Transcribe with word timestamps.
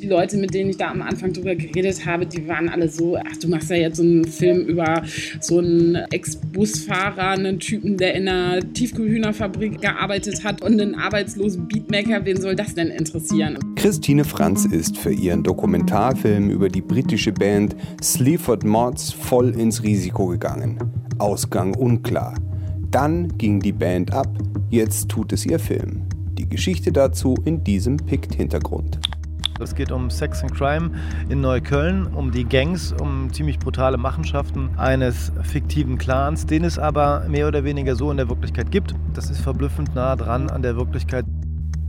Die 0.00 0.06
Leute, 0.06 0.38
mit 0.38 0.54
denen 0.54 0.70
ich 0.70 0.78
da 0.78 0.90
am 0.90 1.02
Anfang 1.02 1.32
drüber 1.32 1.54
geredet 1.54 2.06
habe, 2.06 2.24
die 2.24 2.48
waren 2.48 2.70
alle 2.70 2.88
so, 2.88 3.16
ach, 3.16 3.36
du 3.36 3.48
machst 3.48 3.68
ja 3.68 3.76
jetzt 3.76 3.98
so 3.98 4.02
einen 4.02 4.24
Film 4.24 4.60
über 4.66 5.02
so 5.40 5.58
einen 5.58 5.96
Ex-Busfahrer, 6.10 7.30
einen 7.30 7.58
Typen, 7.58 7.98
der 7.98 8.14
in 8.14 8.26
einer 8.26 8.60
Tiefkühlhühnerfabrik 8.72 9.80
gearbeitet 9.80 10.42
hat 10.42 10.62
und 10.62 10.80
einen 10.80 10.94
arbeitslosen 10.94 11.68
Beatmaker. 11.68 12.24
Wen 12.24 12.40
soll 12.40 12.56
das 12.56 12.74
denn 12.74 12.88
interessieren? 12.88 13.58
Christine 13.76 14.24
Franz 14.24 14.64
ist 14.64 14.96
für 14.96 15.12
ihren 15.12 15.42
Dokumentarfilm 15.42 16.48
über 16.48 16.70
die 16.70 16.80
britische 16.80 17.32
Band 17.32 17.76
Sleaford 18.02 18.64
Mods 18.64 19.12
voll 19.12 19.50
ins 19.50 19.82
Risiko 19.82 20.28
gegangen. 20.28 20.78
Ausgang 21.18 21.74
unklar. 21.74 22.34
Dann 22.90 23.36
ging 23.36 23.60
die 23.60 23.72
Band 23.72 24.12
ab, 24.12 24.28
jetzt 24.70 25.10
tut 25.10 25.32
es 25.34 25.44
ihr 25.44 25.58
Film. 25.58 26.06
Die 26.40 26.48
Geschichte 26.48 26.90
dazu 26.90 27.34
in 27.44 27.62
diesem 27.64 27.98
Pict-Hintergrund. 27.98 28.98
Es 29.60 29.74
geht 29.74 29.92
um 29.92 30.08
Sex 30.08 30.42
and 30.42 30.54
Crime 30.54 30.90
in 31.28 31.42
Neukölln, 31.42 32.06
um 32.06 32.30
die 32.30 32.44
Gangs, 32.44 32.94
um 32.98 33.30
ziemlich 33.30 33.58
brutale 33.58 33.98
Machenschaften 33.98 34.70
eines 34.78 35.32
fiktiven 35.42 35.98
Clans, 35.98 36.46
den 36.46 36.64
es 36.64 36.78
aber 36.78 37.26
mehr 37.28 37.46
oder 37.46 37.62
weniger 37.62 37.94
so 37.94 38.10
in 38.10 38.16
der 38.16 38.30
Wirklichkeit 38.30 38.70
gibt. 38.70 38.94
Das 39.12 39.28
ist 39.28 39.40
verblüffend 39.42 39.94
nah 39.94 40.16
dran 40.16 40.48
an 40.48 40.62
der 40.62 40.76
Wirklichkeit. 40.76 41.26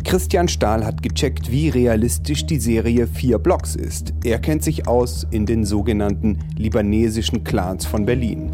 Christian 0.04 0.50
Stahl 0.50 0.86
hat 0.86 1.02
gecheckt, 1.02 1.50
wie 1.50 1.70
realistisch 1.70 2.46
die 2.46 2.60
Serie 2.60 3.08
Vier 3.08 3.40
Blocks 3.40 3.78
ist. 3.78 4.14
Er 4.26 4.40
kennt 4.40 4.66
sich 4.66 4.86
aus 4.86 5.26
in 5.32 5.46
den 5.46 5.64
sogenannten 5.64 6.40
libanesischen 6.58 7.46
Clans 7.46 7.86
von 7.86 8.06
Berlin. 8.06 8.52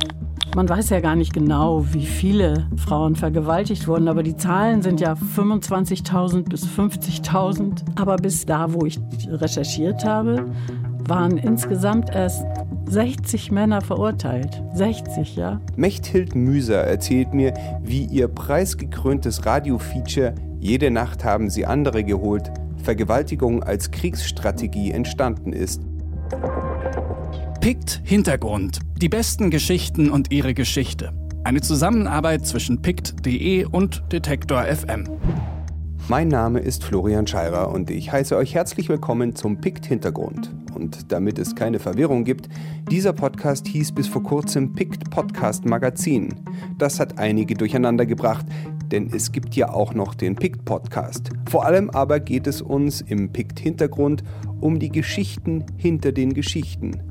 Man 0.57 0.67
weiß 0.67 0.89
ja 0.89 1.02
gar 1.02 1.16
nicht 1.16 1.34
genau, 1.34 1.85
wie 1.93 2.07
viele 2.07 2.67
Frauen 2.77 3.16
vergewaltigt 3.16 3.88
wurden, 3.88 4.07
aber 4.07 4.23
die 4.23 4.35
Zahlen 4.35 4.81
sind 4.81 4.99
ja 4.99 5.13
25.000 5.13 6.49
bis 6.49 6.66
50.000. 6.66 7.83
Aber 7.95 8.16
bis 8.16 8.43
da, 8.43 8.73
wo 8.73 8.83
ich 8.83 8.99
recherchiert 9.27 10.03
habe, 10.03 10.47
waren 11.07 11.38
insgesamt 11.38 12.09
erst 12.09 12.44
60 12.89 13.52
Männer 13.52 13.81
verurteilt. 13.81 14.64
60, 14.73 15.36
ja. 15.36 15.61
Mechthild 15.75 16.33
Müser 16.33 16.81
erzählt 16.81 17.36
mir, 17.36 17.53
wie 17.83 18.05
ihr 18.05 18.27
preisgekröntes 18.27 19.45
Radiofeature 19.45 20.33
Jede 20.59 20.89
Nacht 20.89 21.23
haben 21.23 21.52
sie 21.52 21.67
andere 21.67 22.03
geholt, 22.03 22.49
Vergewaltigung 22.81 23.61
als 23.61 23.92
Kriegsstrategie 23.92 24.89
entstanden 24.89 25.53
ist. 25.53 25.83
PICT 27.59 28.02
Hintergrund. 28.03 28.80
Die 28.97 29.09
besten 29.09 29.50
Geschichten 29.50 30.09
und 30.09 30.31
ihre 30.31 30.53
Geschichte. 30.53 31.11
Eine 31.44 31.61
Zusammenarbeit 31.61 32.45
zwischen 32.45 32.81
PICT.de 32.81 33.66
und 33.66 34.03
Detektor 34.11 34.64
FM. 34.64 35.05
Mein 36.08 36.30
Name 36.30 36.59
ist 36.59 36.86
Florian 36.86 37.27
Scheirer 37.27 37.69
und 37.72 37.89
ich 37.89 38.11
heiße 38.11 38.38
euch 38.38 38.55
herzlich 38.55 38.88
willkommen 38.88 39.36
zum 39.36 39.59
PICT 39.59 39.88
Hintergrund. 39.88 40.55
Und 40.73 41.11
damit 41.11 41.39
es 41.39 41.55
keine 41.55 41.80
Verwirrung 41.80 42.23
gibt, 42.23 42.47
dieser 42.89 43.11
Podcast 43.11 43.67
hieß 43.67 43.92
bis 43.92 44.08
vor 44.08 44.23
kurzem 44.23 44.73
PICT 44.73 45.09
Podcast 45.09 45.66
Magazin. 45.66 46.36
Das 46.77 46.99
hat 46.99 47.17
einige 47.17 47.55
durcheinander 47.55 48.05
gebracht, 48.05 48.45
denn 48.92 49.09
es 49.14 49.31
gibt 49.31 49.55
ja 49.55 49.73
auch 49.73 49.94
noch 49.94 50.16
den 50.16 50.36
PICT 50.36 50.64
Podcast. 50.64 51.31
Vor 51.49 51.66
allem 51.66 51.89
aber 51.89 52.19
geht 52.19 52.47
es 52.47 52.61
uns 52.61 53.02
im 53.02 53.33
PICT 53.33 53.59
Hintergrund 53.59 54.23
um 54.61 54.80
die 54.80 54.89
Geschichten 54.89 55.66
hinter 55.75 56.11
den 56.11 56.33
Geschichten. 56.33 57.02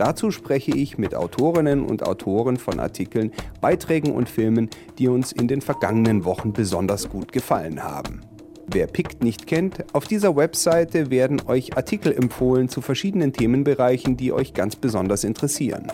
Dazu 0.00 0.30
spreche 0.30 0.70
ich 0.70 0.96
mit 0.96 1.14
Autorinnen 1.14 1.84
und 1.84 2.06
Autoren 2.06 2.56
von 2.56 2.80
Artikeln, 2.80 3.32
Beiträgen 3.60 4.12
und 4.12 4.30
Filmen, 4.30 4.70
die 4.96 5.08
uns 5.08 5.30
in 5.30 5.46
den 5.46 5.60
vergangenen 5.60 6.24
Wochen 6.24 6.54
besonders 6.54 7.10
gut 7.10 7.32
gefallen 7.32 7.84
haben. 7.84 8.22
Wer 8.66 8.86
PICT 8.86 9.22
nicht 9.22 9.46
kennt, 9.46 9.84
auf 9.94 10.06
dieser 10.06 10.36
Webseite 10.36 11.10
werden 11.10 11.42
euch 11.46 11.76
Artikel 11.76 12.14
empfohlen 12.14 12.70
zu 12.70 12.80
verschiedenen 12.80 13.34
Themenbereichen, 13.34 14.16
die 14.16 14.32
euch 14.32 14.54
ganz 14.54 14.74
besonders 14.74 15.22
interessieren. 15.22 15.88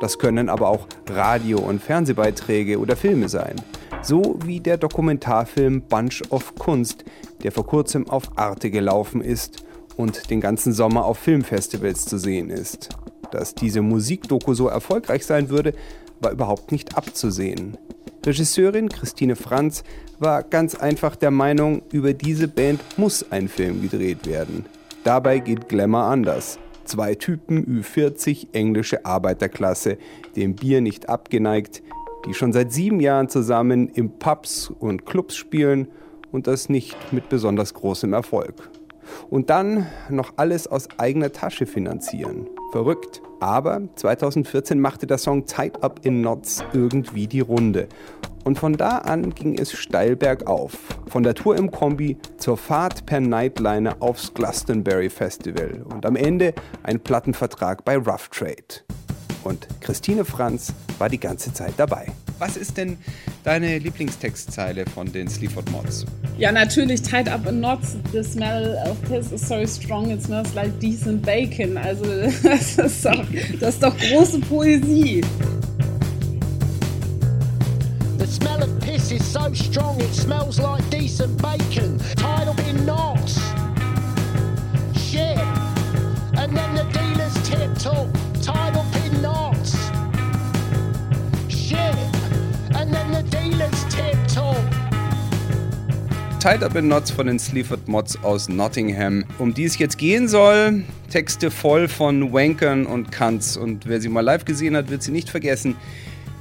Das 0.00 0.18
können 0.18 0.48
aber 0.48 0.68
auch 0.68 0.86
Radio- 1.10 1.60
und 1.60 1.82
Fernsehbeiträge 1.82 2.78
oder 2.78 2.96
Filme 2.96 3.28
sein. 3.28 3.56
So 4.00 4.38
wie 4.46 4.60
der 4.60 4.78
Dokumentarfilm 4.78 5.82
Bunch 5.82 6.22
of 6.30 6.54
Kunst, 6.54 7.04
der 7.42 7.52
vor 7.52 7.66
kurzem 7.66 8.08
auf 8.08 8.30
Arte 8.38 8.70
gelaufen 8.70 9.20
ist 9.20 9.62
und 9.98 10.30
den 10.30 10.40
ganzen 10.40 10.72
Sommer 10.72 11.04
auf 11.04 11.18
Filmfestivals 11.18 12.06
zu 12.06 12.16
sehen 12.16 12.48
ist. 12.48 12.88
Dass 13.32 13.54
diese 13.54 13.80
Musikdoku 13.80 14.52
so 14.52 14.68
erfolgreich 14.68 15.24
sein 15.24 15.48
würde, 15.48 15.72
war 16.20 16.32
überhaupt 16.32 16.70
nicht 16.70 16.96
abzusehen. 16.96 17.78
Regisseurin 18.24 18.88
Christine 18.88 19.34
Franz 19.34 19.82
war 20.20 20.44
ganz 20.44 20.76
einfach 20.76 21.16
der 21.16 21.32
Meinung, 21.32 21.82
über 21.90 22.12
diese 22.12 22.46
Band 22.46 22.80
muss 22.98 23.32
ein 23.32 23.48
Film 23.48 23.82
gedreht 23.82 24.26
werden. 24.26 24.66
Dabei 25.02 25.40
geht 25.40 25.68
Glamour 25.68 26.04
anders. 26.04 26.58
Zwei 26.84 27.14
Typen 27.14 27.64
Ü40, 27.64 28.48
englische 28.52 29.04
Arbeiterklasse, 29.04 29.96
dem 30.36 30.54
Bier 30.54 30.80
nicht 30.82 31.08
abgeneigt, 31.08 31.82
die 32.26 32.34
schon 32.34 32.52
seit 32.52 32.72
sieben 32.72 33.00
Jahren 33.00 33.28
zusammen 33.28 33.88
im 33.88 34.10
Pubs 34.18 34.70
und 34.78 35.06
Clubs 35.06 35.34
spielen 35.34 35.88
und 36.30 36.46
das 36.46 36.68
nicht 36.68 36.96
mit 37.12 37.28
besonders 37.28 37.72
großem 37.74 38.12
Erfolg. 38.12 38.70
Und 39.30 39.50
dann 39.50 39.86
noch 40.08 40.34
alles 40.36 40.66
aus 40.66 40.88
eigener 40.98 41.32
Tasche 41.32 41.66
finanzieren. 41.66 42.48
Verrückt. 42.72 43.22
Aber 43.40 43.80
2014 43.96 44.80
machte 44.80 45.06
der 45.06 45.18
Song 45.18 45.46
Tied 45.46 45.82
Up 45.82 46.00
in 46.04 46.22
Knots 46.22 46.64
irgendwie 46.72 47.26
die 47.26 47.40
Runde. 47.40 47.88
Und 48.44 48.58
von 48.58 48.72
da 48.74 48.98
an 48.98 49.34
ging 49.34 49.58
es 49.58 49.72
steil 49.72 50.16
bergauf. 50.16 50.76
Von 51.08 51.22
der 51.22 51.34
Tour 51.34 51.56
im 51.56 51.70
Kombi 51.70 52.16
zur 52.38 52.56
Fahrt 52.56 53.06
per 53.06 53.20
Nightliner 53.20 53.96
aufs 54.00 54.34
Glastonbury 54.34 55.10
Festival. 55.10 55.84
Und 55.92 56.06
am 56.06 56.16
Ende 56.16 56.54
ein 56.82 56.98
Plattenvertrag 57.00 57.84
bei 57.84 57.96
Rough 57.96 58.28
Trade. 58.30 58.82
Und 59.44 59.68
Christine 59.80 60.24
Franz 60.24 60.72
war 60.98 61.08
die 61.08 61.20
ganze 61.20 61.52
Zeit 61.52 61.74
dabei. 61.76 62.06
Was 62.42 62.56
ist 62.56 62.76
denn 62.76 62.96
deine 63.44 63.78
Lieblingstextzeile 63.78 64.84
von 64.92 65.12
den 65.12 65.28
Sleaford 65.28 65.70
Mods? 65.70 66.04
Ja, 66.38 66.50
natürlich 66.50 67.00
Tied 67.00 67.28
Up 67.28 67.46
in 67.46 67.58
Knots. 67.58 67.96
The 68.10 68.24
smell 68.24 68.76
of 68.84 69.00
piss 69.02 69.30
is 69.30 69.46
so 69.46 69.64
strong, 69.64 70.10
it 70.10 70.20
smells 70.20 70.52
like 70.52 70.76
decent 70.80 71.24
bacon. 71.24 71.78
Also 71.78 72.04
das 72.42 72.78
ist 72.78 73.04
doch, 73.04 73.24
das 73.60 73.74
ist 73.74 73.82
doch 73.84 73.96
große 73.96 74.40
Poesie. 74.40 75.20
The 78.18 78.26
smell 78.26 78.60
of 78.60 78.80
piss 78.80 79.12
is 79.12 79.32
so 79.32 79.54
strong, 79.54 80.00
it 80.00 80.12
smells 80.12 80.58
like 80.58 80.82
decent 80.90 81.40
bacon. 81.40 81.91
Tied 96.42 96.64
Up 96.64 96.74
in 96.74 96.86
Knots 96.86 97.12
von 97.12 97.28
den 97.28 97.38
Sleaford 97.38 97.86
Mods 97.86 98.18
aus 98.24 98.48
Nottingham, 98.48 99.24
um 99.38 99.54
die 99.54 99.62
es 99.62 99.78
jetzt 99.78 99.96
gehen 99.96 100.26
soll. 100.26 100.82
Texte 101.08 101.52
voll 101.52 101.86
von 101.86 102.32
Wankern 102.32 102.84
und 102.84 103.12
Cunts. 103.12 103.56
Und 103.56 103.86
wer 103.86 104.00
sie 104.00 104.08
mal 104.08 104.22
live 104.22 104.44
gesehen 104.44 104.74
hat, 104.74 104.90
wird 104.90 105.04
sie 105.04 105.12
nicht 105.12 105.30
vergessen. 105.30 105.76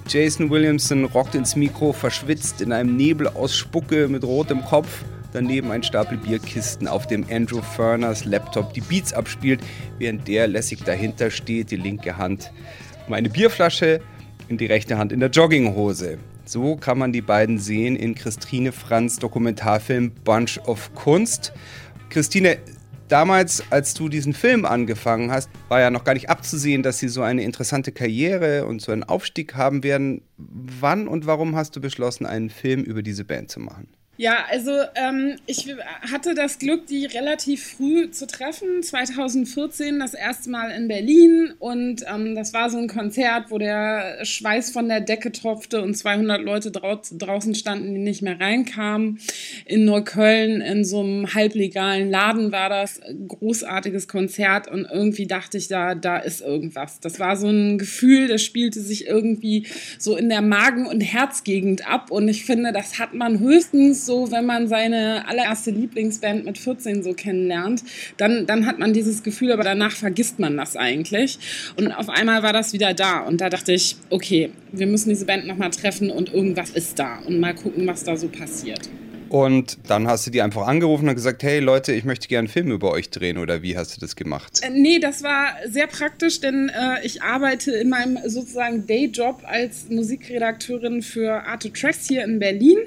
Jason 0.08 0.50
Williamson 0.50 1.06
rockt 1.06 1.36
ins 1.36 1.56
Mikro, 1.56 1.94
verschwitzt 1.94 2.62
in 2.62 2.72
einem 2.72 2.98
Nebel 2.98 3.28
aus 3.28 3.56
Spucke 3.56 4.08
mit 4.08 4.24
rotem 4.24 4.66
Kopf. 4.66 5.04
Daneben 5.34 5.70
ein 5.70 5.84
Stapel 5.84 6.18
Bierkisten, 6.18 6.88
auf 6.88 7.06
dem 7.06 7.24
Andrew 7.30 7.62
Furners 7.62 8.26
Laptop 8.26 8.74
die 8.74 8.82
Beats 8.82 9.14
abspielt, 9.14 9.60
während 10.00 10.28
der 10.28 10.48
lässig 10.48 10.84
dahinter 10.84 11.30
steht, 11.30 11.70
die 11.70 11.76
linke 11.76 12.18
Hand 12.18 12.52
um 13.06 13.14
eine 13.14 13.30
Bierflasche, 13.30 14.02
in 14.48 14.58
die 14.58 14.66
rechte 14.66 14.98
Hand 14.98 15.12
in 15.12 15.20
der 15.20 15.30
Jogginghose. 15.30 16.18
So 16.52 16.76
kann 16.76 16.98
man 16.98 17.14
die 17.14 17.22
beiden 17.22 17.60
sehen 17.60 17.96
in 17.96 18.14
Christine 18.14 18.74
Franz 18.74 19.16
Dokumentarfilm 19.16 20.12
Bunch 20.26 20.60
of 20.66 20.94
Kunst. 20.96 21.54
Christine, 22.10 22.58
damals, 23.08 23.64
als 23.70 23.94
du 23.94 24.10
diesen 24.10 24.34
Film 24.34 24.66
angefangen 24.66 25.32
hast, 25.32 25.50
war 25.70 25.80
ja 25.80 25.90
noch 25.90 26.04
gar 26.04 26.14
nicht 26.14 26.30
abzusehen, 26.30 26.84
dass 26.84 27.00
sie 27.00 27.08
so 27.08 27.22
eine 27.22 27.42
interessante 27.44 27.94
Karriere 27.94 28.66
und 28.66 28.82
so 28.82 28.92
einen 28.92 29.06
Aufstieg 29.06 29.56
haben 29.56 29.82
werden. 29.82 30.24
Wann 30.36 31.08
und 31.08 31.26
warum 31.26 31.56
hast 31.56 31.78
du 31.78 31.80
beschlossen, 31.80 32.26
einen 32.26 32.50
Film 32.50 32.84
über 32.84 33.02
diese 33.02 33.24
Band 33.24 33.50
zu 33.50 33.62
machen? 33.62 33.88
Ja, 34.22 34.46
also 34.52 34.70
ähm, 34.94 35.38
ich 35.48 35.68
hatte 36.12 36.36
das 36.36 36.60
Glück, 36.60 36.86
die 36.86 37.08
relativ 37.08 37.64
früh 37.64 38.12
zu 38.12 38.28
treffen, 38.28 38.84
2014 38.84 39.98
das 39.98 40.14
erste 40.14 40.52
Mal 40.52 40.70
in 40.70 40.88
Berlin 40.88 41.54
und 41.58 42.04
ähm, 42.08 42.36
das 42.36 42.54
war 42.54 42.70
so 42.70 42.78
ein 42.78 42.88
Konzert, 42.88 43.50
wo 43.50 43.58
der 43.58 44.24
Schweiß 44.24 44.70
von 44.70 44.90
der 44.90 45.02
Decke 45.02 45.32
tropfte 45.32 45.82
und 45.82 45.98
200 45.98 46.40
Leute 46.40 46.70
drau 46.70 47.02
draußen 47.14 47.56
standen, 47.56 47.96
die 47.96 48.00
nicht 48.00 48.22
mehr 48.22 48.40
reinkamen. 48.40 49.18
In 49.66 49.86
Neukölln 49.86 50.62
in 50.62 50.86
so 50.86 51.00
einem 51.00 51.34
halblegalen 51.34 52.12
Laden 52.12 52.52
war 52.52 52.70
das 52.70 53.02
ein 53.02 53.28
großartiges 53.28 54.08
Konzert 54.08 54.68
und 54.68 54.86
irgendwie 54.86 55.26
dachte 55.26 55.58
ich, 55.58 55.68
da, 55.68 55.96
da 55.96 56.18
ist 56.18 56.42
irgendwas. 56.42 57.00
Das 57.00 57.20
war 57.20 57.38
so 57.38 57.48
ein 57.48 57.80
Gefühl, 57.80 58.28
das 58.28 58.44
spielte 58.44 58.82
sich 58.82 59.08
irgendwie 59.08 59.66
so 59.98 60.16
in 60.16 60.30
der 60.30 60.44
Magen- 60.44 60.86
und 60.86 61.02
Herzgegend 61.02 61.90
ab 61.90 62.12
und 62.12 62.28
ich 62.28 62.46
finde, 62.46 62.72
das 62.72 63.00
hat 63.00 63.16
man 63.16 63.40
höchstens 63.40 64.06
so 64.06 64.11
so, 64.12 64.30
wenn 64.30 64.46
man 64.46 64.68
seine 64.68 65.26
allererste 65.26 65.72
Lieblingsband 65.72 66.44
mit 66.44 66.58
14 66.58 67.02
so 67.02 67.14
kennenlernt, 67.14 67.82
dann, 68.18 68.46
dann 68.46 68.66
hat 68.66 68.78
man 68.78 68.92
dieses 68.92 69.24
Gefühl, 69.24 69.54
aber 69.54 69.64
danach 69.64 69.94
vergisst 69.94 70.38
man 70.38 70.58
das 70.58 70.76
eigentlich. 70.76 71.40
Und 71.78 71.94
auf 71.94 72.10
einmal 72.10 72.44
war 72.44 72.52
das 72.52 72.74
wieder 72.74 72.94
da. 72.94 73.22
Und 73.22 73.40
da 73.40 73.50
dachte 73.50 73.72
ich, 73.72 73.96
okay, 74.10 74.50
wir 74.74 74.86
müssen 74.86 75.10
diese 75.10 75.26
Band 75.26 75.48
nochmal 75.48 75.70
treffen 75.70 76.10
und 76.10 76.34
irgendwas 76.34 76.72
ist 76.72 77.00
da 77.00 77.20
und 77.26 77.40
mal 77.40 77.56
gucken, 77.56 77.88
was 77.88 78.04
da 78.04 78.18
so 78.18 78.28
passiert. 78.28 78.90
Und 79.32 79.78
dann 79.88 80.10
hast 80.10 80.28
du 80.28 80.32
die 80.32 80.42
einfach 80.42 80.68
angerufen 80.68 81.08
und 81.08 81.16
gesagt, 81.16 81.42
hey 81.42 81.62
Leute, 81.62 81.94
ich 81.94 82.04
möchte 82.04 82.28
gerne 82.28 82.40
einen 82.40 82.48
Film 82.50 82.70
über 82.70 82.92
euch 82.92 83.12
drehen 83.12 83.38
oder 83.38 83.62
wie 83.62 83.78
hast 83.78 83.96
du 83.96 84.02
das 84.02 84.18
gemacht? 84.18 84.60
Äh, 84.62 84.72
nee, 84.72 85.00
das 85.00 85.24
war 85.24 85.54
sehr 85.66 85.88
praktisch, 85.88 86.42
denn 86.42 86.68
äh, 86.68 87.06
ich 87.06 87.22
arbeite 87.22 87.72
in 87.72 87.88
meinem 87.88 88.20
sozusagen 88.26 88.86
Dayjob 88.88 89.44
als 89.46 89.90
Musikredakteurin 89.90 91.02
für 91.02 91.48
Art 91.48 91.62
Tracks 91.74 92.10
hier 92.10 92.26
in 92.26 92.40
Berlin 92.40 92.78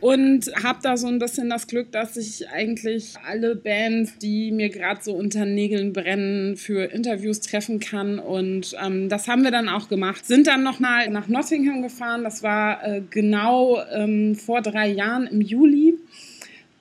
und 0.00 0.50
habe 0.64 0.80
da 0.82 0.96
so 0.96 1.06
ein 1.06 1.20
bisschen 1.20 1.48
das 1.48 1.68
Glück, 1.68 1.92
dass 1.92 2.16
ich 2.16 2.48
eigentlich 2.48 3.14
alle 3.24 3.54
Bands, 3.54 4.18
die 4.18 4.50
mir 4.50 4.70
gerade 4.70 4.98
so 5.00 5.14
unter 5.14 5.44
Nägeln 5.44 5.92
brennen, 5.92 6.56
für 6.56 6.86
Interviews 6.86 7.38
treffen 7.38 7.78
kann 7.78 8.18
und 8.18 8.76
ähm, 8.84 9.08
das 9.08 9.28
haben 9.28 9.44
wir 9.44 9.52
dann 9.52 9.68
auch 9.68 9.88
gemacht. 9.88 10.26
Sind 10.26 10.48
dann 10.48 10.64
nochmal 10.64 11.08
nach 11.10 11.28
Nottingham 11.28 11.82
gefahren, 11.82 12.24
das 12.24 12.42
war 12.42 12.82
äh, 12.84 13.00
genau 13.10 13.78
ähm, 13.92 14.34
vor 14.34 14.60
drei 14.60 14.88
Jahren 14.88 15.28
im 15.28 15.40
Juli 15.40 15.83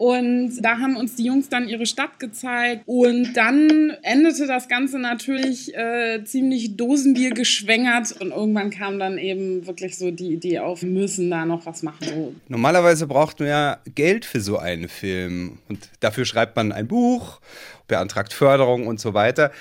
und 0.03 0.61
da 0.61 0.79
haben 0.79 0.97
uns 0.97 1.15
die 1.15 1.23
Jungs 1.23 1.47
dann 1.47 1.69
ihre 1.69 1.85
Stadt 1.85 2.19
gezeigt. 2.19 2.83
Und 2.87 3.35
dann 3.35 3.95
endete 4.01 4.47
das 4.47 4.67
Ganze 4.67 4.99
natürlich 4.99 5.73
äh, 5.77 6.25
ziemlich 6.25 6.75
Dosenbier 6.75 7.29
geschwängert. 7.29 8.11
Und 8.19 8.31
irgendwann 8.31 8.69
kam 8.69 8.99
dann 8.99 9.17
eben 9.17 9.65
wirklich 9.65 9.97
so 9.97 10.11
die 10.11 10.33
Idee 10.33 10.59
auf, 10.59 10.81
wir 10.81 10.89
müssen 10.89 11.31
da 11.31 11.45
noch 11.45 11.65
was 11.65 11.83
machen. 11.83 11.99
So. 12.01 12.35
Normalerweise 12.49 13.07
braucht 13.07 13.39
man 13.39 13.47
ja 13.47 13.77
Geld 13.95 14.25
für 14.25 14.41
so 14.41 14.57
einen 14.57 14.89
Film. 14.89 15.59
Und 15.69 15.87
dafür 16.01 16.25
schreibt 16.25 16.57
man 16.57 16.73
ein 16.73 16.85
Buch, 16.85 17.39
beantragt 17.87 18.33
Förderung 18.33 18.87
und 18.87 18.99
so 18.99 19.13
weiter. 19.13 19.53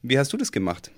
Wie 0.00 0.18
hast 0.18 0.32
du 0.32 0.38
das 0.38 0.52
gemacht? 0.52 0.90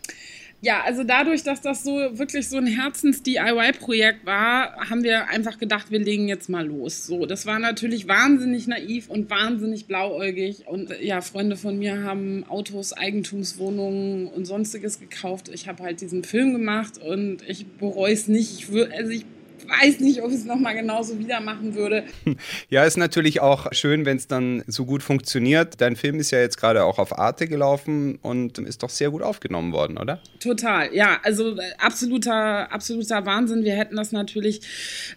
Ja, 0.64 0.82
also 0.82 1.04
dadurch, 1.04 1.42
dass 1.42 1.60
das 1.60 1.84
so 1.84 1.92
wirklich 2.18 2.48
so 2.48 2.56
ein 2.56 2.66
Herzens-DIY-Projekt 2.66 4.24
war, 4.24 4.74
haben 4.88 5.02
wir 5.04 5.28
einfach 5.28 5.58
gedacht, 5.58 5.90
wir 5.90 5.98
legen 5.98 6.26
jetzt 6.26 6.48
mal 6.48 6.66
los. 6.66 7.06
So, 7.06 7.26
das 7.26 7.44
war 7.44 7.58
natürlich 7.58 8.08
wahnsinnig 8.08 8.66
naiv 8.66 9.10
und 9.10 9.28
wahnsinnig 9.28 9.84
blauäugig. 9.84 10.66
Und 10.66 10.90
ja, 11.02 11.20
Freunde 11.20 11.58
von 11.58 11.78
mir 11.78 12.02
haben 12.02 12.44
Autos, 12.48 12.94
Eigentumswohnungen 12.94 14.26
und 14.26 14.46
sonstiges 14.46 15.00
gekauft. 15.00 15.50
Ich 15.52 15.68
habe 15.68 15.82
halt 15.82 16.00
diesen 16.00 16.24
Film 16.24 16.54
gemacht 16.54 16.96
und 16.96 17.46
ich 17.46 17.66
bereue 17.66 18.14
es 18.14 18.26
nicht. 18.26 18.60
Ich 18.60 18.90
also 18.90 19.10
ich 19.10 19.26
weiß 19.68 20.00
nicht, 20.00 20.22
ob 20.22 20.30
ich 20.30 20.36
es 20.36 20.44
nochmal 20.44 20.74
genauso 20.74 21.18
wieder 21.18 21.40
machen 21.40 21.74
würde. 21.74 22.04
Ja, 22.68 22.84
ist 22.84 22.96
natürlich 22.96 23.40
auch 23.40 23.72
schön, 23.72 24.04
wenn 24.04 24.16
es 24.16 24.26
dann 24.26 24.64
so 24.66 24.84
gut 24.84 25.02
funktioniert. 25.02 25.80
Dein 25.80 25.96
Film 25.96 26.18
ist 26.18 26.30
ja 26.30 26.40
jetzt 26.40 26.56
gerade 26.56 26.84
auch 26.84 26.98
auf 26.98 27.16
Arte 27.18 27.46
gelaufen 27.46 28.18
und 28.22 28.58
ist 28.58 28.82
doch 28.82 28.90
sehr 28.90 29.10
gut 29.10 29.22
aufgenommen 29.22 29.72
worden, 29.72 29.98
oder? 29.98 30.20
Total, 30.40 30.92
ja. 30.94 31.18
Also 31.22 31.56
äh, 31.56 31.62
absoluter, 31.78 32.72
absoluter 32.72 33.24
Wahnsinn. 33.26 33.64
Wir 33.64 33.74
hätten 33.74 33.96
das 33.96 34.12
natürlich 34.12 34.60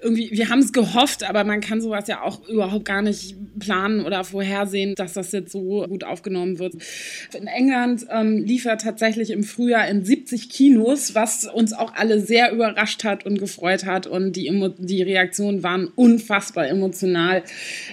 irgendwie, 0.02 0.30
wir 0.32 0.50
haben 0.50 0.60
es 0.60 0.72
gehofft, 0.74 1.28
aber 1.28 1.44
man 1.44 1.62
kann 1.62 1.82
sowas 1.82 2.08
ja 2.08 2.22
auch 2.22 2.48
überhaupt 2.48 2.86
gar 2.86 3.02
nicht 3.02 3.36
planen 3.60 4.06
oder 4.06 4.24
vorhersehen, 4.24 4.96
dass 4.96 5.14
das 5.14 5.32
jetzt 5.32 5.52
so 5.52 5.86
gut 5.88 6.04
aufgenommen 6.04 6.60
wird. 6.60 6.76
In 7.34 7.48
England 7.48 8.06
ähm, 8.10 8.38
lief 8.38 8.66
er 8.66 8.78
tatsächlich 8.78 9.32
im 9.32 9.44
Frühjahr 9.44 9.88
in 9.88 10.06
70 10.06 10.50
Kinos, 10.50 11.16
was 11.16 11.46
uns 11.46 11.74
auch 11.74 11.94
alle 11.96 12.20
sehr 12.20 12.52
überrascht 12.52 13.04
hat 13.04 13.26
und 13.26 13.40
gefreut 13.40 13.86
hat. 13.86 14.08
Und 14.08 14.37
die, 14.38 14.74
die 14.78 15.01
Reaktionen 15.01 15.63
waren 15.63 15.88
unfassbar 15.95 16.68
emotional. 16.68 17.44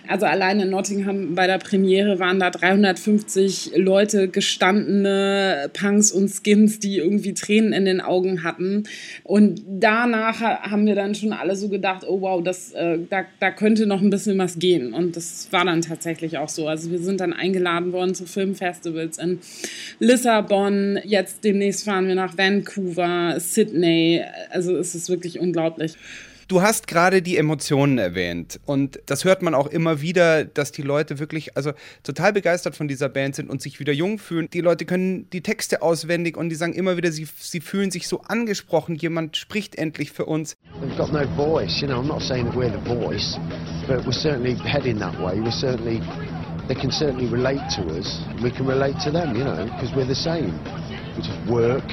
Also 0.06 0.26
allein 0.26 0.60
in 0.60 0.70
Nottingham 0.70 1.34
bei 1.34 1.46
der 1.46 1.58
Premiere 1.58 2.18
waren 2.18 2.38
da 2.38 2.50
350 2.50 3.72
Leute, 3.76 4.28
gestandene 4.28 5.70
Punks 5.72 6.12
und 6.12 6.30
Skins, 6.30 6.78
die 6.78 6.98
irgendwie 6.98 7.34
Tränen 7.34 7.72
in 7.72 7.84
den 7.84 8.00
Augen 8.00 8.44
hatten. 8.44 8.84
Und 9.22 9.62
danach 9.66 10.40
haben 10.40 10.86
wir 10.86 10.94
dann 10.94 11.14
schon 11.14 11.32
alle 11.32 11.56
so 11.56 11.68
gedacht, 11.68 12.04
oh 12.06 12.20
wow, 12.20 12.42
das, 12.42 12.72
äh, 12.72 12.98
da, 13.08 13.24
da 13.40 13.50
könnte 13.50 13.86
noch 13.86 14.02
ein 14.02 14.10
bisschen 14.10 14.38
was 14.38 14.58
gehen. 14.58 14.92
Und 14.92 15.16
das 15.16 15.48
war 15.50 15.64
dann 15.64 15.80
tatsächlich 15.80 16.38
auch 16.38 16.48
so. 16.48 16.68
Also 16.68 16.90
wir 16.90 16.98
sind 16.98 17.20
dann 17.20 17.32
eingeladen 17.32 17.92
worden 17.92 18.14
zu 18.14 18.26
Filmfestivals 18.26 19.18
in 19.18 19.40
Lissabon. 19.98 20.98
Jetzt 21.04 21.44
demnächst 21.44 21.84
fahren 21.84 22.06
wir 22.08 22.14
nach 22.14 22.36
Vancouver, 22.36 23.36
Sydney. 23.38 24.22
Also 24.50 24.76
es 24.76 24.94
ist 24.94 25.08
wirklich 25.08 25.40
unglaublich. 25.40 25.94
Du 26.48 26.60
hast 26.60 26.88
gerade 26.88 27.22
die 27.22 27.38
Emotionen 27.38 27.96
erwähnt 27.98 28.60
und 28.66 29.00
das 29.06 29.24
hört 29.24 29.42
man 29.42 29.54
auch 29.54 29.66
immer 29.66 30.00
wieder, 30.02 30.44
dass 30.44 30.72
die 30.72 30.82
Leute 30.82 31.18
wirklich 31.18 31.56
also 31.56 31.72
total 32.02 32.32
begeistert 32.32 32.76
von 32.76 32.86
dieser 32.86 33.08
Band 33.08 33.34
sind 33.34 33.48
und 33.48 33.62
sich 33.62 33.80
wieder 33.80 33.92
jung 33.92 34.18
fühlen. 34.18 34.48
Die 34.52 34.60
Leute 34.60 34.84
können 34.84 35.28
die 35.30 35.40
Texte 35.40 35.80
auswendig 35.80 36.36
und 36.36 36.50
die 36.50 36.54
sagen 36.54 36.74
immer 36.74 36.96
wieder, 36.96 37.12
sie, 37.12 37.26
sie 37.38 37.60
fühlen 37.60 37.90
sich 37.90 38.08
so 38.08 38.20
angesprochen. 38.22 38.96
Jemand 38.96 39.36
spricht 39.36 39.76
endlich 39.76 40.12
für 40.12 40.26
uns. 40.26 40.56
We've 40.82 40.96
got 40.96 41.12
no 41.12 41.26
voice, 41.36 41.80
you 41.80 41.88
know. 41.88 42.00
I'm 42.00 42.08
not 42.08 42.20
saying 42.20 42.52
we're 42.54 42.70
the 42.70 42.94
voice, 42.94 43.38
but 43.86 44.04
we're 44.04 44.12
certainly 44.12 44.54
heading 44.54 44.98
that 44.98 45.18
way. 45.18 45.40
We're 45.40 45.50
certainly 45.50 46.02
they 46.68 46.74
can 46.74 46.90
certainly 46.90 47.26
relate 47.26 47.62
to 47.76 47.82
us. 47.98 48.20
We 48.42 48.50
can 48.50 48.66
relate 48.66 48.96
to 49.04 49.10
them, 49.10 49.36
you 49.36 49.44
know, 49.44 49.64
because 49.64 49.94
we're 49.94 50.06
the 50.06 50.14
same. 50.14 50.52
We 51.16 51.22
just 51.22 51.38
work, 51.48 51.84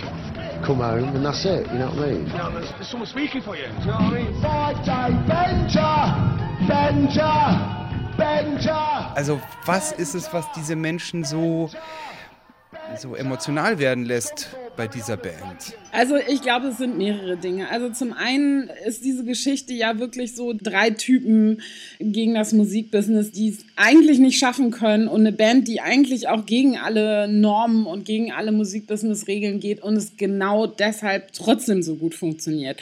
come 0.62 0.78
home, 0.78 1.16
and 1.16 1.26
that's 1.26 1.46
it. 1.46 1.68
You 1.72 1.80
know 1.80 1.90
what 1.90 2.00
I 2.00 2.12
mean? 2.12 2.28
Yeah, 2.28 2.50
there's, 2.54 2.72
there's 2.72 2.88
someone 2.90 3.08
speaking 3.08 3.42
for 3.42 3.56
you. 3.56 3.68
Do 3.68 3.80
you 3.80 3.86
know 3.88 3.94
what 3.94 4.02
I 4.02 4.24
mean? 4.24 4.42
Five 4.42 4.78
day 4.86 5.10
Benja, 5.28 5.92
Benja, 6.68 8.16
Benja. 8.18 9.16
Also 9.16 9.42
was 9.66 9.92
ist 9.94 10.16
es, 10.16 10.32
was 10.34 10.46
diese 10.56 10.76
Menschen 10.76 11.24
so 11.24 11.70
so 12.98 13.16
emotional 13.16 13.80
werden 13.80 14.06
lässt 14.06 14.56
bei 14.82 14.88
dieser 14.88 15.16
Band? 15.16 15.76
Also 15.92 16.16
ich 16.16 16.42
glaube, 16.42 16.70
es 16.70 16.80
sind 16.80 16.98
mehrere 16.98 17.38
Dinge. 17.38 17.70
Also 17.70 17.90
zum 17.90 18.14
einen 18.14 18.68
ist 18.88 19.04
diese 19.04 19.24
Geschichte 19.24 19.74
ja 19.74 20.00
wirklich 20.00 20.34
so 20.36 20.54
drei 20.60 20.90
Typen 20.90 21.62
gegen 22.00 22.34
das 22.34 22.52
Musikbusiness, 22.52 23.30
die 23.32 23.50
es 23.50 23.66
eigentlich 23.76 24.18
nicht 24.18 24.40
schaffen 24.40 24.72
können 24.72 25.08
und 25.08 25.20
eine 25.20 25.34
Band, 25.34 25.68
die 25.68 25.82
eigentlich 25.82 26.30
auch 26.30 26.48
gegen 26.48 26.78
alle 26.78 27.28
Normen 27.28 27.86
und 27.86 28.06
gegen 28.06 28.32
alle 28.32 28.52
Musikbusiness-Regeln 28.52 29.60
geht 29.60 29.84
und 29.84 29.98
es 29.98 30.18
genau 30.18 30.66
deshalb 30.66 31.32
trotzdem 31.34 31.84
so 31.84 31.96
gut 31.96 32.16
funktioniert. 32.16 32.82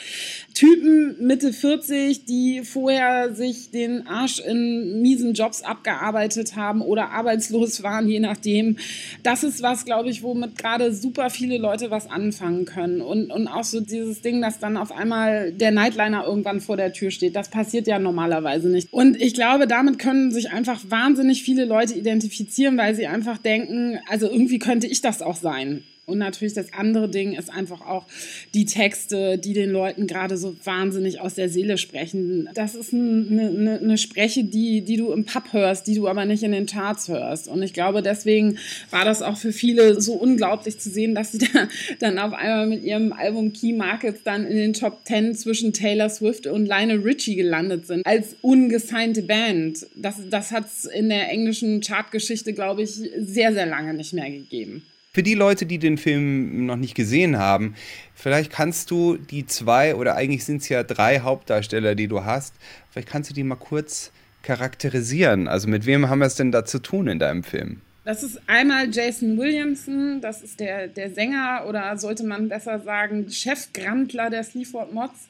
Typen 0.54 1.16
Mitte 1.26 1.52
40, 1.52 2.24
die 2.24 2.62
vorher 2.64 3.34
sich 3.34 3.70
den 3.72 4.06
Arsch 4.06 4.40
in 4.40 5.02
miesen 5.02 5.34
Jobs 5.34 5.62
abgearbeitet 5.62 6.56
haben 6.56 6.80
oder 6.80 7.10
arbeitslos 7.10 7.82
waren, 7.82 8.08
je 8.08 8.20
nachdem. 8.20 8.76
Das 9.22 9.42
ist 9.42 9.60
was, 9.60 9.84
glaube 9.84 10.08
ich, 10.08 10.22
womit 10.22 10.56
gerade 10.56 10.94
super 10.94 11.28
viele 11.28 11.58
Leute 11.58 11.89
was 11.90 12.10
anfangen 12.10 12.64
können. 12.64 13.00
Und, 13.00 13.30
und 13.30 13.48
auch 13.48 13.64
so 13.64 13.80
dieses 13.80 14.22
Ding, 14.22 14.40
dass 14.40 14.58
dann 14.58 14.76
auf 14.76 14.92
einmal 14.92 15.52
der 15.52 15.70
Nightliner 15.70 16.24
irgendwann 16.24 16.60
vor 16.60 16.76
der 16.76 16.92
Tür 16.92 17.10
steht. 17.10 17.36
Das 17.36 17.48
passiert 17.48 17.86
ja 17.86 17.98
normalerweise 17.98 18.68
nicht. 18.68 18.92
Und 18.92 19.20
ich 19.20 19.34
glaube, 19.34 19.66
damit 19.66 19.98
können 19.98 20.30
sich 20.30 20.52
einfach 20.52 20.80
wahnsinnig 20.88 21.42
viele 21.42 21.64
Leute 21.64 21.94
identifizieren, 21.94 22.76
weil 22.76 22.94
sie 22.94 23.06
einfach 23.06 23.38
denken, 23.38 23.98
also 24.08 24.30
irgendwie 24.30 24.58
könnte 24.58 24.86
ich 24.86 25.00
das 25.00 25.22
auch 25.22 25.36
sein. 25.36 25.82
Und 26.10 26.18
natürlich 26.18 26.54
das 26.54 26.72
andere 26.72 27.08
Ding 27.08 27.32
ist 27.32 27.50
einfach 27.50 27.80
auch 27.80 28.06
die 28.54 28.64
Texte, 28.64 29.38
die 29.38 29.52
den 29.52 29.70
Leuten 29.70 30.06
gerade 30.06 30.36
so 30.36 30.56
wahnsinnig 30.64 31.20
aus 31.20 31.34
der 31.34 31.48
Seele 31.48 31.78
sprechen. 31.78 32.48
Das 32.54 32.74
ist 32.74 32.92
eine, 32.92 33.48
eine, 33.48 33.78
eine 33.78 33.98
Spreche, 33.98 34.44
die, 34.44 34.82
die 34.82 34.96
du 34.96 35.12
im 35.12 35.24
Pub 35.24 35.52
hörst, 35.52 35.86
die 35.86 35.94
du 35.94 36.08
aber 36.08 36.24
nicht 36.24 36.42
in 36.42 36.52
den 36.52 36.66
Charts 36.66 37.08
hörst. 37.08 37.48
Und 37.48 37.62
ich 37.62 37.72
glaube, 37.72 38.02
deswegen 38.02 38.58
war 38.90 39.04
das 39.04 39.22
auch 39.22 39.36
für 39.36 39.52
viele 39.52 40.00
so 40.00 40.14
unglaublich 40.14 40.78
zu 40.78 40.90
sehen, 40.90 41.14
dass 41.14 41.32
sie 41.32 41.38
da 41.38 41.68
dann 41.98 42.18
auf 42.18 42.32
einmal 42.32 42.66
mit 42.66 42.82
ihrem 42.82 43.12
Album 43.12 43.52
Key 43.52 43.72
Markets 43.72 44.20
dann 44.24 44.44
in 44.44 44.56
den 44.56 44.72
Top 44.72 45.04
Ten 45.04 45.34
zwischen 45.34 45.72
Taylor 45.72 46.08
Swift 46.08 46.46
und 46.46 46.66
Lionel 46.66 47.00
Richie 47.00 47.36
gelandet 47.36 47.86
sind. 47.86 48.06
Als 48.06 48.36
ungesignte 48.42 49.22
Band. 49.22 49.86
Das, 49.94 50.16
das 50.28 50.50
hat 50.50 50.66
es 50.66 50.84
in 50.84 51.08
der 51.08 51.30
englischen 51.30 51.80
Chartgeschichte, 51.80 52.52
glaube 52.52 52.82
ich, 52.82 52.90
sehr, 52.90 53.52
sehr 53.52 53.66
lange 53.66 53.94
nicht 53.94 54.12
mehr 54.12 54.30
gegeben. 54.30 54.82
Für 55.12 55.24
die 55.24 55.34
Leute, 55.34 55.66
die 55.66 55.78
den 55.78 55.98
Film 55.98 56.66
noch 56.66 56.76
nicht 56.76 56.94
gesehen 56.94 57.36
haben, 57.36 57.74
vielleicht 58.14 58.52
kannst 58.52 58.92
du 58.92 59.16
die 59.16 59.44
zwei 59.44 59.96
oder 59.96 60.14
eigentlich 60.14 60.44
sind 60.44 60.62
es 60.62 60.68
ja 60.68 60.84
drei 60.84 61.18
Hauptdarsteller, 61.18 61.96
die 61.96 62.06
du 62.06 62.24
hast, 62.24 62.54
vielleicht 62.90 63.08
kannst 63.08 63.28
du 63.28 63.34
die 63.34 63.42
mal 63.42 63.56
kurz 63.56 64.12
charakterisieren. 64.42 65.48
Also 65.48 65.66
mit 65.66 65.84
wem 65.84 66.08
haben 66.08 66.20
wir 66.20 66.26
es 66.26 66.36
denn 66.36 66.52
da 66.52 66.64
zu 66.64 66.78
tun 66.78 67.08
in 67.08 67.18
deinem 67.18 67.42
Film? 67.42 67.80
Das 68.04 68.22
ist 68.22 68.40
einmal 68.46 68.88
Jason 68.88 69.36
Williamson, 69.36 70.20
das 70.20 70.42
ist 70.42 70.60
der, 70.60 70.86
der 70.86 71.10
Sänger 71.10 71.64
oder 71.68 71.98
sollte 71.98 72.24
man 72.24 72.48
besser 72.48 72.78
sagen, 72.78 73.28
Chefgrandler 73.30 74.30
der 74.30 74.44
Sleaford 74.44 74.94
Mods. 74.94 75.26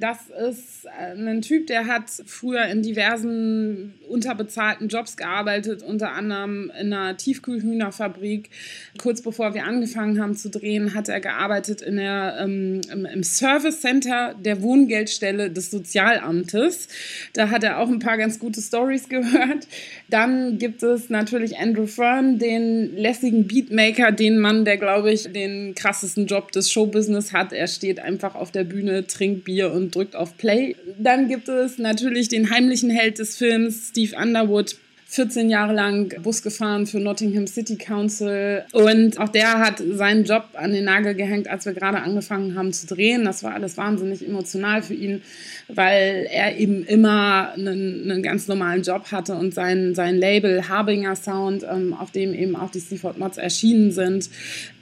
Das 0.00 0.18
ist 0.48 0.86
äh, 0.86 1.14
ein 1.14 1.42
Typ, 1.42 1.66
der 1.66 1.86
hat 1.86 2.10
früher 2.26 2.64
in 2.66 2.82
diversen 2.82 3.94
unterbezahlten 4.08 4.88
Jobs 4.88 5.16
gearbeitet, 5.16 5.82
unter 5.82 6.12
anderem 6.12 6.70
in 6.80 6.92
einer 6.92 7.16
Tiefkühlhühnerfabrik. 7.16 8.50
Kurz 8.98 9.22
bevor 9.22 9.54
wir 9.54 9.64
angefangen 9.64 10.20
haben 10.20 10.34
zu 10.34 10.50
drehen, 10.50 10.94
hat 10.94 11.08
er 11.08 11.20
gearbeitet 11.20 11.82
in 11.82 11.96
der, 11.96 12.38
ähm, 12.40 12.80
im 12.90 13.22
Service 13.22 13.80
Center 13.80 14.34
der 14.38 14.62
Wohngeldstelle 14.62 15.50
des 15.50 15.70
Sozialamtes. 15.70 16.88
Da 17.32 17.50
hat 17.50 17.64
er 17.64 17.78
auch 17.78 17.88
ein 17.88 17.98
paar 17.98 18.18
ganz 18.18 18.38
gute 18.38 18.60
Stories 18.60 19.08
gehört. 19.08 19.66
Dann 20.08 20.58
gibt 20.58 20.82
es 20.82 21.10
natürlich 21.10 21.58
Andrew 21.58 21.86
Fern, 21.86 22.38
den 22.38 22.96
lässigen 22.96 23.46
Beatmaker, 23.46 24.12
den 24.12 24.38
Mann, 24.38 24.64
der, 24.64 24.76
glaube 24.76 25.12
ich, 25.12 25.32
den 25.32 25.74
krassesten 25.74 26.26
Job 26.26 26.52
des 26.52 26.70
Showbusiness 26.70 27.32
hat. 27.32 27.52
Er 27.52 27.66
steht 27.66 28.00
einfach 28.00 28.34
auf 28.34 28.50
der 28.50 28.64
Bühne, 28.64 29.06
trinkt 29.06 29.44
Bier 29.44 29.72
und 29.72 29.93
drückt 29.94 30.16
auf 30.16 30.36
Play. 30.36 30.76
Dann 30.98 31.28
gibt 31.28 31.48
es 31.48 31.78
natürlich 31.78 32.28
den 32.28 32.50
heimlichen 32.50 32.90
Held 32.90 33.18
des 33.18 33.36
Films, 33.36 33.88
Steve 33.90 34.16
Underwood, 34.16 34.76
14 35.14 35.48
Jahre 35.48 35.72
lang 35.72 36.12
Bus 36.22 36.42
gefahren 36.42 36.88
für 36.88 36.98
Nottingham 36.98 37.46
City 37.46 37.76
Council. 37.76 38.64
Und 38.72 39.20
auch 39.20 39.28
der 39.28 39.60
hat 39.60 39.80
seinen 39.92 40.24
Job 40.24 40.42
an 40.54 40.72
den 40.72 40.86
Nagel 40.86 41.14
gehängt, 41.14 41.48
als 41.48 41.66
wir 41.66 41.72
gerade 41.72 42.00
angefangen 42.00 42.56
haben 42.56 42.72
zu 42.72 42.88
drehen. 42.88 43.24
Das 43.24 43.44
war 43.44 43.54
alles 43.54 43.76
wahnsinnig 43.76 44.26
emotional 44.26 44.82
für 44.82 44.94
ihn, 44.94 45.22
weil 45.68 46.26
er 46.32 46.56
eben 46.58 46.84
immer 46.84 47.52
einen, 47.52 48.10
einen 48.10 48.24
ganz 48.24 48.48
normalen 48.48 48.82
Job 48.82 49.12
hatte 49.12 49.34
und 49.36 49.54
sein, 49.54 49.94
sein 49.94 50.16
Label 50.16 50.68
Harbinger 50.68 51.14
Sound, 51.14 51.64
ähm, 51.70 51.94
auf 51.94 52.10
dem 52.10 52.34
eben 52.34 52.56
auch 52.56 52.70
die 52.70 52.80
Seaford 52.80 53.16
Mods 53.16 53.38
erschienen 53.38 53.92
sind, 53.92 54.28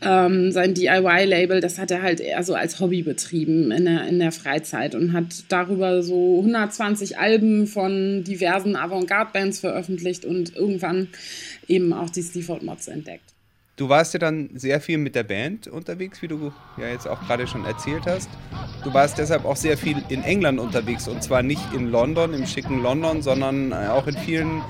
ähm, 0.01 0.51
sein 0.51 0.73
DIY-Label, 0.73 1.61
das 1.61 1.79
hat 1.79 1.91
er 1.91 2.01
halt 2.01 2.21
eher 2.21 2.43
so 2.43 2.55
als 2.55 2.81
Hobby 2.81 3.03
betrieben 3.03 3.71
in 3.71 3.85
der, 3.85 4.09
in 4.09 4.19
der 4.19 4.33
Freizeit 4.33 4.95
und 4.95 5.13
hat 5.13 5.45
darüber 5.49 6.03
so 6.03 6.39
120 6.39 7.19
Alben 7.19 7.67
von 7.67 8.25
diversen 8.25 8.77
Avantgarde-Bands 8.77 9.61
veröffentlicht 9.61 10.22
gekriegt 10.23 10.25
und 10.25 10.57
irgendwann 10.57 11.09
eben 11.69 11.93
auch 11.93 12.11
die 12.11 12.23
Sleaford 12.23 12.63
Mods 12.63 12.89
entdeckt. 12.89 13.25
Du 13.77 13.89
warst 13.89 14.13
ja 14.13 14.21
dann 14.21 14.51
sehr 14.55 14.81
viel 14.81 14.99
mit 14.99 15.15
der 15.15 15.23
Band 15.23 15.67
unterwegs, 15.67 16.21
wie 16.21 16.29
du 16.29 16.53
ja 16.77 16.89
jetzt 16.89 17.09
auch 17.09 17.21
gerade 17.27 17.47
schon 17.47 17.65
erzählt 17.65 18.05
hast. 18.07 18.29
Du 18.85 18.93
warst 18.93 19.17
deshalb 19.19 19.47
auch 19.47 19.57
sehr 19.57 19.79
viel 19.79 19.97
in 20.11 20.23
England 20.23 20.61
unterwegs 20.61 21.09
und 21.09 21.23
zwar 21.23 21.43
nicht 21.43 21.73
in 21.73 21.91
London, 21.91 22.35
im 22.35 22.47
schicken 22.47 22.83
London, 22.83 23.23
sondern 23.23 23.73
äh, 23.73 23.89
auch 23.89 24.07
in 24.07 24.17
vielen 24.19 24.63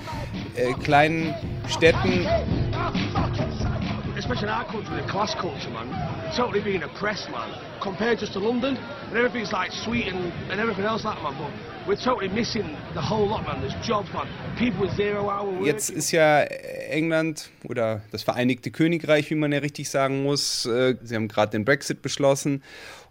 äh, 0.55 0.73
kleinen 0.85 1.35
Städten. 1.69 2.27
Especially 4.17 4.47
in 4.47 4.55
our 4.55 4.65
country, 4.65 4.95
the 5.03 5.09
class 5.11 5.35
culture, 5.37 5.71
man. 5.73 5.89
Totally 6.37 6.61
being 6.61 6.85
oppressed, 6.85 7.29
man. 7.33 7.51
Compared 7.81 8.21
just 8.21 8.33
to 8.35 8.39
London, 8.39 8.79
and 9.09 9.17
everything's 9.17 9.51
like 9.51 9.73
sweet 9.73 10.07
and, 10.07 10.33
and 10.49 10.61
everything 10.61 10.85
else 10.85 11.05
like 11.05 11.17
that, 11.17 11.25
man. 11.25 11.35
But 11.39 11.72
Jetzt 15.65 15.91
ist 15.91 16.13
ja 16.13 16.41
England 16.43 17.51
oder 17.65 18.03
das 18.13 18.23
Vereinigte 18.23 18.71
Königreich, 18.71 19.31
wie 19.31 19.35
man 19.35 19.53
ja 19.53 19.59
richtig 19.59 19.91
sagen 19.91 20.23
muss, 20.23 20.67
äh, 20.67 20.97
sie 21.03 21.17
haben 21.17 21.29
gerade 21.29 21.53
den 21.53 21.65
Brexit 21.65 22.03
beschlossen 22.03 22.63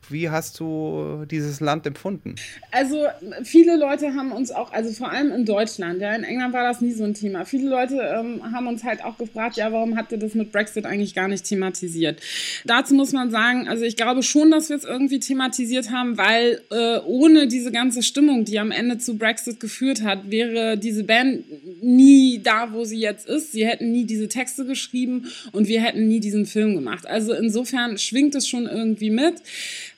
wie 0.10 0.30
hast 0.30 0.60
du 0.60 1.26
dieses 1.30 1.60
Land 1.60 1.86
empfunden? 1.86 2.36
Also 2.72 3.06
viele 3.44 3.78
Leute 3.78 4.14
haben 4.16 4.32
uns 4.32 4.52
auch, 4.52 4.72
also 4.74 4.92
vor 4.92 5.12
allem 5.12 5.32
in 5.32 5.46
Deutschland, 5.46 6.02
ja, 6.02 6.14
in 6.14 6.24
England 6.24 6.54
war 6.54 6.64
das 6.64 6.82
nie 6.82 6.92
so 6.92 7.04
ein 7.04 7.14
Thema. 7.14 7.46
Viele 7.46 7.70
Leute 7.70 7.96
ähm, 7.96 8.42
haben 8.54 8.68
uns 8.68 8.84
halt 8.84 9.04
auch 9.04 9.18
gefragt, 9.18 9.58
ja, 9.58 9.72
warum 9.72 9.98
habt 9.98 10.12
ihr 10.12 10.18
das 10.18 10.34
mit 10.34 10.52
Brexit 10.52 10.86
eigentlich 10.86 11.14
gar 11.14 11.28
nicht 11.28 11.46
thematisiert? 11.46 12.22
Dazu 12.66 12.96
muss 12.96 13.14
man 13.14 13.32
sagen, 13.32 13.68
also 13.68 13.86
ich 13.86 13.96
glaube 13.96 14.24
schon, 14.24 14.52
dass 14.52 14.70
wir 14.70 14.76
es 14.76 14.84
irgendwie 14.84 15.20
thematisiert 15.20 15.92
haben, 15.92 16.18
weil 16.18 16.62
äh, 16.72 17.00
ohne 17.06 17.48
diese 17.48 17.72
ganze 17.72 18.04
Stimmung, 18.04 18.46
die 18.46 18.60
am 18.62 18.72
Ende 18.72 18.98
zu 18.98 19.18
Brexit 19.18 19.60
geführt 19.60 20.04
hat, 20.04 20.32
wäre 20.32 20.78
diese 20.78 21.04
Band 21.04 21.44
nie 21.84 22.40
da, 22.42 22.72
wo 22.72 22.86
sie 22.86 23.00
jetzt 23.00 23.28
ist. 23.28 23.52
Sie 23.52 23.68
hätten 23.68 23.92
nie 23.92 24.06
diese 24.06 24.28
Texte 24.28 24.66
geschrieben 24.66 25.26
und 25.52 25.68
wir 25.68 25.82
hätten 25.82 26.08
nie 26.08 26.20
diesen 26.20 26.46
Film 26.46 26.76
gemacht. 26.76 27.06
Also 27.06 27.34
insofern 27.34 27.98
schwingt 27.98 28.36
es 28.36 28.48
schon 28.48 28.68
irgendwie 28.68 29.10
mit 29.10 29.36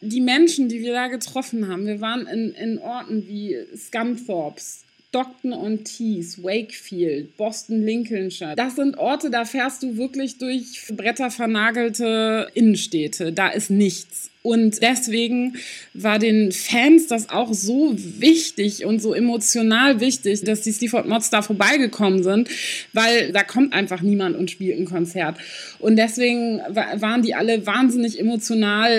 die 0.01 0.21
Menschen, 0.21 0.69
die 0.69 0.81
wir 0.81 0.93
da 0.93 1.07
getroffen 1.07 1.67
haben, 1.67 1.85
wir 1.85 2.01
waren 2.01 2.27
in, 2.27 2.53
in 2.53 2.79
Orten 2.79 3.27
wie 3.27 3.55
Scunthorpes, 3.75 4.83
Stockton-on-Tees, 5.09 6.43
Wakefield, 6.43 7.37
Boston, 7.37 7.85
Lincolnshire. 7.85 8.55
Das 8.55 8.75
sind 8.75 8.97
Orte, 8.97 9.29
da 9.29 9.45
fährst 9.45 9.83
du 9.83 9.95
wirklich 9.95 10.39
durch 10.39 10.87
brettervernagelte 10.89 12.49
Innenstädte. 12.55 13.31
Da 13.31 13.49
ist 13.49 13.69
nichts. 13.69 14.31
Und 14.43 14.81
deswegen 14.81 15.55
war 15.93 16.19
den 16.19 16.51
Fans 16.51 17.07
das 17.07 17.29
auch 17.29 17.53
so 17.53 17.95
wichtig 17.97 18.85
und 18.85 19.01
so 19.01 19.13
emotional 19.13 20.01
wichtig, 20.01 20.43
dass 20.43 20.61
die 20.61 20.73
Sleaford 20.73 21.07
Mods 21.07 21.29
da 21.29 21.41
vorbeigekommen 21.41 22.23
sind, 22.23 22.49
weil 22.91 23.31
da 23.31 23.43
kommt 23.43 23.73
einfach 23.73 24.01
niemand 24.01 24.35
und 24.35 24.51
spielt 24.51 24.77
ein 24.77 24.83
Konzert. 24.85 25.37
Und 25.79 25.95
deswegen 25.95 26.59
waren 26.59 27.21
die 27.21 27.35
alle 27.35 27.65
wahnsinnig 27.65 28.19
emotional 28.19 28.91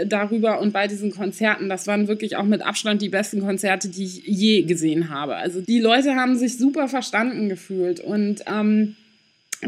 äh, 0.00 0.06
darüber 0.06 0.60
und 0.60 0.72
bei 0.72 0.88
diesen 0.88 1.10
Konzerten. 1.10 1.68
Das 1.68 1.86
waren 1.86 2.08
wirklich 2.08 2.36
auch 2.36 2.44
mit 2.44 2.62
Abstand 2.62 3.02
die 3.02 3.10
besten 3.10 3.42
Konzerte, 3.42 3.90
die 3.90 4.04
ich 4.04 4.22
je 4.24 4.62
gesehen 4.62 5.10
habe. 5.10 5.36
Also 5.36 5.60
die 5.60 5.78
Leute 5.78 6.14
haben 6.14 6.38
sich 6.38 6.56
super 6.56 6.88
verstanden 6.88 7.50
gefühlt 7.50 8.00
und 8.00 8.44
ähm, 8.46 8.96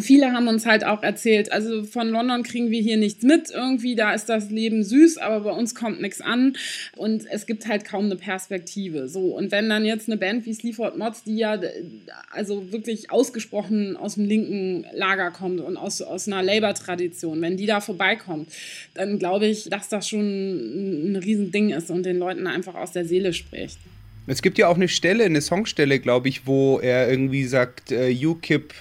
Viele 0.00 0.32
haben 0.32 0.48
uns 0.48 0.64
halt 0.64 0.84
auch 0.84 1.02
erzählt, 1.02 1.52
also 1.52 1.84
von 1.84 2.08
London 2.08 2.42
kriegen 2.42 2.70
wir 2.70 2.80
hier 2.80 2.96
nichts 2.96 3.22
mit 3.22 3.50
irgendwie, 3.50 3.94
da 3.94 4.14
ist 4.14 4.26
das 4.26 4.50
Leben 4.50 4.84
süß, 4.84 5.18
aber 5.18 5.40
bei 5.40 5.50
uns 5.50 5.74
kommt 5.74 6.00
nichts 6.00 6.22
an 6.22 6.56
und 6.96 7.26
es 7.30 7.44
gibt 7.44 7.68
halt 7.68 7.84
kaum 7.84 8.06
eine 8.06 8.16
Perspektive. 8.16 9.08
So, 9.08 9.36
und 9.36 9.52
wenn 9.52 9.68
dann 9.68 9.84
jetzt 9.84 10.08
eine 10.08 10.16
Band 10.16 10.46
wie 10.46 10.54
Sleaford 10.54 10.96
Mods, 10.96 11.24
die 11.24 11.36
ja 11.36 11.60
also 12.30 12.72
wirklich 12.72 13.10
ausgesprochen 13.10 13.96
aus 13.98 14.14
dem 14.14 14.24
linken 14.24 14.86
Lager 14.94 15.30
kommt 15.30 15.60
und 15.60 15.76
aus, 15.76 16.00
aus 16.00 16.26
einer 16.26 16.42
Labour-Tradition, 16.42 17.42
wenn 17.42 17.58
die 17.58 17.66
da 17.66 17.82
vorbeikommt, 17.82 18.48
dann 18.94 19.18
glaube 19.18 19.46
ich, 19.46 19.68
dass 19.68 19.90
das 19.90 20.08
schon 20.08 21.12
ein 21.12 21.16
Riesending 21.16 21.68
ist 21.68 21.90
und 21.90 22.04
den 22.04 22.18
Leuten 22.18 22.46
einfach 22.46 22.76
aus 22.76 22.92
der 22.92 23.04
Seele 23.04 23.34
spricht. 23.34 23.78
Es 24.26 24.40
gibt 24.40 24.56
ja 24.56 24.68
auch 24.68 24.76
eine 24.76 24.88
Stelle, 24.88 25.24
eine 25.24 25.40
Songstelle, 25.40 25.98
glaube 25.98 26.28
ich, 26.28 26.46
wo 26.46 26.78
er 26.78 27.10
irgendwie 27.10 27.44
sagt, 27.44 27.90
uh, 27.90 28.28
UKIP 28.30 28.72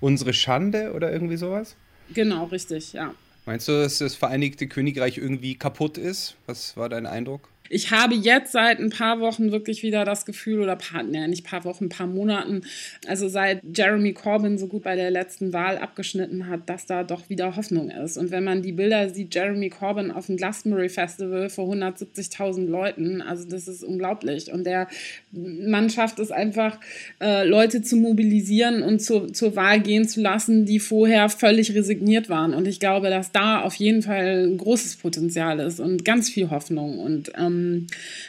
unsere 0.00 0.32
Schande 0.32 0.92
oder 0.92 1.12
irgendwie 1.12 1.36
sowas? 1.36 1.76
Genau, 2.14 2.44
richtig, 2.44 2.92
ja. 2.92 3.14
Meinst 3.46 3.68
du, 3.68 3.72
dass 3.72 3.98
das 3.98 4.14
Vereinigte 4.14 4.66
Königreich 4.66 5.16
irgendwie 5.16 5.54
kaputt 5.54 5.96
ist? 5.96 6.36
Was 6.46 6.76
war 6.76 6.88
dein 6.88 7.06
Eindruck? 7.06 7.48
Ich 7.68 7.90
habe 7.90 8.14
jetzt 8.14 8.52
seit 8.52 8.78
ein 8.78 8.90
paar 8.90 9.20
Wochen 9.20 9.52
wirklich 9.52 9.82
wieder 9.82 10.04
das 10.04 10.26
Gefühl, 10.26 10.60
oder 10.60 10.76
paar, 10.76 11.02
ne, 11.02 11.28
nicht 11.28 11.44
paar 11.44 11.64
Wochen, 11.64 11.84
ein 11.84 11.88
paar 11.88 12.06
Monaten, 12.06 12.62
also 13.06 13.28
seit 13.28 13.62
Jeremy 13.76 14.12
Corbyn 14.12 14.58
so 14.58 14.66
gut 14.66 14.82
bei 14.82 14.96
der 14.96 15.10
letzten 15.10 15.52
Wahl 15.52 15.78
abgeschnitten 15.78 16.48
hat, 16.48 16.68
dass 16.68 16.86
da 16.86 17.04
doch 17.04 17.28
wieder 17.28 17.56
Hoffnung 17.56 17.90
ist. 17.90 18.16
Und 18.16 18.30
wenn 18.30 18.44
man 18.44 18.62
die 18.62 18.72
Bilder 18.72 19.10
sieht, 19.10 19.34
Jeremy 19.34 19.70
Corbyn 19.70 20.10
auf 20.10 20.26
dem 20.26 20.36
Glastonbury 20.36 20.88
Festival 20.88 21.50
vor 21.50 21.72
170.000 21.72 22.66
Leuten, 22.66 23.22
also 23.22 23.48
das 23.48 23.68
ist 23.68 23.84
unglaublich. 23.84 24.52
Und 24.52 24.64
der 24.64 24.88
Mann 25.32 25.90
schafft 25.90 26.18
es 26.18 26.30
einfach, 26.30 26.78
äh, 27.20 27.46
Leute 27.46 27.82
zu 27.82 27.96
mobilisieren 27.96 28.82
und 28.82 29.00
zu, 29.00 29.26
zur 29.26 29.56
Wahl 29.56 29.80
gehen 29.80 30.08
zu 30.08 30.20
lassen, 30.20 30.64
die 30.64 30.80
vorher 30.80 31.28
völlig 31.28 31.74
resigniert 31.74 32.28
waren. 32.28 32.54
Und 32.54 32.66
ich 32.66 32.80
glaube, 32.80 33.10
dass 33.10 33.32
da 33.32 33.60
auf 33.60 33.74
jeden 33.74 34.02
Fall 34.02 34.46
ein 34.46 34.58
großes 34.58 34.96
Potenzial 34.96 35.60
ist 35.60 35.80
und 35.80 36.04
ganz 36.04 36.30
viel 36.30 36.50
Hoffnung. 36.50 36.98
Und 36.98 37.32
ähm, 37.36 37.57
ähm, 37.58 37.86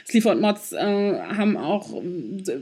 Sleaford 0.07 0.41
Mods 0.41 0.73
äh, 0.73 0.77
haben 0.77 1.57
auch 1.57 2.01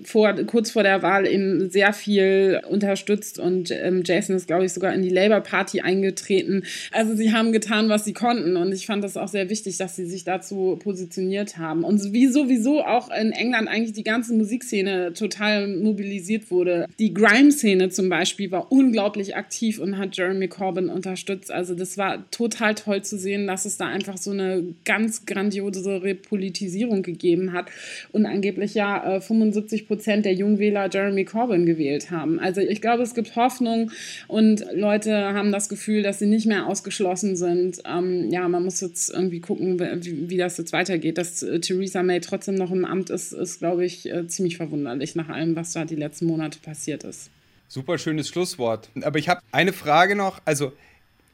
vor, 0.03 0.33
kurz 0.45 0.71
vor 0.71 0.83
der 0.83 1.01
Wahl 1.01 1.25
eben 1.27 1.69
sehr 1.69 1.93
viel 1.93 2.61
unterstützt 2.69 3.39
und 3.39 3.71
ähm, 3.71 4.03
Jason 4.05 4.35
ist, 4.35 4.47
glaube 4.47 4.65
ich, 4.65 4.73
sogar 4.73 4.93
in 4.93 5.01
die 5.01 5.09
Labour 5.09 5.41
Party 5.41 5.81
eingetreten. 5.81 6.63
Also 6.91 7.15
sie 7.15 7.33
haben 7.33 7.51
getan, 7.51 7.89
was 7.89 8.05
sie 8.05 8.13
konnten 8.13 8.57
und 8.57 8.71
ich 8.73 8.85
fand 8.85 9.03
das 9.03 9.17
auch 9.17 9.27
sehr 9.27 9.49
wichtig, 9.49 9.77
dass 9.77 9.95
sie 9.95 10.05
sich 10.05 10.23
dazu 10.23 10.77
positioniert 10.81 11.57
haben. 11.57 11.83
Und 11.83 12.13
wie 12.13 12.27
sowieso 12.27 12.83
auch 12.83 13.09
in 13.09 13.31
England 13.31 13.67
eigentlich 13.67 13.93
die 13.93 14.03
ganze 14.03 14.33
Musikszene 14.33 15.13
total 15.13 15.67
mobilisiert 15.67 16.51
wurde. 16.51 16.87
Die 16.99 17.13
Grime-Szene 17.13 17.89
zum 17.89 18.09
Beispiel 18.09 18.51
war 18.51 18.71
unglaublich 18.71 19.35
aktiv 19.35 19.79
und 19.79 19.97
hat 19.97 20.15
Jeremy 20.17 20.47
Corbyn 20.47 20.89
unterstützt. 20.89 21.51
Also 21.51 21.75
das 21.75 21.97
war 21.97 22.29
total 22.31 22.75
toll 22.75 23.01
zu 23.03 23.17
sehen, 23.17 23.47
dass 23.47 23.65
es 23.65 23.77
da 23.77 23.87
einfach 23.87 24.17
so 24.17 24.31
eine 24.31 24.63
ganz 24.85 25.25
grandiose 25.25 25.77
Politik 26.15 26.56
Politisierung 26.57 27.03
gegeben 27.03 27.53
hat 27.53 27.69
und 28.11 28.25
angeblich 28.25 28.73
ja 28.73 29.17
äh, 29.17 29.21
75 29.21 29.87
Prozent 29.87 30.25
der 30.25 30.33
Jungwähler 30.33 30.89
Jeremy 30.91 31.25
Corbyn 31.25 31.65
gewählt 31.65 32.11
haben. 32.11 32.39
Also 32.39 32.61
ich 32.61 32.81
glaube, 32.81 33.03
es 33.03 33.13
gibt 33.13 33.35
Hoffnung 33.35 33.91
und 34.27 34.65
Leute 34.73 35.33
haben 35.33 35.51
das 35.51 35.69
Gefühl, 35.69 36.03
dass 36.03 36.19
sie 36.19 36.25
nicht 36.25 36.47
mehr 36.47 36.67
ausgeschlossen 36.67 37.35
sind. 37.35 37.81
Ähm, 37.85 38.29
ja, 38.31 38.47
man 38.47 38.63
muss 38.63 38.81
jetzt 38.81 39.09
irgendwie 39.09 39.39
gucken, 39.39 39.79
wie, 39.79 40.29
wie 40.29 40.37
das 40.37 40.57
jetzt 40.57 40.73
weitergeht. 40.73 41.17
Dass 41.17 41.43
äh, 41.43 41.59
Theresa 41.59 42.03
May 42.03 42.19
trotzdem 42.21 42.55
noch 42.55 42.71
im 42.71 42.85
Amt 42.85 43.09
ist, 43.09 43.33
ist, 43.33 43.59
glaube 43.59 43.85
ich, 43.85 44.09
äh, 44.09 44.27
ziemlich 44.27 44.57
verwunderlich 44.57 45.15
nach 45.15 45.29
allem, 45.29 45.55
was 45.55 45.73
da 45.73 45.85
die 45.85 45.95
letzten 45.95 46.25
Monate 46.25 46.59
passiert 46.59 47.03
ist. 47.03 47.29
Super 47.67 47.97
schönes 47.97 48.29
Schlusswort. 48.29 48.89
Aber 49.01 49.19
ich 49.19 49.29
habe 49.29 49.41
eine 49.51 49.73
Frage 49.73 50.15
noch. 50.15 50.41
Also 50.45 50.71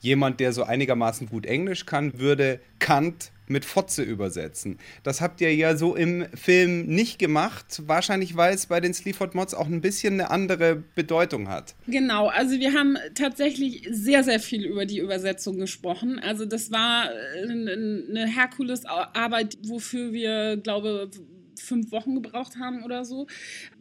jemand, 0.01 0.39
der 0.39 0.51
so 0.51 0.63
einigermaßen 0.63 1.29
gut 1.29 1.45
Englisch 1.45 1.85
kann, 1.85 2.19
würde 2.19 2.59
Kant 2.79 3.31
mit 3.47 3.65
Fotze 3.65 4.03
übersetzen. 4.03 4.77
Das 5.03 5.21
habt 5.21 5.41
ihr 5.41 5.53
ja 5.53 5.75
so 5.75 5.95
im 5.95 6.25
Film 6.33 6.85
nicht 6.85 7.19
gemacht. 7.19 7.81
Wahrscheinlich, 7.85 8.35
weil 8.35 8.53
es 8.53 8.67
bei 8.67 8.79
den 8.79 8.93
Sleaford 8.93 9.35
Mods 9.35 9.53
auch 9.53 9.67
ein 9.67 9.81
bisschen 9.81 10.13
eine 10.13 10.29
andere 10.29 10.83
Bedeutung 10.95 11.49
hat. 11.49 11.75
Genau, 11.87 12.27
also 12.27 12.59
wir 12.59 12.73
haben 12.73 12.97
tatsächlich 13.15 13.87
sehr, 13.91 14.23
sehr 14.23 14.39
viel 14.39 14.65
über 14.65 14.85
die 14.85 14.99
Übersetzung 14.99 15.57
gesprochen. 15.57 16.19
Also 16.19 16.45
das 16.45 16.71
war 16.71 17.09
äh, 17.11 17.43
eine 17.43 18.27
Herkulesarbeit, 18.27 19.57
wofür 19.63 20.13
wir, 20.13 20.57
glaube 20.57 21.09
ich, 21.11 21.19
fünf 21.63 21.91
Wochen 21.91 22.15
gebraucht 22.15 22.57
haben 22.59 22.83
oder 22.83 23.05
so, 23.05 23.27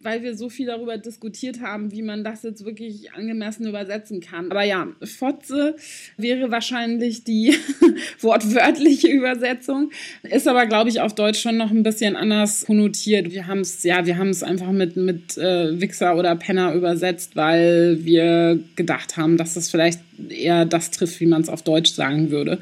weil 0.02 0.23
wir 0.23 0.37
so 0.37 0.49
viel 0.49 0.66
darüber 0.66 0.99
diskutiert 0.99 1.61
haben, 1.61 1.92
wie 1.92 2.02
man 2.02 2.25
das 2.25 2.42
jetzt 2.42 2.64
wirklich 2.64 3.12
angemessen 3.12 3.66
übersetzen 3.66 4.21
kann. 4.21 4.50
Aber 4.50 4.64
ja, 4.64 4.88
Fotze 5.02 5.76
wäre 6.16 6.50
wahrscheinlich 6.50 7.25
die 7.25 7.54
wortwörtliche 8.21 9.09
Übersetzung, 9.09 9.90
ist 10.23 10.49
aber, 10.49 10.66
glaube 10.66 10.90
ich, 10.90 11.00
auf 11.00 11.14
Deutsch 11.14 11.40
schon 11.40 11.56
noch 11.56 11.71
ein 11.71 11.82
bisschen 11.82 12.16
anders 12.16 12.64
konnotiert. 12.66 13.32
Wir 13.32 13.47
haben 13.47 13.61
es, 13.61 13.82
ja, 13.82 14.06
wir 14.06 14.18
haben 14.18 14.30
es 14.30 14.42
einfach 14.42 14.73
mit, 14.73 14.97
mit 14.97 15.38
äh, 15.38 15.80
Wichser 15.80 16.16
oder 16.16 16.35
Penner 16.37 16.75
übersetzt, 16.75 17.37
weil 17.37 18.04
wir 18.04 18.59
gedacht 18.76 19.16
haben, 19.16 19.37
dass 19.37 19.54
das 19.54 19.71
vielleicht 19.71 20.00
eher 20.30 20.64
das 20.64 20.90
trifft, 20.90 21.21
wie 21.21 21.26
man 21.26 21.42
es 21.42 21.49
auf 21.49 21.62
Deutsch 21.62 21.92
sagen 21.92 22.30
würde. 22.30 22.59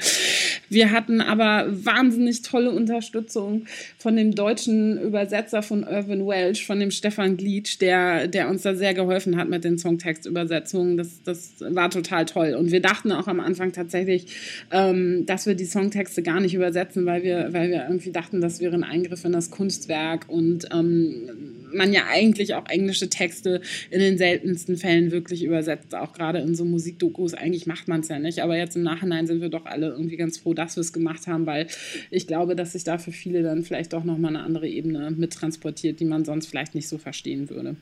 Wir 0.68 0.90
hatten 0.92 1.20
aber 1.20 1.66
wahnsinnig 1.68 2.42
tolle 2.42 2.70
Unterstützung 2.70 3.66
von 3.98 4.16
dem 4.16 4.34
deutschen 4.34 5.00
Übersetzer 5.00 5.62
von 5.62 5.82
Irvin 5.82 6.26
Welsh, 6.26 6.64
von 6.64 6.80
dem 6.80 6.90
Stefan 6.90 7.29
Glietsch, 7.36 7.80
der, 7.80 8.28
der 8.28 8.48
uns 8.48 8.62
da 8.62 8.74
sehr 8.74 8.94
geholfen 8.94 9.36
hat 9.36 9.48
mit 9.48 9.64
den 9.64 9.78
Songtextübersetzungen. 9.78 10.96
Das, 10.96 11.22
das 11.22 11.54
war 11.60 11.90
total 11.90 12.24
toll. 12.24 12.54
Und 12.54 12.72
wir 12.72 12.80
dachten 12.80 13.12
auch 13.12 13.26
am 13.26 13.40
Anfang 13.40 13.72
tatsächlich, 13.72 14.26
ähm, 14.70 15.26
dass 15.26 15.46
wir 15.46 15.54
die 15.54 15.64
Songtexte 15.64 16.22
gar 16.22 16.40
nicht 16.40 16.54
übersetzen, 16.54 17.06
weil 17.06 17.22
wir, 17.22 17.52
weil 17.52 17.70
wir 17.70 17.84
irgendwie 17.86 18.12
dachten, 18.12 18.40
das 18.40 18.60
wäre 18.60 18.74
ein 18.74 18.84
Eingriff 18.84 19.24
in 19.24 19.32
das 19.32 19.50
Kunstwerk 19.50 20.28
und 20.28 20.68
ähm, 20.72 21.59
man 21.74 21.92
ja 21.92 22.06
eigentlich 22.08 22.54
auch 22.54 22.66
englische 22.68 23.08
Texte 23.08 23.60
in 23.90 24.00
den 24.00 24.18
seltensten 24.18 24.76
Fällen 24.76 25.10
wirklich 25.10 25.44
übersetzt, 25.44 25.94
auch 25.94 26.12
gerade 26.12 26.38
in 26.38 26.54
so 26.54 26.64
Musikdokus. 26.64 27.34
Eigentlich 27.34 27.66
macht 27.66 27.88
man 27.88 28.00
es 28.00 28.08
ja 28.08 28.18
nicht, 28.18 28.42
aber 28.42 28.56
jetzt 28.56 28.76
im 28.76 28.82
Nachhinein 28.82 29.26
sind 29.26 29.40
wir 29.40 29.48
doch 29.48 29.66
alle 29.66 29.88
irgendwie 29.88 30.16
ganz 30.16 30.38
froh, 30.38 30.54
dass 30.54 30.76
wir 30.76 30.82
es 30.82 30.92
gemacht 30.92 31.26
haben, 31.26 31.46
weil 31.46 31.66
ich 32.10 32.26
glaube, 32.26 32.56
dass 32.56 32.72
sich 32.72 32.84
da 32.84 32.98
für 32.98 33.12
viele 33.12 33.42
dann 33.42 33.62
vielleicht 33.62 33.94
auch 33.94 34.04
nochmal 34.04 34.34
eine 34.34 34.44
andere 34.44 34.68
Ebene 34.68 35.10
mittransportiert, 35.10 36.00
die 36.00 36.04
man 36.04 36.24
sonst 36.24 36.46
vielleicht 36.46 36.74
nicht 36.74 36.88
so 36.88 36.98
verstehen 36.98 37.50
würde. 37.50 37.76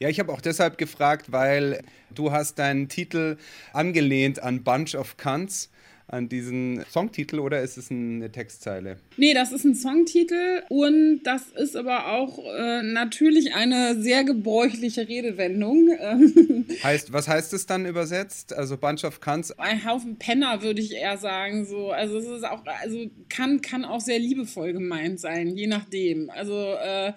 Ja, 0.00 0.08
ich 0.08 0.18
habe 0.18 0.32
auch 0.32 0.40
deshalb 0.40 0.76
gefragt, 0.76 1.30
weil 1.30 1.80
du 2.14 2.32
hast 2.32 2.58
deinen 2.58 2.88
Titel 2.88 3.36
angelehnt 3.72 4.42
an 4.42 4.64
Bunch 4.64 4.96
of 4.96 5.16
Cunts 5.16 5.70
an 6.06 6.28
diesen 6.28 6.84
Songtitel 6.90 7.38
oder 7.38 7.62
ist 7.62 7.78
es 7.78 7.90
eine 7.90 8.30
Textzeile? 8.30 8.98
Nee, 9.16 9.32
das 9.32 9.52
ist 9.52 9.64
ein 9.64 9.74
Songtitel 9.74 10.62
und 10.68 11.22
das 11.22 11.48
ist 11.56 11.76
aber 11.76 12.12
auch 12.12 12.38
äh, 12.38 12.82
natürlich 12.82 13.54
eine 13.54 14.00
sehr 14.00 14.24
gebräuchliche 14.24 15.08
Redewendung. 15.08 15.88
heißt, 16.82 17.12
was 17.12 17.26
heißt 17.26 17.54
es 17.54 17.64
dann 17.66 17.86
übersetzt? 17.86 18.52
Also 18.52 18.76
Bunch 18.76 19.04
of 19.04 19.20
Cunts? 19.20 19.58
Ein 19.58 19.84
Haufen 19.86 20.16
Penner 20.16 20.62
würde 20.62 20.82
ich 20.82 20.92
eher 20.92 21.16
sagen. 21.16 21.64
So. 21.64 21.90
Also 21.90 22.18
es 22.18 22.26
ist 22.26 22.44
auch, 22.44 22.62
also 22.82 23.06
kann, 23.30 23.62
kann 23.62 23.84
auch 23.84 24.00
sehr 24.00 24.18
liebevoll 24.18 24.74
gemeint 24.74 25.20
sein, 25.20 25.56
je 25.56 25.66
nachdem. 25.66 26.28
Also 26.28 26.74
äh, 26.74 27.12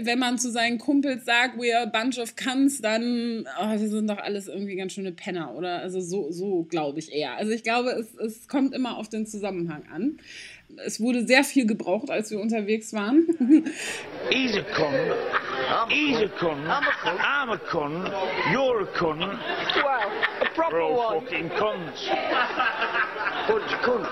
wenn 0.00 0.18
man 0.18 0.38
zu 0.38 0.50
seinen 0.50 0.78
Kumpels 0.78 1.24
sagt, 1.24 1.56
we 1.56 1.74
are 1.74 1.86
a 1.86 2.02
bunch 2.02 2.18
of 2.18 2.36
Cunts, 2.36 2.82
dann, 2.82 3.46
oh, 3.58 3.70
wir 3.70 3.88
sind 3.88 4.08
doch 4.08 4.18
alles 4.18 4.48
irgendwie 4.48 4.76
ganz 4.76 4.92
schöne 4.92 5.12
Penner, 5.12 5.54
oder? 5.54 5.80
Also 5.80 6.00
so, 6.00 6.30
so 6.30 6.64
glaube 6.64 6.98
ich 6.98 7.12
eher. 7.12 7.36
Also 7.36 7.53
ich 7.54 7.62
glaube, 7.62 7.90
es, 7.90 8.14
es 8.14 8.48
kommt 8.48 8.74
immer 8.74 8.96
auf 8.98 9.08
den 9.08 9.26
Zusammenhang 9.26 9.84
an. 9.92 10.18
Es 10.84 11.00
wurde 11.00 11.24
sehr 11.26 11.44
viel 11.44 11.66
gebraucht, 11.66 12.10
als 12.10 12.30
wir 12.30 12.40
unterwegs 12.40 12.92
waren. 12.92 13.26
He's 14.30 14.56
a 14.56 14.62
con. 14.74 14.92
He's 15.88 16.16
a 16.16 16.28
con. 16.38 16.58
I'm 16.66 17.50
a 17.50 17.58
con. 17.58 18.10
You're 18.52 18.82
a 18.82 18.86
con. 18.98 19.20
Wow, 19.20 19.28
a 20.40 20.46
proper 20.54 20.76
We're 20.76 20.82
all 20.82 21.16
one. 21.16 21.20
fucking 21.20 21.50
cons. 21.50 22.08
Bunch 23.46 23.72
of 23.72 23.82
cons. 23.82 24.08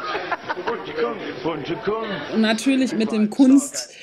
Bunch 0.67 0.89
of 0.89 0.97
cons. 0.97 1.23
Bunch. 1.43 2.35
Und 2.35 2.41
natürlich 2.43 2.93
mit 2.93 3.11
dem 3.11 3.31
Kunst. 3.31 3.95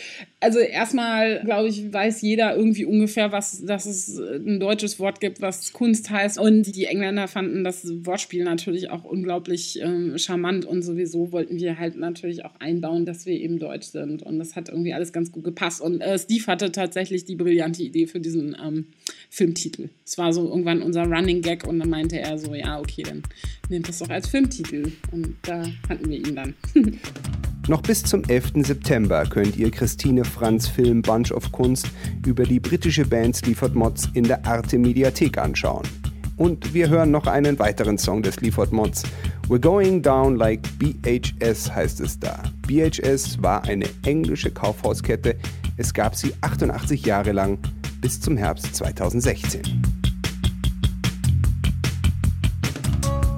Also 0.42 0.60
erstmal, 0.60 1.42
glaube 1.44 1.68
ich, 1.68 1.92
weiß 1.92 2.22
jeder 2.22 2.56
irgendwie 2.56 2.86
ungefähr, 2.86 3.34
was, 3.34 3.66
dass 3.66 3.86
es 3.86 4.18
ein 4.18 4.62
deutsches 4.62 4.98
Wort 4.98 5.20
gibt, 5.20 5.42
was 5.42 5.74
Kunst 5.74 6.10
heißt. 6.10 6.40
Und 6.40 6.76
die 6.76 6.86
Engländer 6.86 7.28
fanden 7.28 7.66
das 7.66 7.86
Wortspiel 8.06 8.46
natürlich 8.46 8.90
auch 8.90 9.04
unglaublich 9.04 9.82
ähm, 9.82 10.18
charmant. 10.18 10.66
Und 10.66 10.82
sowieso 10.82 11.34
wollten 11.34 11.60
wir 11.60 11.78
halt 11.78 11.98
natürlich 11.98 12.46
auch 12.46 12.56
einbauen, 12.60 13.06
dass 13.06 13.26
wir 13.26 13.34
eben 13.34 13.60
deutsch 13.60 13.88
sind. 13.88 14.24
Und 14.24 14.40
das 14.40 14.56
hat 14.56 14.70
irgendwie 14.70 14.94
alles 14.94 15.12
ganz 15.12 15.34
gut 15.34 15.44
gepasst. 15.44 15.82
Und 15.82 16.00
äh, 16.00 16.18
Steve 16.18 16.48
hatte 16.48 16.72
tatsächlich 16.72 17.26
die 17.26 17.36
brillante 17.36 17.84
Idee 17.84 18.08
für 18.08 18.22
diesen 18.22 18.56
ähm, 18.66 18.86
Filmtitel. 19.30 19.90
Es 20.06 20.18
war 20.18 20.34
so 20.34 20.48
irgendwann 20.48 20.82
unser 20.82 21.06
Running 21.06 21.42
Gag 21.42 21.66
und 21.68 21.80
dann 21.80 21.90
meinte 21.90 22.20
er 22.20 22.38
so, 22.38 22.54
ja, 22.56 22.80
okay, 22.80 23.04
dann 23.04 23.24
nehmt 23.70 23.88
das 23.88 24.00
doch 24.00 24.10
als 24.10 24.28
Filmtitel. 24.28 24.92
Und 25.12 25.36
da 25.44 25.64
fanden 25.88 26.10
wir 26.10 26.18
ihn 26.18 26.36
dann. 26.36 26.54
Noch 27.68 27.84
bis 27.84 28.02
zum 28.02 28.24
11. 28.24 28.66
September 28.66 29.24
könnt 29.26 29.56
ihr 29.56 29.70
Christine 29.70 30.26
Franz 30.26 30.68
Film 30.68 31.04
Bunch 31.04 31.32
of 31.32 31.52
Kunst 31.52 31.86
über 32.26 32.44
die 32.44 32.60
britische 32.60 33.06
Band 33.06 33.36
Sleaford 33.36 33.76
Mods 33.76 34.10
in 34.16 34.24
der 34.24 34.44
Arte 34.44 34.80
Mediathek 34.80 35.38
anschauen. 35.38 35.84
Und 36.38 36.74
wir 36.74 36.90
hören 36.90 37.12
noch 37.12 37.28
einen 37.28 37.60
weiteren 37.60 38.00
Song 38.00 38.24
des 38.24 38.36
Sleaford 38.36 38.72
Mods. 38.72 39.04
We're 39.50 39.60
Going 39.60 40.02
Down 40.02 40.38
Like 40.38 40.62
BHS 40.80 41.70
heißt 41.70 42.00
es 42.00 42.18
da. 42.18 42.42
BHS 42.66 43.44
war 43.44 43.64
eine 43.66 43.86
englische 44.04 44.50
Kaufhauskette. 44.50 45.36
Es 45.78 45.94
gab 45.94 46.16
sie 46.16 46.34
88 46.42 47.06
Jahre 47.06 47.34
lang 47.34 47.60
bis 48.02 48.20
zum 48.20 48.38
Herbst 48.38 48.76
2016. 48.76 49.62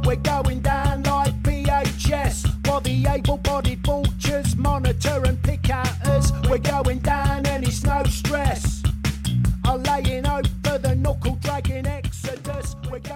We're 0.04 0.16
going 0.18 0.62
down 0.62 1.04
like 1.04 1.34
VHS 1.44 2.46
while 2.68 2.82
the 2.82 3.06
able 3.08 3.38
bodied 3.38 3.86
vultures 3.86 4.56
monitor 4.56 5.22
and 5.26 5.42
pick 5.44 5.70
at 5.70 6.08
us. 6.08 6.32
We're 6.50 6.58
going 6.58 7.00
down 7.00 7.46
and 7.46 7.66
it's 7.66 7.84
no 7.84 8.04
stress. 8.06 8.82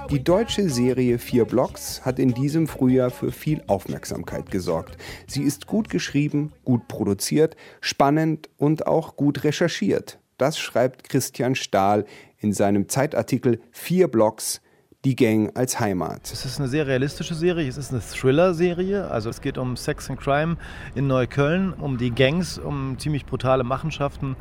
Die 0.10 0.24
deutsche 0.24 0.70
Serie 0.70 1.18
Vier 1.18 1.46
Blocks 1.46 2.06
hat 2.06 2.20
in 2.20 2.34
diesem 2.34 2.68
Frühjahr 2.68 3.10
für 3.10 3.32
viel 3.32 3.62
Aufmerksamkeit 3.68 4.52
gesorgt. 4.52 4.98
Sie 5.28 5.44
ist 5.44 5.68
gut 5.68 5.90
geschrieben, 5.90 6.54
gut 6.64 6.88
produziert, 6.88 7.56
spannend 7.82 8.50
und 8.58 8.88
auch 8.88 9.16
gut 9.16 9.44
recherchiert. 9.44 10.20
Das 10.38 10.58
schreibt 10.58 11.08
Christian 11.10 11.56
Stahl 11.56 12.06
in 12.38 12.54
seinem 12.54 12.90
Zeitartikel 12.90 13.62
Vier 13.72 14.08
Blocks, 14.08 14.62
die 15.06 15.16
Gang 15.16 15.56
als 15.56 15.80
Heimat. 15.80 16.32
Es 16.34 16.46
ist 16.46 16.60
eine 16.60 16.68
sehr 16.68 16.88
realistische 16.88 17.36
Serie, 17.36 17.70
es 17.70 17.78
ist 17.78 17.92
eine 17.92 18.02
Thriller-Serie. 18.02 19.08
Also 19.12 19.30
es 19.30 19.40
geht 19.40 19.60
um 19.60 19.78
Sex 19.78 20.10
and 20.10 20.20
Crime 20.20 20.58
in 20.96 21.06
Neukölln, 21.06 21.74
um 21.74 22.00
die 22.00 22.10
Gangs, 22.10 22.58
um 22.58 22.98
ziemlich 22.98 23.26
brutale 23.28 23.64
Machenschaften 23.64 24.36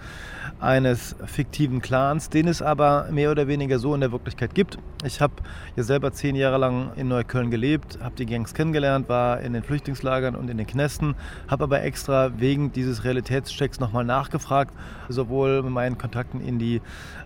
eines 0.61 1.17
fiktiven 1.27 1.83
Clans, 1.83 2.31
den 2.31 2.49
es 2.49 2.63
aber 2.63 3.09
mehr 3.11 3.31
oder 3.31 3.47
weniger 3.47 3.79
so 3.79 3.95
in 3.95 4.01
der 4.01 4.11
Wirklichkeit 4.11 4.55
gibt. 4.55 4.79
Ich 5.05 5.21
habe 5.21 5.35
ja 5.77 5.83
selber 5.83 6.13
zehn 6.13 6.35
Jahre 6.35 6.57
lang 6.57 6.93
in 6.97 7.09
Neukölln 7.09 7.51
gelebt, 7.51 7.99
habe 8.03 8.15
die 8.17 8.25
Gangs 8.25 8.55
kennengelernt, 8.55 9.11
war 9.11 9.41
in 9.41 9.53
den 9.53 9.63
Flüchtlingslagern 9.63 10.35
und 10.35 10.49
in 10.49 10.57
den 10.57 10.67
Knästen, 10.67 11.15
habe 11.47 11.65
aber 11.65 11.83
extra 11.83 12.33
wegen 12.39 12.73
dieses 12.73 13.05
Realitätschecks 13.05 13.81
nochmal 13.81 14.05
nachgefragt, 14.05 14.73
sowohl 15.11 15.63
mit 15.63 15.73
meinen 15.73 15.99
Kontakten 15.99 16.41
in 16.41 16.59
die 16.59 16.81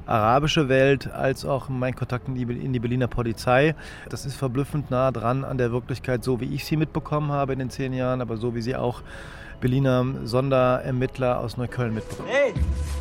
arabische 0.09 0.69
Welt 0.69 1.11
als 1.13 1.45
auch 1.45 1.69
mit 1.69 1.79
meinen 1.79 1.95
Kontakten 1.95 2.35
in 2.37 2.49
die- 2.49 2.65
in 2.65 2.73
die 2.73 2.79
Berliner 2.81 3.07
Polizei. 3.09 3.75
Das 4.09 4.27
ist 4.27 4.37
verblüffend 4.37 4.91
nah 4.91 5.11
dran 5.11 5.45
an 5.45 5.59
der 5.59 5.71
Wirklichkeit, 5.73 6.25
so 6.25 6.41
wie 6.41 6.55
ich 6.55 6.65
sie 6.65 6.77
mitbekommen 6.77 7.31
habe 7.33 7.53
in 7.53 7.59
den 7.59 7.71
zehn 7.71 7.93
Jahren, 7.93 8.21
aber 8.21 8.37
so 8.37 8.55
wie 8.55 8.63
sie 8.63 8.75
auch 8.77 9.03
Berliner 9.61 10.05
Sonderermittler 10.25 11.41
aus 11.41 11.57
Neukölln 11.57 11.95
mitbekommen. 11.95 12.29
Hey, 12.31 12.55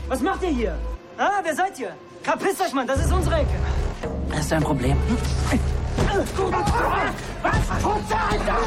was 0.07 0.21
macht 0.21 0.41
ihr 0.43 0.49
hier? 0.49 0.75
Ah, 1.17 1.39
wer 1.43 1.55
seid 1.55 1.79
ihr? 1.79 1.89
Verpisst 2.23 2.61
euch, 2.61 2.73
Mann, 2.73 2.87
das 2.87 3.05
ist 3.05 3.11
unsere 3.13 3.35
Ecke. 3.37 3.47
Das 4.29 4.39
ist 4.39 4.51
dein 4.51 4.63
Problem. 4.63 4.97
Was? 5.97 6.29
Putze, 7.81 8.15
Alter! 8.15 8.57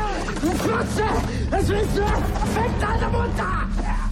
Putze! 0.41 1.05
Was 1.51 1.69
willst 1.69 1.97
du? 1.99 2.03
Fick 2.03 2.81
deine 2.81 3.09
Mutter! 3.09 4.10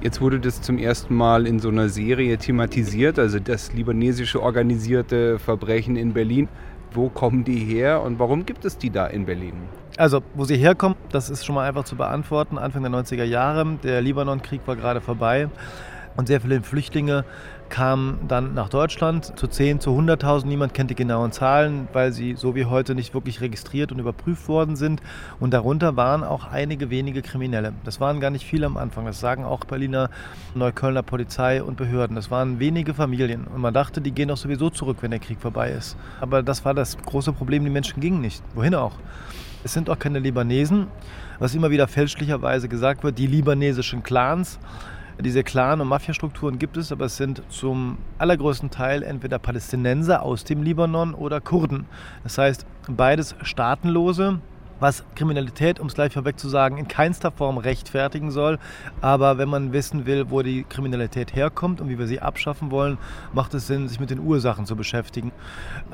Jetzt 0.00 0.20
wurde 0.20 0.38
das 0.38 0.62
zum 0.62 0.78
ersten 0.78 1.12
Mal 1.12 1.44
in 1.44 1.58
so 1.58 1.70
einer 1.70 1.88
Serie 1.88 2.38
thematisiert, 2.38 3.18
also 3.18 3.40
das 3.40 3.72
libanesische 3.72 4.40
organisierte 4.40 5.40
Verbrechen 5.40 5.96
in 5.96 6.12
Berlin. 6.12 6.48
Wo 6.92 7.08
kommen 7.08 7.42
die 7.42 7.58
her 7.58 8.00
und 8.02 8.20
warum 8.20 8.46
gibt 8.46 8.64
es 8.64 8.78
die 8.78 8.90
da 8.90 9.08
in 9.08 9.26
Berlin? 9.26 9.54
Also, 9.96 10.22
wo 10.34 10.44
sie 10.44 10.56
herkommen, 10.56 10.96
das 11.10 11.30
ist 11.30 11.44
schon 11.44 11.56
mal 11.56 11.68
einfach 11.68 11.82
zu 11.82 11.96
beantworten. 11.96 12.58
Anfang 12.58 12.82
der 12.82 12.92
90er 12.92 13.24
Jahre, 13.24 13.76
der 13.82 14.00
Libanon-Krieg 14.00 14.60
war 14.66 14.76
gerade 14.76 15.00
vorbei. 15.00 15.48
Und 16.18 16.26
sehr 16.26 16.40
viele 16.40 16.60
Flüchtlinge 16.62 17.24
kamen 17.68 18.18
dann 18.26 18.52
nach 18.52 18.68
Deutschland 18.68 19.38
zu 19.38 19.46
10, 19.46 19.78
zu 19.78 19.90
100.000. 19.90 20.46
Niemand 20.48 20.74
kennt 20.74 20.90
die 20.90 20.96
genauen 20.96 21.30
Zahlen, 21.30 21.86
weil 21.92 22.10
sie 22.10 22.34
so 22.34 22.56
wie 22.56 22.64
heute 22.64 22.96
nicht 22.96 23.14
wirklich 23.14 23.40
registriert 23.40 23.92
und 23.92 24.00
überprüft 24.00 24.48
worden 24.48 24.74
sind. 24.74 25.00
Und 25.38 25.54
darunter 25.54 25.94
waren 25.94 26.24
auch 26.24 26.50
einige 26.50 26.90
wenige 26.90 27.22
Kriminelle. 27.22 27.72
Das 27.84 28.00
waren 28.00 28.18
gar 28.18 28.30
nicht 28.30 28.44
viele 28.44 28.66
am 28.66 28.76
Anfang. 28.76 29.06
Das 29.06 29.20
sagen 29.20 29.44
auch 29.44 29.60
Berliner, 29.60 30.10
Neuköllner 30.56 31.04
Polizei 31.04 31.62
und 31.62 31.76
Behörden. 31.76 32.16
Das 32.16 32.32
waren 32.32 32.58
wenige 32.58 32.94
Familien. 32.94 33.46
Und 33.46 33.60
man 33.60 33.72
dachte, 33.72 34.00
die 34.00 34.10
gehen 34.10 34.26
doch 34.26 34.36
sowieso 34.36 34.70
zurück, 34.70 34.96
wenn 35.02 35.12
der 35.12 35.20
Krieg 35.20 35.40
vorbei 35.40 35.70
ist. 35.70 35.96
Aber 36.20 36.42
das 36.42 36.64
war 36.64 36.74
das 36.74 36.98
große 36.98 37.32
Problem. 37.32 37.62
Die 37.62 37.70
Menschen 37.70 38.00
gingen 38.00 38.20
nicht. 38.20 38.42
Wohin 38.56 38.74
auch? 38.74 38.94
Es 39.62 39.72
sind 39.72 39.88
auch 39.88 40.00
keine 40.00 40.18
Libanesen, 40.18 40.88
was 41.38 41.54
immer 41.54 41.70
wieder 41.70 41.86
fälschlicherweise 41.86 42.68
gesagt 42.68 43.04
wird, 43.04 43.20
die 43.20 43.28
libanesischen 43.28 44.02
Clans. 44.02 44.58
Diese 45.20 45.42
Clan- 45.42 45.80
und 45.80 45.88
Mafiastrukturen 45.88 46.60
gibt 46.60 46.76
es, 46.76 46.92
aber 46.92 47.06
es 47.06 47.16
sind 47.16 47.42
zum 47.48 47.98
allergrößten 48.18 48.70
Teil 48.70 49.02
entweder 49.02 49.40
Palästinenser 49.40 50.22
aus 50.22 50.44
dem 50.44 50.62
Libanon 50.62 51.12
oder 51.12 51.40
Kurden. 51.40 51.86
Das 52.22 52.38
heißt, 52.38 52.64
beides 52.88 53.34
Staatenlose, 53.42 54.38
was 54.78 55.04
Kriminalität, 55.16 55.80
um 55.80 55.88
es 55.88 55.94
gleich 55.94 56.12
vorweg 56.12 56.38
zu 56.38 56.48
sagen, 56.48 56.78
in 56.78 56.86
keinster 56.86 57.32
Form 57.32 57.58
rechtfertigen 57.58 58.30
soll. 58.30 58.60
Aber 59.00 59.38
wenn 59.38 59.48
man 59.48 59.72
wissen 59.72 60.06
will, 60.06 60.30
wo 60.30 60.42
die 60.42 60.62
Kriminalität 60.62 61.34
herkommt 61.34 61.80
und 61.80 61.88
wie 61.88 61.98
wir 61.98 62.06
sie 62.06 62.20
abschaffen 62.20 62.70
wollen, 62.70 62.96
macht 63.32 63.54
es 63.54 63.66
Sinn, 63.66 63.88
sich 63.88 63.98
mit 63.98 64.10
den 64.10 64.20
Ursachen 64.20 64.66
zu 64.66 64.76
beschäftigen. 64.76 65.32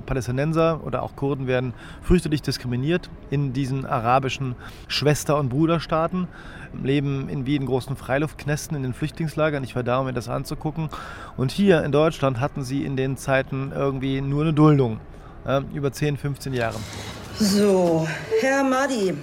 Palästinenser 0.04 0.84
oder 0.84 1.02
auch 1.02 1.16
Kurden 1.16 1.46
werden 1.46 1.72
fürchterlich 2.02 2.42
diskriminiert 2.42 3.08
in 3.30 3.54
diesen 3.54 3.86
arabischen 3.86 4.54
Schwester- 4.86 5.38
und 5.38 5.48
Bruderstaaten, 5.48 6.28
leben 6.82 7.28
in 7.28 7.46
wie 7.46 7.56
in 7.56 7.66
großen 7.66 7.96
Freiluftknästen 7.96 8.76
in 8.76 8.82
den 8.82 8.94
Flüchtlingslagern. 8.94 9.62
Ich 9.64 9.76
war 9.76 9.82
da, 9.82 9.98
um 9.98 10.06
mir 10.06 10.12
das 10.12 10.28
anzugucken. 10.28 10.88
Und 11.36 11.52
hier 11.52 11.82
in 11.84 11.92
Deutschland 11.92 12.40
hatten 12.40 12.64
sie 12.64 12.84
in 12.84 12.96
den 12.96 13.16
Zeiten 13.16 13.72
irgendwie 13.74 14.20
nur 14.20 14.42
eine 14.42 14.52
Duldung. 14.52 15.00
Äh, 15.46 15.60
über 15.74 15.92
10, 15.92 16.16
15 16.16 16.54
Jahre. 16.54 16.76
So, 17.38 18.06
Herr 18.40 18.64
Madi, 18.64 19.14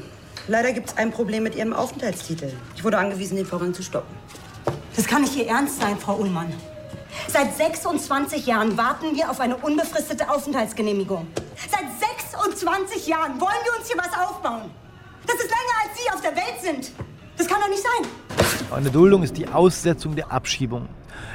leider 0.47 0.71
gibt 0.71 0.89
es 0.89 0.97
ein 0.97 1.11
Problem 1.11 1.43
mit 1.43 1.55
Ihrem 1.55 1.73
Aufenthaltstitel. 1.73 2.51
Ich 2.75 2.83
wurde 2.83 2.97
angewiesen, 2.97 3.37
den 3.37 3.45
Vorgang 3.45 3.73
zu 3.73 3.81
stoppen. 3.81 4.15
Das 4.95 5.07
kann 5.07 5.21
nicht 5.21 5.35
Ihr 5.35 5.47
Ernst 5.47 5.79
sein, 5.79 5.97
Frau 5.97 6.17
Ullmann. 6.17 6.53
Seit 7.27 7.55
26 7.55 8.45
Jahren 8.45 8.77
warten 8.77 9.15
wir 9.15 9.29
auf 9.29 9.39
eine 9.39 9.55
unbefristete 9.57 10.29
Aufenthaltsgenehmigung. 10.29 11.27
Seit 11.69 11.85
26 12.31 13.07
Jahren 13.07 13.39
wollen 13.39 13.63
wir 13.63 13.79
uns 13.79 13.87
hier 13.87 13.97
was 13.97 14.13
aufbauen. 14.27 14.69
Das 15.25 15.35
ist 15.35 15.49
länger, 15.49 15.77
als 15.83 15.97
Sie 15.97 16.11
auf 16.11 16.21
der 16.21 16.35
Welt 16.35 16.61
sind. 16.61 16.91
Das 17.41 17.49
kann 17.49 17.59
doch 17.59 17.69
nicht 17.69 17.81
sein. 17.81 18.07
Eine 18.69 18.91
Duldung 18.91 19.23
ist 19.23 19.35
die 19.35 19.47
Aussetzung 19.47 20.15
der 20.15 20.31
Abschiebung, 20.31 20.87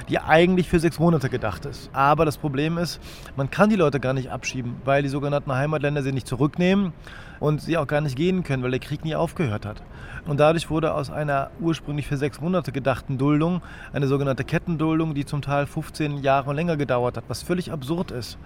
die 0.08 0.18
eigentlich 0.18 0.68
für 0.68 0.78
sechs 0.78 0.98
Monate 0.98 1.28
gedacht 1.28 1.64
ist. 1.66 1.90
Aber 1.92 2.24
das 2.24 2.38
Problem 2.38 2.78
ist, 2.78 3.00
man 3.36 3.50
kann 3.50 3.70
die 3.70 3.76
Leute 3.76 4.00
gar 4.00 4.12
nicht 4.12 4.30
abschieben, 4.30 4.76
weil 4.84 5.02
die 5.02 5.08
sogenannten 5.08 5.52
Heimatländer 5.52 6.02
sie 6.02 6.12
nicht 6.12 6.26
zurücknehmen 6.26 6.92
und 7.40 7.60
sie 7.60 7.76
auch 7.76 7.86
gar 7.86 8.00
nicht 8.00 8.16
gehen 8.16 8.42
können, 8.42 8.62
weil 8.62 8.70
der 8.70 8.80
Krieg 8.80 9.04
nie 9.04 9.14
aufgehört 9.14 9.66
hat. 9.66 9.82
Und 10.26 10.40
dadurch 10.40 10.70
wurde 10.70 10.92
aus 10.92 11.10
einer 11.10 11.50
ursprünglich 11.60 12.08
für 12.08 12.16
sechs 12.16 12.40
Monate 12.40 12.72
gedachten 12.72 13.16
Duldung 13.16 13.62
eine 13.92 14.08
sogenannte 14.08 14.44
Kettenduldung, 14.44 15.14
die 15.14 15.24
zum 15.24 15.40
Teil 15.40 15.66
15 15.66 16.18
Jahre 16.18 16.50
und 16.50 16.56
länger 16.56 16.76
gedauert 16.76 17.16
hat, 17.16 17.24
was 17.28 17.42
völlig 17.42 17.70
absurd 17.70 18.10
ist. 18.10 18.38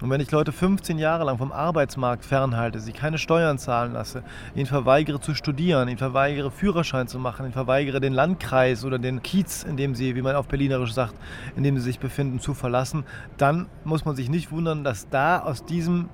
Und 0.00 0.10
wenn 0.10 0.20
ich 0.20 0.30
Leute 0.30 0.52
15 0.52 0.98
Jahre 0.98 1.24
lang 1.24 1.38
vom 1.38 1.50
Arbeitsmarkt 1.50 2.24
fernhalte, 2.24 2.78
sie 2.78 2.92
keine 2.92 3.18
Steuern 3.18 3.58
zahlen 3.58 3.94
lasse, 3.94 4.22
ihnen 4.54 4.66
verweigere 4.66 5.20
zu 5.20 5.34
studieren, 5.34 5.88
ihnen 5.88 5.98
verweigere 5.98 6.50
Führerschein 6.50 7.08
zu 7.08 7.18
machen, 7.18 7.46
ihnen 7.46 7.52
verweigere 7.52 8.00
den 8.00 8.12
Landkreis 8.12 8.84
oder 8.84 8.98
den 8.98 9.22
Kiez, 9.22 9.64
in 9.64 9.76
dem 9.76 9.94
sie, 9.94 10.14
wie 10.14 10.22
man 10.22 10.36
auf 10.36 10.46
Berlinerisch 10.74 10.94
sagt, 10.94 11.14
in 11.56 11.62
dem 11.62 11.76
sie 11.76 11.84
sich 11.84 11.98
befinden, 11.98 12.40
zu 12.40 12.54
verlassen, 12.54 13.04
dann 13.36 13.66
muss 13.84 14.04
man 14.04 14.16
sich 14.16 14.28
nicht 14.28 14.50
wundern, 14.50 14.84
dass 14.84 15.08
da 15.08 15.40
aus 15.40 15.64
diesem 15.64 16.08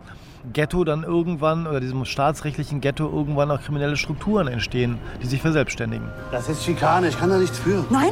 Ghetto 0.52 0.84
dann 0.84 1.02
irgendwann 1.02 1.66
oder 1.66 1.80
diesem 1.80 2.04
staatsrechtlichen 2.04 2.80
Ghetto 2.80 3.04
irgendwann 3.10 3.50
auch 3.50 3.60
kriminelle 3.60 3.96
Strukturen 3.96 4.48
entstehen, 4.48 4.98
die 5.22 5.26
sich 5.26 5.40
verselbstständigen. 5.40 6.08
Das 6.30 6.48
ist 6.48 6.64
Schikane, 6.64 7.08
ich 7.08 7.18
kann 7.18 7.30
da 7.30 7.38
nichts 7.38 7.58
für. 7.58 7.84
Nein? 7.90 8.10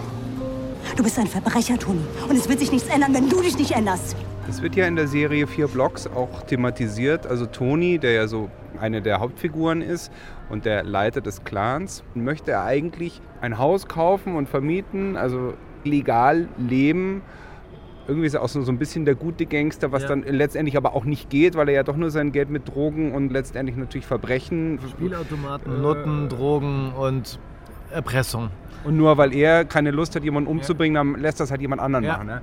Du 0.96 1.02
bist 1.02 1.18
ein 1.18 1.26
Verbrecher, 1.26 1.78
Toni. 1.78 2.00
Und 2.28 2.36
es 2.36 2.48
wird 2.48 2.60
sich 2.60 2.72
nichts 2.72 2.88
ändern, 2.88 3.14
wenn 3.14 3.28
du 3.28 3.40
dich 3.42 3.58
nicht 3.58 3.72
änderst. 3.72 4.16
Es 4.48 4.62
wird 4.62 4.74
ja 4.76 4.86
in 4.86 4.96
der 4.96 5.06
Serie 5.06 5.46
Vier 5.46 5.68
Blocks 5.68 6.06
auch 6.06 6.42
thematisiert. 6.42 7.26
Also 7.26 7.44
Toni, 7.44 7.98
der 7.98 8.12
ja 8.12 8.28
so 8.28 8.50
eine 8.80 9.02
der 9.02 9.20
Hauptfiguren 9.20 9.82
ist 9.82 10.10
und 10.48 10.64
der 10.64 10.84
Leiter 10.84 11.20
des 11.20 11.44
Clans, 11.44 12.02
möchte 12.14 12.52
er 12.52 12.64
eigentlich 12.64 13.20
ein 13.40 13.58
Haus 13.58 13.86
kaufen 13.88 14.36
und 14.36 14.48
vermieten, 14.48 15.16
also 15.16 15.54
legal 15.84 16.48
leben 16.58 17.22
irgendwie 18.08 18.26
ist 18.26 18.32
er 18.34 18.42
auch 18.42 18.48
so, 18.48 18.62
so 18.62 18.72
ein 18.72 18.78
bisschen 18.78 19.04
der 19.04 19.14
gute 19.14 19.44
Gangster, 19.44 19.92
was 19.92 20.02
Ja. 20.04 20.08
dann 20.08 20.22
letztendlich 20.22 20.78
aber 20.78 20.94
auch 20.94 21.04
nicht 21.04 21.28
geht, 21.28 21.54
weil 21.56 21.68
er 21.68 21.74
ja 21.74 21.82
doch 21.82 21.96
nur 21.96 22.10
sein 22.10 22.32
Geld 22.32 22.48
mit 22.48 22.66
Drogen 22.66 23.12
und 23.12 23.30
letztendlich 23.30 23.76
natürlich 23.76 24.06
Verbrechen. 24.06 24.78
Spielautomaten, 24.90 25.82
Nutten, 25.82 26.28
Drogen 26.30 26.92
und 26.98 27.38
Erpressung. 27.90 28.48
Und 28.84 28.96
nur 28.96 29.16
weil 29.18 29.34
er 29.34 29.64
keine 29.64 29.90
Lust 29.90 30.14
hat, 30.14 30.22
jemanden 30.24 30.48
umzubringen, 30.48 30.94
dann 30.94 31.20
lässt 31.20 31.40
das 31.40 31.50
halt 31.50 31.60
jemand 31.60 31.82
anderen 31.82 32.04
Ja. 32.04 32.12
machen. 32.12 32.26
Ne? 32.28 32.42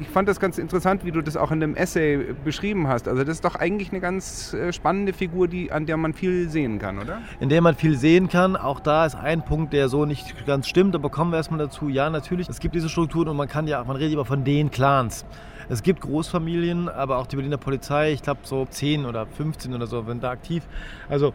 Ich 0.00 0.08
fand 0.08 0.28
das 0.28 0.40
ganz 0.40 0.58
interessant, 0.58 1.04
wie 1.04 1.12
du 1.12 1.20
das 1.22 1.36
auch 1.36 1.52
in 1.52 1.60
dem 1.60 1.76
Essay 1.76 2.34
beschrieben 2.44 2.88
hast. 2.88 3.06
Also 3.06 3.22
das 3.22 3.36
ist 3.36 3.44
doch 3.44 3.54
eigentlich 3.54 3.90
eine 3.92 4.00
ganz 4.00 4.54
äh, 4.54 4.72
spannende 4.72 5.12
Figur, 5.12 5.46
die, 5.46 5.70
an 5.70 5.86
der 5.86 5.96
man 5.96 6.14
viel 6.14 6.48
sehen 6.48 6.78
kann, 6.78 6.98
oder? 6.98 7.18
in 7.38 7.48
der 7.48 7.60
man 7.60 7.74
viel 7.74 7.96
sehen 7.96 8.28
kann. 8.28 8.56
Auch 8.56 8.80
da 8.80 9.06
ist 9.06 9.14
ein 9.14 9.44
Punkt, 9.44 9.72
der 9.72 9.88
so 9.88 10.04
nicht 10.04 10.46
ganz 10.46 10.68
stimmt, 10.68 10.94
aber 10.94 11.10
kommen 11.10 11.30
wir 11.30 11.36
erstmal 11.36 11.58
dazu. 11.60 11.88
Ja, 11.88 12.08
natürlich, 12.10 12.48
es 12.48 12.58
gibt 12.60 12.74
diese 12.74 12.88
Strukturen 12.88 13.28
und 13.28 13.36
man 13.36 13.48
kann 13.48 13.66
ja, 13.68 13.84
man 13.84 13.96
redet 13.96 14.14
immer 14.14 14.24
von 14.24 14.42
den 14.42 14.70
Clans. 14.70 15.24
Es 15.68 15.82
gibt 15.82 16.00
Großfamilien, 16.02 16.88
aber 16.88 17.18
auch 17.18 17.26
die 17.26 17.36
Berliner 17.36 17.56
Polizei, 17.56 18.12
ich 18.12 18.22
glaube 18.22 18.40
so 18.42 18.66
10 18.66 19.06
oder 19.06 19.26
15 19.26 19.72
oder 19.74 19.86
so, 19.86 20.02
sind 20.04 20.22
da 20.22 20.30
aktiv. 20.30 20.62
Also 21.08 21.32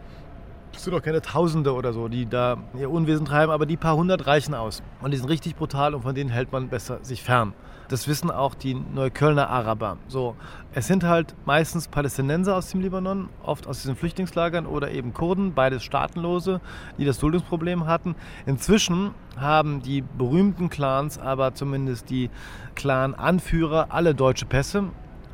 es 0.74 0.84
sind 0.84 0.94
auch 0.94 1.02
keine 1.02 1.20
Tausende 1.20 1.74
oder 1.74 1.92
so, 1.92 2.08
die 2.08 2.26
da 2.26 2.56
ihr 2.78 2.90
Unwesen 2.90 3.26
treiben, 3.26 3.52
aber 3.52 3.66
die 3.66 3.76
paar 3.76 3.96
hundert 3.96 4.26
reichen 4.26 4.54
aus. 4.54 4.82
Und 5.02 5.12
die 5.12 5.16
sind 5.16 5.28
richtig 5.28 5.56
brutal 5.56 5.94
und 5.94 6.02
von 6.02 6.14
denen 6.14 6.30
hält 6.30 6.52
man 6.52 6.68
besser 6.68 6.98
sich 7.02 7.22
fern. 7.22 7.54
Das 7.88 8.06
wissen 8.06 8.30
auch 8.30 8.54
die 8.54 8.74
Neuköllner 8.74 9.50
Araber. 9.50 9.96
So, 10.06 10.36
es 10.72 10.86
sind 10.86 11.02
halt 11.02 11.34
meistens 11.44 11.88
Palästinenser 11.88 12.54
aus 12.54 12.70
dem 12.70 12.80
Libanon, 12.80 13.28
oft 13.42 13.66
aus 13.66 13.82
diesen 13.82 13.96
Flüchtlingslagern 13.96 14.64
oder 14.64 14.92
eben 14.92 15.12
Kurden, 15.12 15.54
beides 15.54 15.82
Staatenlose, 15.82 16.60
die 16.98 17.04
das 17.04 17.18
Duldungsproblem 17.18 17.88
hatten. 17.88 18.14
Inzwischen 18.46 19.10
haben 19.36 19.82
die 19.82 20.02
berühmten 20.02 20.70
Clans, 20.70 21.18
aber 21.18 21.54
zumindest 21.54 22.10
die 22.10 22.30
Clan-Anführer, 22.76 23.88
alle 23.90 24.14
deutsche 24.14 24.46
Pässe, 24.46 24.84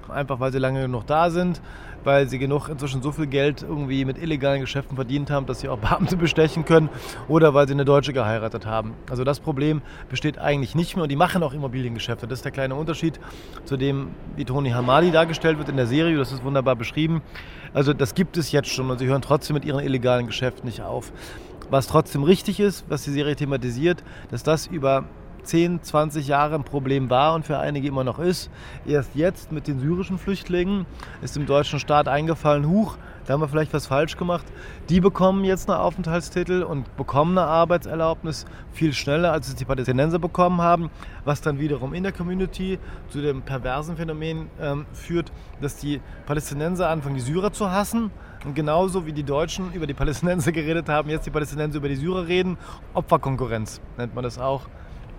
einfach 0.09 0.41
weil 0.41 0.51
sie 0.51 0.59
lange 0.59 0.81
genug 0.81 1.07
da 1.07 1.29
sind, 1.29 1.61
weil 2.07 2.29
sie 2.29 2.39
genug 2.39 2.69
inzwischen 2.69 3.03
so 3.03 3.11
viel 3.11 3.27
Geld 3.27 3.63
irgendwie 3.63 4.05
mit 4.05 4.17
illegalen 4.17 4.61
Geschäften 4.61 4.95
verdient 4.95 5.29
haben, 5.29 5.45
dass 5.47 5.61
sie 5.61 5.69
auch 5.69 5.79
Beamte 5.87 6.17
bestechen 6.17 6.65
können 6.65 6.89
oder 7.27 7.53
weil 7.53 7.67
sie 7.67 7.75
eine 7.75 7.85
Deutsche 7.85 8.13
geheiratet 8.13 8.65
haben. 8.65 8.95
Also 9.11 9.25
das 9.25 9.41
Problem 9.41 9.83
besteht 10.09 10.39
eigentlich 10.39 10.77
nicht 10.77 10.95
mehr 10.95 11.03
und 11.03 11.09
die 11.11 11.17
machen 11.17 11.43
auch 11.43 11.53
Immobiliengeschäfte. 11.53 12.29
Das 12.29 12.39
ist 12.39 12.45
der 12.45 12.53
kleine 12.53 12.77
Unterschied 12.77 13.19
zu 13.65 13.77
dem, 13.77 14.11
wie 14.37 14.45
Toni 14.45 14.71
Hamadi 14.71 15.11
dargestellt 15.11 15.59
wird 15.59 15.69
in 15.69 15.77
der 15.77 15.89
Serie. 15.89 16.17
Das 16.17 16.31
ist 16.31 16.45
wunderbar 16.45 16.77
beschrieben. 16.77 17.23
Also 17.75 17.93
das 17.93 18.15
gibt 18.15 18.37
es 18.37 18.53
jetzt 18.53 18.69
schon 18.69 18.89
und 18.89 18.99
sie 18.99 19.07
hören 19.07 19.21
trotzdem 19.21 19.55
mit 19.55 19.65
ihren 19.65 19.85
illegalen 19.85 20.27
Geschäften 20.27 20.67
nicht 20.67 20.83
auf. 20.83 21.13
Was 21.71 21.89
trotzdem 21.89 22.23
richtig 22.23 22.61
ist, 22.61 22.85
was 22.89 23.03
die 23.03 23.11
Serie 23.11 23.35
thematisiert, 23.35 24.05
dass 24.31 24.45
das 24.45 24.69
über 24.69 25.07
10, 25.47 25.83
20 25.83 26.27
Jahre 26.27 26.55
ein 26.57 26.65
Problem 26.65 27.09
war 27.11 27.35
und 27.35 27.47
für 27.47 27.59
einige 27.59 27.89
immer 27.89 28.05
noch 28.05 28.19
ist. 28.19 28.51
Erst 28.87 29.15
jetzt 29.15 29.53
mit 29.53 29.67
den 29.67 29.81
syrischen 29.81 30.19
Flüchtlingen 30.19 30.87
ist 31.23 31.37
dem 31.37 31.47
deutschen 31.47 31.79
Staat 31.79 32.09
eingefallen, 32.09 32.69
huch, 32.69 32.99
da 33.27 33.33
haben 33.33 33.41
wir 33.41 33.49
vielleicht 33.49 33.75
was 33.75 33.89
falsch 33.89 34.17
gemacht. 34.17 34.47
Die 34.89 35.01
bekommen 35.01 35.45
jetzt 35.45 35.69
einen 35.69 35.81
Aufenthaltstitel 35.81 36.63
und 36.63 36.97
bekommen 36.97 37.37
eine 37.37 37.49
Arbeitserlaubnis 37.49 38.47
viel 38.73 38.93
schneller, 38.93 39.33
als 39.33 39.49
es 39.49 39.57
die 39.57 39.65
Palästinenser 39.65 40.21
bekommen 40.21 40.61
haben, 40.61 40.91
was 41.25 41.41
dann 41.41 41.59
wiederum 41.59 41.93
in 41.93 42.05
der 42.05 42.13
Community 42.13 42.79
zu 43.09 43.21
dem 43.21 43.43
perversen 43.43 43.97
Phänomen 43.97 44.49
ähm, 44.61 44.87
führt, 44.93 45.33
dass 45.61 45.77
die 45.77 46.01
Palästinenser 46.27 46.89
anfangen, 46.89 47.17
die 47.17 47.21
Syrer 47.21 47.53
zu 47.53 47.71
hassen. 47.71 48.13
Und 48.45 48.55
genauso 48.55 49.07
wie 49.07 49.13
die 49.13 49.25
Deutschen 49.25 49.73
über 49.73 49.89
die 49.89 49.95
Palästinenser 49.95 50.53
geredet 50.53 50.89
haben, 50.89 51.11
jetzt 51.11 51.27
die 51.27 51.31
Palästinenser 51.31 51.79
über 51.79 51.89
die 51.89 51.97
Syrer 51.97 52.29
reden. 52.29 52.57
Opferkonkurrenz 52.95 53.81
nennt 53.99 54.15
man 54.15 54.23
das 54.23 54.39
auch. 54.39 54.69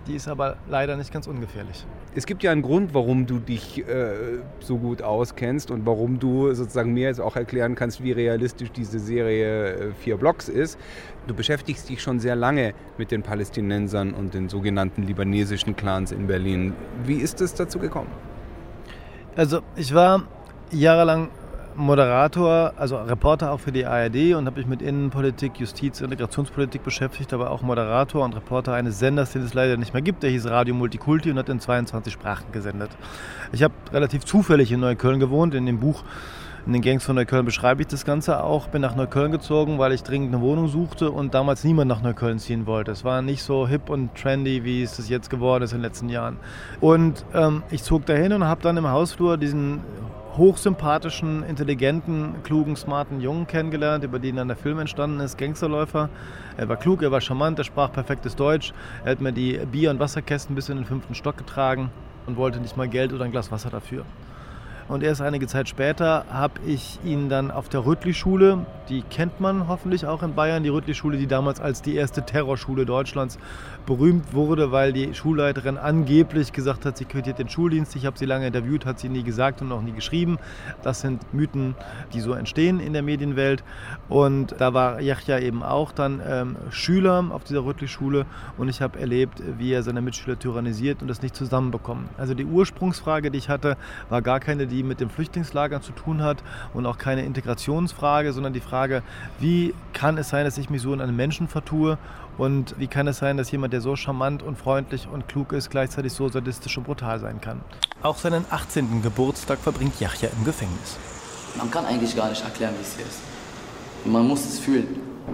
Die 0.08 0.14
ist 0.14 0.26
aber 0.26 0.56
leider 0.70 0.96
nicht 0.96 1.12
ganz 1.12 1.26
ungefährlich. 1.26 1.84
Es 2.14 2.24
gibt 2.24 2.42
ja 2.42 2.50
einen 2.50 2.62
Grund, 2.62 2.94
warum 2.94 3.26
du 3.26 3.38
dich 3.38 3.86
äh, 3.86 4.38
so 4.60 4.78
gut 4.78 5.02
auskennst 5.02 5.70
und 5.70 5.84
warum 5.84 6.18
du 6.18 6.54
sozusagen 6.54 6.94
mir 6.94 7.08
jetzt 7.08 7.20
auch 7.20 7.36
erklären 7.36 7.74
kannst, 7.74 8.02
wie 8.02 8.12
realistisch 8.12 8.72
diese 8.72 8.98
Serie 8.98 9.74
äh, 9.74 9.92
Vier 9.92 10.16
Blocks 10.16 10.48
ist. 10.48 10.78
Du 11.26 11.34
beschäftigst 11.34 11.90
dich 11.90 12.00
schon 12.00 12.20
sehr 12.20 12.36
lange 12.36 12.72
mit 12.96 13.10
den 13.10 13.22
Palästinensern 13.22 14.14
und 14.14 14.32
den 14.32 14.48
sogenannten 14.48 15.02
libanesischen 15.02 15.76
Clans 15.76 16.10
in 16.10 16.26
Berlin. 16.26 16.72
Wie 17.04 17.16
ist 17.16 17.42
es 17.42 17.52
dazu 17.52 17.78
gekommen? 17.78 18.10
Also 19.36 19.60
ich 19.76 19.94
war 19.94 20.22
jahrelang 20.72 21.28
Moderator, 21.78 22.72
also 22.76 22.96
Reporter 22.96 23.52
auch 23.52 23.60
für 23.60 23.70
die 23.70 23.86
ARD 23.86 24.34
und 24.34 24.46
habe 24.46 24.58
mich 24.58 24.66
mit 24.66 24.82
Innenpolitik, 24.82 25.60
Justiz, 25.60 26.00
Integrationspolitik 26.00 26.82
beschäftigt, 26.82 27.32
aber 27.32 27.50
auch 27.50 27.62
Moderator 27.62 28.24
und 28.24 28.34
Reporter 28.34 28.74
eines 28.74 28.98
Senders, 28.98 29.32
den 29.32 29.42
es 29.42 29.54
leider 29.54 29.76
nicht 29.76 29.94
mehr 29.94 30.02
gibt. 30.02 30.22
Der 30.24 30.30
hieß 30.30 30.46
Radio 30.46 30.74
Multikulti 30.74 31.30
und 31.30 31.38
hat 31.38 31.48
in 31.48 31.60
22 31.60 32.12
Sprachen 32.12 32.50
gesendet. 32.52 32.90
Ich 33.52 33.62
habe 33.62 33.74
relativ 33.92 34.24
zufällig 34.24 34.72
in 34.72 34.80
Neukölln 34.80 35.20
gewohnt. 35.20 35.54
In 35.54 35.66
dem 35.66 35.78
Buch 35.78 36.02
in 36.66 36.72
den 36.72 36.82
Gangs 36.82 37.04
von 37.04 37.14
Neukölln 37.14 37.46
beschreibe 37.46 37.80
ich 37.80 37.88
das 37.88 38.04
Ganze 38.04 38.42
auch. 38.42 38.66
Bin 38.66 38.82
nach 38.82 38.96
Neukölln 38.96 39.32
gezogen, 39.32 39.78
weil 39.78 39.92
ich 39.92 40.02
dringend 40.02 40.34
eine 40.34 40.42
Wohnung 40.42 40.68
suchte 40.68 41.10
und 41.10 41.32
damals 41.32 41.64
niemand 41.64 41.88
nach 41.88 42.02
Neukölln 42.02 42.38
ziehen 42.38 42.66
wollte. 42.66 42.90
Es 42.90 43.04
war 43.04 43.22
nicht 43.22 43.42
so 43.42 43.66
hip 43.68 43.88
und 43.88 44.14
trendy, 44.14 44.64
wie 44.64 44.82
es 44.82 44.96
das 44.96 45.08
jetzt 45.08 45.30
geworden 45.30 45.62
ist 45.62 45.72
in 45.72 45.78
den 45.78 45.84
letzten 45.84 46.08
Jahren. 46.08 46.36
Und 46.80 47.24
ähm, 47.32 47.62
ich 47.70 47.84
zog 47.84 48.04
dahin 48.04 48.32
und 48.32 48.44
habe 48.44 48.60
dann 48.62 48.76
im 48.76 48.88
Hausflur 48.88 49.38
diesen 49.38 49.80
hochsympathischen, 50.38 51.42
intelligenten, 51.42 52.42
klugen, 52.44 52.76
smarten 52.76 53.20
Jungen 53.20 53.46
kennengelernt, 53.46 54.04
über 54.04 54.18
den 54.18 54.36
dann 54.36 54.48
der 54.48 54.56
Film 54.56 54.78
entstanden 54.78 55.20
ist, 55.20 55.36
Gangsterläufer. 55.36 56.08
Er 56.56 56.68
war 56.68 56.76
klug, 56.76 57.02
er 57.02 57.10
war 57.10 57.20
charmant, 57.20 57.58
er 57.58 57.64
sprach 57.64 57.92
perfektes 57.92 58.36
Deutsch. 58.36 58.72
Er 59.04 59.10
hat 59.10 59.20
mir 59.20 59.32
die 59.32 59.58
Bier- 59.70 59.90
und 59.90 59.98
Wasserkästen 59.98 60.54
bis 60.54 60.68
in 60.68 60.76
den 60.76 60.86
fünften 60.86 61.14
Stock 61.14 61.36
getragen 61.36 61.90
und 62.26 62.36
wollte 62.36 62.60
nicht 62.60 62.76
mal 62.76 62.88
Geld 62.88 63.12
oder 63.12 63.24
ein 63.24 63.32
Glas 63.32 63.50
Wasser 63.50 63.70
dafür. 63.70 64.04
Und 64.88 65.02
erst 65.02 65.20
einige 65.20 65.46
Zeit 65.46 65.68
später 65.68 66.24
habe 66.30 66.60
ich 66.66 66.98
ihn 67.04 67.28
dann 67.28 67.50
auf 67.50 67.68
der 67.68 67.84
Rüttli-Schule, 67.84 68.64
die 68.88 69.02
kennt 69.02 69.38
man 69.38 69.68
hoffentlich 69.68 70.06
auch 70.06 70.22
in 70.22 70.34
Bayern, 70.34 70.62
die 70.62 70.70
Rüttli-Schule, 70.70 71.18
die 71.18 71.26
damals 71.26 71.60
als 71.60 71.82
die 71.82 71.94
erste 71.94 72.24
Terrorschule 72.24 72.86
Deutschlands 72.86 73.38
berühmt 73.84 74.32
wurde, 74.32 74.72
weil 74.72 74.94
die 74.94 75.14
Schulleiterin 75.14 75.76
angeblich 75.76 76.52
gesagt 76.52 76.86
hat, 76.86 76.96
sie 76.96 77.04
quittiert 77.04 77.38
den 77.38 77.50
Schuldienst. 77.50 77.96
Ich 77.96 78.06
habe 78.06 78.18
sie 78.18 78.24
lange 78.24 78.46
interviewt, 78.46 78.86
hat 78.86 78.98
sie 78.98 79.10
nie 79.10 79.22
gesagt 79.22 79.60
und 79.60 79.72
auch 79.72 79.82
nie 79.82 79.92
geschrieben. 79.92 80.38
Das 80.82 81.02
sind 81.02 81.34
Mythen, 81.34 81.74
die 82.14 82.20
so 82.20 82.32
entstehen 82.32 82.80
in 82.80 82.94
der 82.94 83.02
Medienwelt. 83.02 83.62
Und 84.08 84.54
da 84.58 84.72
war 84.72 85.02
Yachja 85.02 85.38
eben 85.38 85.62
auch 85.62 85.92
dann 85.92 86.22
ähm, 86.26 86.56
Schüler 86.70 87.26
auf 87.30 87.44
dieser 87.44 87.64
Rüttli-Schule 87.64 88.24
und 88.56 88.68
ich 88.70 88.80
habe 88.80 88.98
erlebt, 88.98 89.42
wie 89.58 89.72
er 89.72 89.82
seine 89.82 90.00
Mitschüler 90.00 90.38
tyrannisiert 90.38 91.02
und 91.02 91.08
das 91.08 91.20
nicht 91.20 91.36
zusammenbekommen. 91.36 92.08
Also 92.16 92.32
die 92.32 92.46
Ursprungsfrage, 92.46 93.30
die 93.30 93.38
ich 93.38 93.50
hatte, 93.50 93.76
war 94.08 94.22
gar 94.22 94.40
keine, 94.40 94.66
die 94.66 94.77
mit 94.82 95.00
dem 95.00 95.10
Flüchtlingslager 95.10 95.80
zu 95.80 95.92
tun 95.92 96.22
hat 96.22 96.42
und 96.74 96.86
auch 96.86 96.98
keine 96.98 97.24
Integrationsfrage, 97.24 98.32
sondern 98.32 98.52
die 98.52 98.60
Frage, 98.60 99.02
wie 99.38 99.74
kann 99.92 100.18
es 100.18 100.28
sein, 100.28 100.44
dass 100.44 100.58
ich 100.58 100.70
mich 100.70 100.82
so 100.82 100.92
in 100.92 101.00
einen 101.00 101.16
Menschen 101.16 101.48
vertue 101.48 101.98
und 102.36 102.74
wie 102.78 102.86
kann 102.86 103.08
es 103.08 103.18
sein, 103.18 103.36
dass 103.36 103.50
jemand, 103.50 103.72
der 103.72 103.80
so 103.80 103.96
charmant 103.96 104.42
und 104.42 104.56
freundlich 104.56 105.08
und 105.12 105.28
klug 105.28 105.52
ist, 105.52 105.70
gleichzeitig 105.70 106.12
so 106.12 106.28
sadistisch 106.28 106.78
und 106.78 106.84
brutal 106.84 107.18
sein 107.18 107.40
kann? 107.40 107.60
Auch 108.02 108.16
seinen 108.16 108.44
18. 108.48 109.02
Geburtstag 109.02 109.58
verbringt 109.58 109.98
Yachja 110.00 110.28
im 110.38 110.44
Gefängnis. 110.44 110.96
Man 111.56 111.70
kann 111.70 111.84
eigentlich 111.84 112.14
gar 112.14 112.28
nicht 112.28 112.44
erklären, 112.44 112.74
wie 112.78 112.82
es 112.82 112.94
hier 112.94 113.04
ist. 113.04 113.20
Man 114.04 114.26
muss 114.26 114.44
es 114.44 114.60
fühlen. 114.60 114.86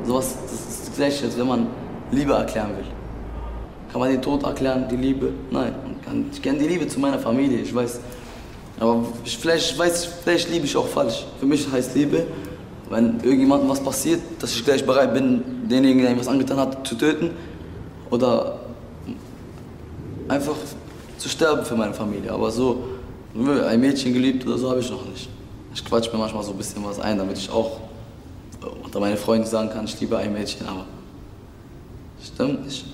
Sowas, 0.04 0.37
das 0.42 0.52
ist 0.52 0.88
das 0.88 0.96
Gleiche, 0.96 1.26
als 1.26 1.38
wenn 1.38 1.46
man 1.46 1.66
Liebe 2.11 2.33
erklären 2.33 2.70
will. 2.76 2.87
Kann 3.92 4.00
man 4.00 4.11
den 4.11 4.22
Tod 4.22 4.42
erklären, 4.42 4.88
die 4.88 4.96
Liebe? 4.96 5.33
Nein. 5.50 5.74
Ich 6.33 6.42
kenne 6.42 6.59
die 6.59 6.66
Liebe 6.66 6.87
zu 6.88 6.98
meiner 6.98 7.18
Familie, 7.18 7.59
ich 7.61 7.74
weiß. 7.74 8.00
Aber 8.80 9.04
ich, 9.24 9.38
vielleicht, 9.38 9.78
weiß, 9.78 10.06
vielleicht 10.24 10.50
liebe 10.50 10.66
ich 10.66 10.76
auch 10.76 10.88
falsch. 10.88 11.24
Für 11.38 11.46
mich 11.46 11.70
heißt 11.70 11.94
Liebe, 11.94 12.26
wenn 12.90 13.20
irgendjemandem 13.20 13.68
was 13.68 13.80
passiert, 13.80 14.20
dass 14.40 14.52
ich 14.52 14.64
gleich 14.64 14.84
bereit 14.84 15.14
bin, 15.14 15.42
denjenigen, 15.68 16.02
der 16.02 16.10
ihm 16.12 16.18
was 16.18 16.28
angetan 16.28 16.58
hat, 16.58 16.87
zu 16.87 16.96
töten 16.96 17.30
oder 18.10 18.60
einfach 20.28 20.56
zu 21.18 21.28
sterben 21.28 21.64
für 21.64 21.76
meine 21.76 21.94
Familie. 21.94 22.32
Aber 22.32 22.50
so, 22.50 22.84
ein 23.34 23.80
Mädchen 23.80 24.12
geliebt 24.12 24.46
oder 24.46 24.58
so 24.58 24.70
habe 24.70 24.80
ich 24.80 24.90
noch 24.90 25.04
nicht. 25.06 25.28
Ich 25.74 25.84
quatsch 25.84 26.12
mir 26.12 26.18
manchmal 26.18 26.42
so 26.42 26.52
ein 26.52 26.56
bisschen 26.56 26.84
was 26.84 27.00
ein, 27.00 27.18
damit 27.18 27.38
ich 27.38 27.50
auch 27.50 27.80
unter 28.82 29.00
meine 29.00 29.16
Freunde 29.16 29.46
sagen 29.46 29.70
kann, 29.70 29.84
ich 29.87 29.98
liebe 30.00 30.16
ein 30.16 30.32
Mädchen, 30.32 30.66
aber 30.66 30.84
stimmt 32.22 32.64
nicht. 32.64 32.84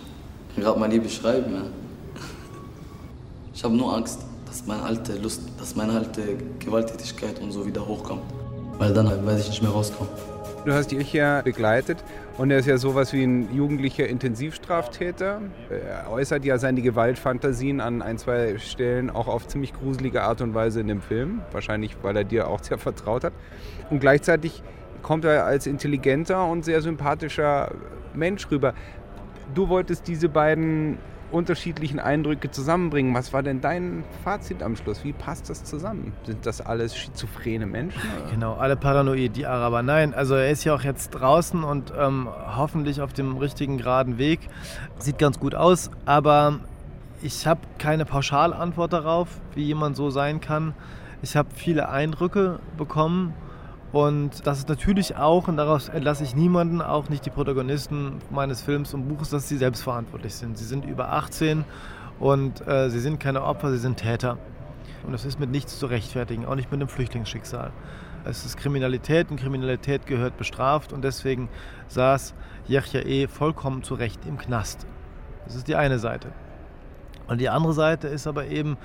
Ich 0.49 0.55
kann 0.55 0.64
gerade 0.64 0.81
meine 0.81 0.95
Liebe 0.95 1.09
schreiben. 1.09 1.55
Ja. 1.55 1.62
Ich 3.55 3.62
habe 3.62 3.77
nur 3.77 3.95
Angst, 3.95 4.21
dass 4.51 4.67
meine 4.67 4.83
alte 4.83 5.17
Lust, 5.17 5.43
dass 5.61 5.77
meine 5.77 5.93
alte 5.93 6.23
Gewalttätigkeit 6.59 7.39
und 7.39 7.53
so 7.53 7.65
wieder 7.65 7.87
hochkommt. 7.87 8.23
Weil 8.79 8.93
dann 8.93 9.09
halt, 9.09 9.25
weiß 9.25 9.43
ich 9.43 9.51
nicht 9.51 9.63
mehr 9.63 9.71
rauskomme. 9.71 10.11
Du 10.65 10.73
hast 10.73 10.91
dich 10.91 11.13
ja 11.13 11.41
begleitet 11.41 12.03
und 12.37 12.51
er 12.51 12.59
ist 12.59 12.67
ja 12.67 12.77
sowas 12.77 13.13
wie 13.13 13.23
ein 13.23 13.55
jugendlicher 13.55 14.09
Intensivstraftäter. 14.09 15.41
Er 15.71 16.11
äußert 16.11 16.45
ja 16.45 16.59
seine 16.59 16.83
Gewaltfantasien 16.83 17.81
an 17.81 18.03
ein, 18.03 18.19
zwei 18.19 18.59
Stellen 18.59 19.09
auch 19.09 19.29
auf 19.29 19.47
ziemlich 19.47 19.73
gruselige 19.73 20.23
Art 20.23 20.41
und 20.41 20.53
Weise 20.53 20.81
in 20.81 20.89
dem 20.89 21.01
Film. 21.01 21.43
Wahrscheinlich, 21.53 21.97
weil 22.03 22.17
er 22.17 22.25
dir 22.25 22.49
auch 22.49 22.63
sehr 22.63 22.77
vertraut 22.77 23.23
hat. 23.23 23.33
Und 23.89 24.01
gleichzeitig 24.01 24.65
kommt 25.01 25.25
er 25.25 25.45
als 25.45 25.69
intelligenter 25.69 26.45
und 26.45 26.65
sehr 26.65 26.83
sympathischer 26.83 27.71
Mensch 28.15 28.51
rüber. 28.51 28.75
Du 29.55 29.69
wolltest 29.69 30.09
diese 30.09 30.29
beiden 30.29 30.99
unterschiedlichen 31.33 31.99
Eindrücke 31.99 32.51
zusammenbringen. 32.51 33.14
Was 33.14 33.33
war 33.33 33.43
denn 33.43 33.61
dein 33.61 34.05
Fazit 34.25 34.62
am 34.62 34.77
Schluss? 34.77 35.05
Wie 35.05 35.12
passt 35.12 35.51
das 35.51 35.64
zusammen? 35.64 36.12
Sind 36.25 36.45
das 36.47 36.61
alles 36.61 36.97
schizophrene 36.97 37.66
Menschen? 37.66 38.01
Oder? 38.23 38.31
Genau, 38.31 38.55
alle 38.55 38.77
paranoid, 38.77 39.37
die 39.37 39.47
Araber. 39.47 39.83
Nein, 39.83 40.14
also 40.14 40.35
er 40.35 40.51
ist 40.51 40.64
ja 40.64 40.75
auch 40.75 40.83
jetzt 40.83 41.11
draußen 41.11 41.62
und 41.64 41.93
ähm, 41.99 42.29
hoffentlich 42.57 43.01
auf 43.01 43.12
dem 43.12 43.37
richtigen 43.37 43.79
geraden 43.79 44.19
Weg. 44.19 44.40
Sieht 44.99 45.19
ganz 45.19 45.38
gut 45.38 45.55
aus, 45.55 45.90
aber 46.07 46.61
ich 47.23 47.47
habe 47.47 47.61
keine 47.79 48.05
Pauschalantwort 48.05 48.93
darauf, 48.93 49.29
wie 49.55 49.64
jemand 49.64 49.97
so 49.97 50.11
sein 50.11 50.40
kann. 50.40 50.75
Ich 51.23 51.37
habe 51.37 51.49
viele 51.55 51.88
Eindrücke 51.90 52.61
bekommen 52.79 53.35
und 53.92 54.46
das 54.46 54.59
ist 54.59 54.68
natürlich 54.68 55.16
auch, 55.16 55.48
und 55.48 55.57
daraus 55.57 55.88
entlasse 55.88 56.22
ich 56.22 56.37
niemanden, 56.37 56.81
auch 56.81 57.09
nicht 57.09 57.26
die 57.26 57.31
Protagonisten 57.31 58.18
meines 58.31 58.62
Films 58.62 58.94
und 58.94 59.09
Buches, 59.09 59.31
dass 59.31 59.48
sie 59.48 59.57
selbstverantwortlich 59.57 60.35
sind. 60.35 60.57
Sie 60.57 60.64
sind 60.64 60.85
über 60.85 61.12
18 61.12 61.64
und 62.20 62.66
äh, 62.68 62.88
sie 62.90 63.00
sind 63.00 63.18
keine 63.18 63.42
Opfer, 63.42 63.72
sie 63.72 63.79
sind 63.79 63.96
Täter. 63.96 64.38
Und 65.05 65.12
das 65.12 65.24
ist 65.24 65.40
mit 65.40 65.50
nichts 65.50 65.79
zu 65.79 65.87
rechtfertigen, 65.87 66.44
auch 66.44 66.55
nicht 66.55 66.70
mit 66.70 66.81
einem 66.81 66.88
Flüchtlingsschicksal. 66.88 67.72
Es 68.24 68.44
ist 68.44 68.59
Kriminalität 68.59 69.31
und 69.31 69.40
Kriminalität 69.40 70.07
gehört 70.07 70.37
bestraft 70.37 70.92
und 70.92 71.03
deswegen 71.03 71.48
saß 71.88 72.35
Yachya 72.68 73.00
E. 73.00 73.26
vollkommen 73.26 73.83
zu 73.83 73.94
Recht 73.94 74.24
im 74.26 74.37
Knast. 74.38 74.87
Das 75.46 75.57
ist 75.57 75.66
die 75.66 75.74
eine 75.74 75.98
Seite. 75.98 76.29
Und 77.26 77.40
die 77.40 77.48
andere 77.48 77.72
Seite 77.72 78.09
ist 78.09 78.26
aber 78.26 78.46
eben, 78.46 78.76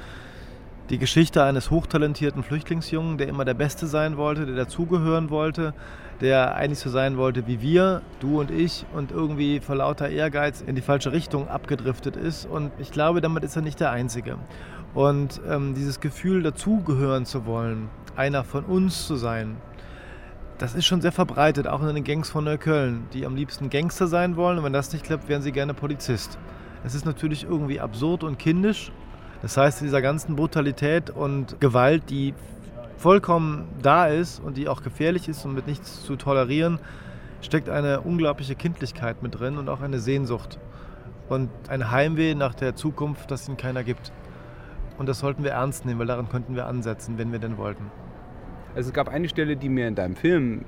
die 0.89 0.99
Geschichte 0.99 1.43
eines 1.43 1.71
hochtalentierten 1.71 2.43
Flüchtlingsjungen, 2.43 3.17
der 3.17 3.27
immer 3.27 3.43
der 3.43 3.55
Beste 3.55 3.87
sein 3.87 4.17
wollte, 4.17 4.45
der 4.45 4.55
dazugehören 4.55 5.29
wollte, 5.29 5.73
der 6.21 6.55
eigentlich 6.55 6.79
so 6.79 6.89
sein 6.89 7.17
wollte 7.17 7.47
wie 7.47 7.61
wir, 7.61 8.01
du 8.19 8.39
und 8.39 8.51
ich, 8.51 8.85
und 8.93 9.11
irgendwie 9.11 9.59
vor 9.59 9.75
lauter 9.75 10.09
Ehrgeiz 10.09 10.61
in 10.61 10.75
die 10.75 10.81
falsche 10.81 11.11
Richtung 11.11 11.47
abgedriftet 11.47 12.15
ist. 12.15 12.45
Und 12.45 12.71
ich 12.77 12.91
glaube, 12.91 13.21
damit 13.21 13.43
ist 13.43 13.55
er 13.55 13.63
nicht 13.63 13.79
der 13.79 13.91
Einzige. 13.91 14.37
Und 14.93 15.41
ähm, 15.49 15.73
dieses 15.73 15.99
Gefühl, 15.99 16.43
dazugehören 16.43 17.25
zu 17.25 17.45
wollen, 17.45 17.89
einer 18.15 18.43
von 18.43 18.63
uns 18.63 19.07
zu 19.07 19.15
sein, 19.15 19.57
das 20.57 20.73
ist 20.73 20.85
schon 20.85 21.01
sehr 21.01 21.11
verbreitet, 21.11 21.67
auch 21.67 21.81
in 21.81 21.95
den 21.95 22.05
Gangs 22.05 22.29
von 22.29 22.45
Neukölln, 22.45 23.07
die 23.11 23.25
am 23.25 23.35
liebsten 23.35 23.69
Gangster 23.69 24.07
sein 24.07 24.37
wollen. 24.37 24.59
Und 24.59 24.63
wenn 24.63 24.71
das 24.71 24.93
nicht 24.93 25.03
klappt, 25.03 25.27
wären 25.27 25.41
sie 25.41 25.51
gerne 25.51 25.73
Polizist. 25.73 26.37
Es 26.85 26.95
ist 26.95 27.05
natürlich 27.05 27.43
irgendwie 27.43 27.81
absurd 27.81 28.23
und 28.23 28.39
kindisch, 28.39 28.91
das 29.45 29.57
heißt, 29.57 29.81
in 29.81 29.85
dieser 29.85 30.01
ganzen 30.01 30.35
Brutalität 30.35 31.11
und 31.11 31.61
Gewalt, 31.61 32.09
die 32.09 32.33
vollkommen 32.97 33.67
da 33.79 34.07
ist 34.07 34.39
und 34.39 34.57
die 34.57 34.67
auch 34.67 34.81
gefährlich 34.81 35.29
ist 35.29 35.45
und 35.45 35.53
mit 35.53 35.67
nichts 35.67 36.01
zu 36.01 36.15
tolerieren, 36.15 36.79
steckt 37.41 37.69
eine 37.69 38.01
unglaubliche 38.01 38.55
Kindlichkeit 38.55 39.21
mit 39.21 39.39
drin 39.39 39.59
und 39.59 39.69
auch 39.69 39.81
eine 39.81 39.99
Sehnsucht 39.99 40.57
und 41.29 41.51
ein 41.67 41.91
Heimweh 41.91 42.33
nach 42.33 42.55
der 42.55 42.75
Zukunft, 42.75 43.29
das 43.29 43.47
ihnen 43.47 43.55
keiner 43.55 43.83
gibt. 43.83 44.11
Und 44.97 45.07
das 45.07 45.19
sollten 45.19 45.43
wir 45.43 45.51
ernst 45.51 45.85
nehmen, 45.85 45.99
weil 45.99 46.07
daran 46.07 46.27
könnten 46.27 46.55
wir 46.55 46.65
ansetzen, 46.65 47.19
wenn 47.19 47.31
wir 47.31 47.37
denn 47.37 47.59
wollten. 47.59 47.91
Also 48.73 48.87
es 48.89 48.93
gab 48.95 49.09
eine 49.09 49.29
Stelle, 49.29 49.57
die 49.57 49.69
mir 49.69 49.87
in 49.87 49.93
deinem 49.93 50.15
Film 50.15 50.65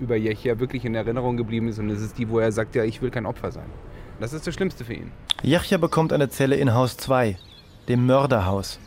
über 0.00 0.16
Yechia 0.16 0.58
wirklich 0.58 0.84
in 0.84 0.96
Erinnerung 0.96 1.36
geblieben 1.36 1.68
ist 1.68 1.78
und 1.78 1.86
das 1.90 2.00
ist 2.00 2.18
die, 2.18 2.28
wo 2.28 2.40
er 2.40 2.50
sagt, 2.50 2.74
ja, 2.74 2.82
ich 2.82 3.00
will 3.00 3.10
kein 3.12 3.24
Opfer 3.24 3.52
sein. 3.52 3.70
Das 4.18 4.32
ist 4.32 4.48
das 4.48 4.54
Schlimmste 4.54 4.84
für 4.84 4.94
ihn. 4.94 5.12
Yachia 5.44 5.78
bekommt 5.78 6.12
eine 6.12 6.28
Zelle 6.28 6.56
in 6.56 6.74
Haus 6.74 6.96
2, 6.96 7.38
dem 7.88 8.06
Mörderhaus. 8.06 8.78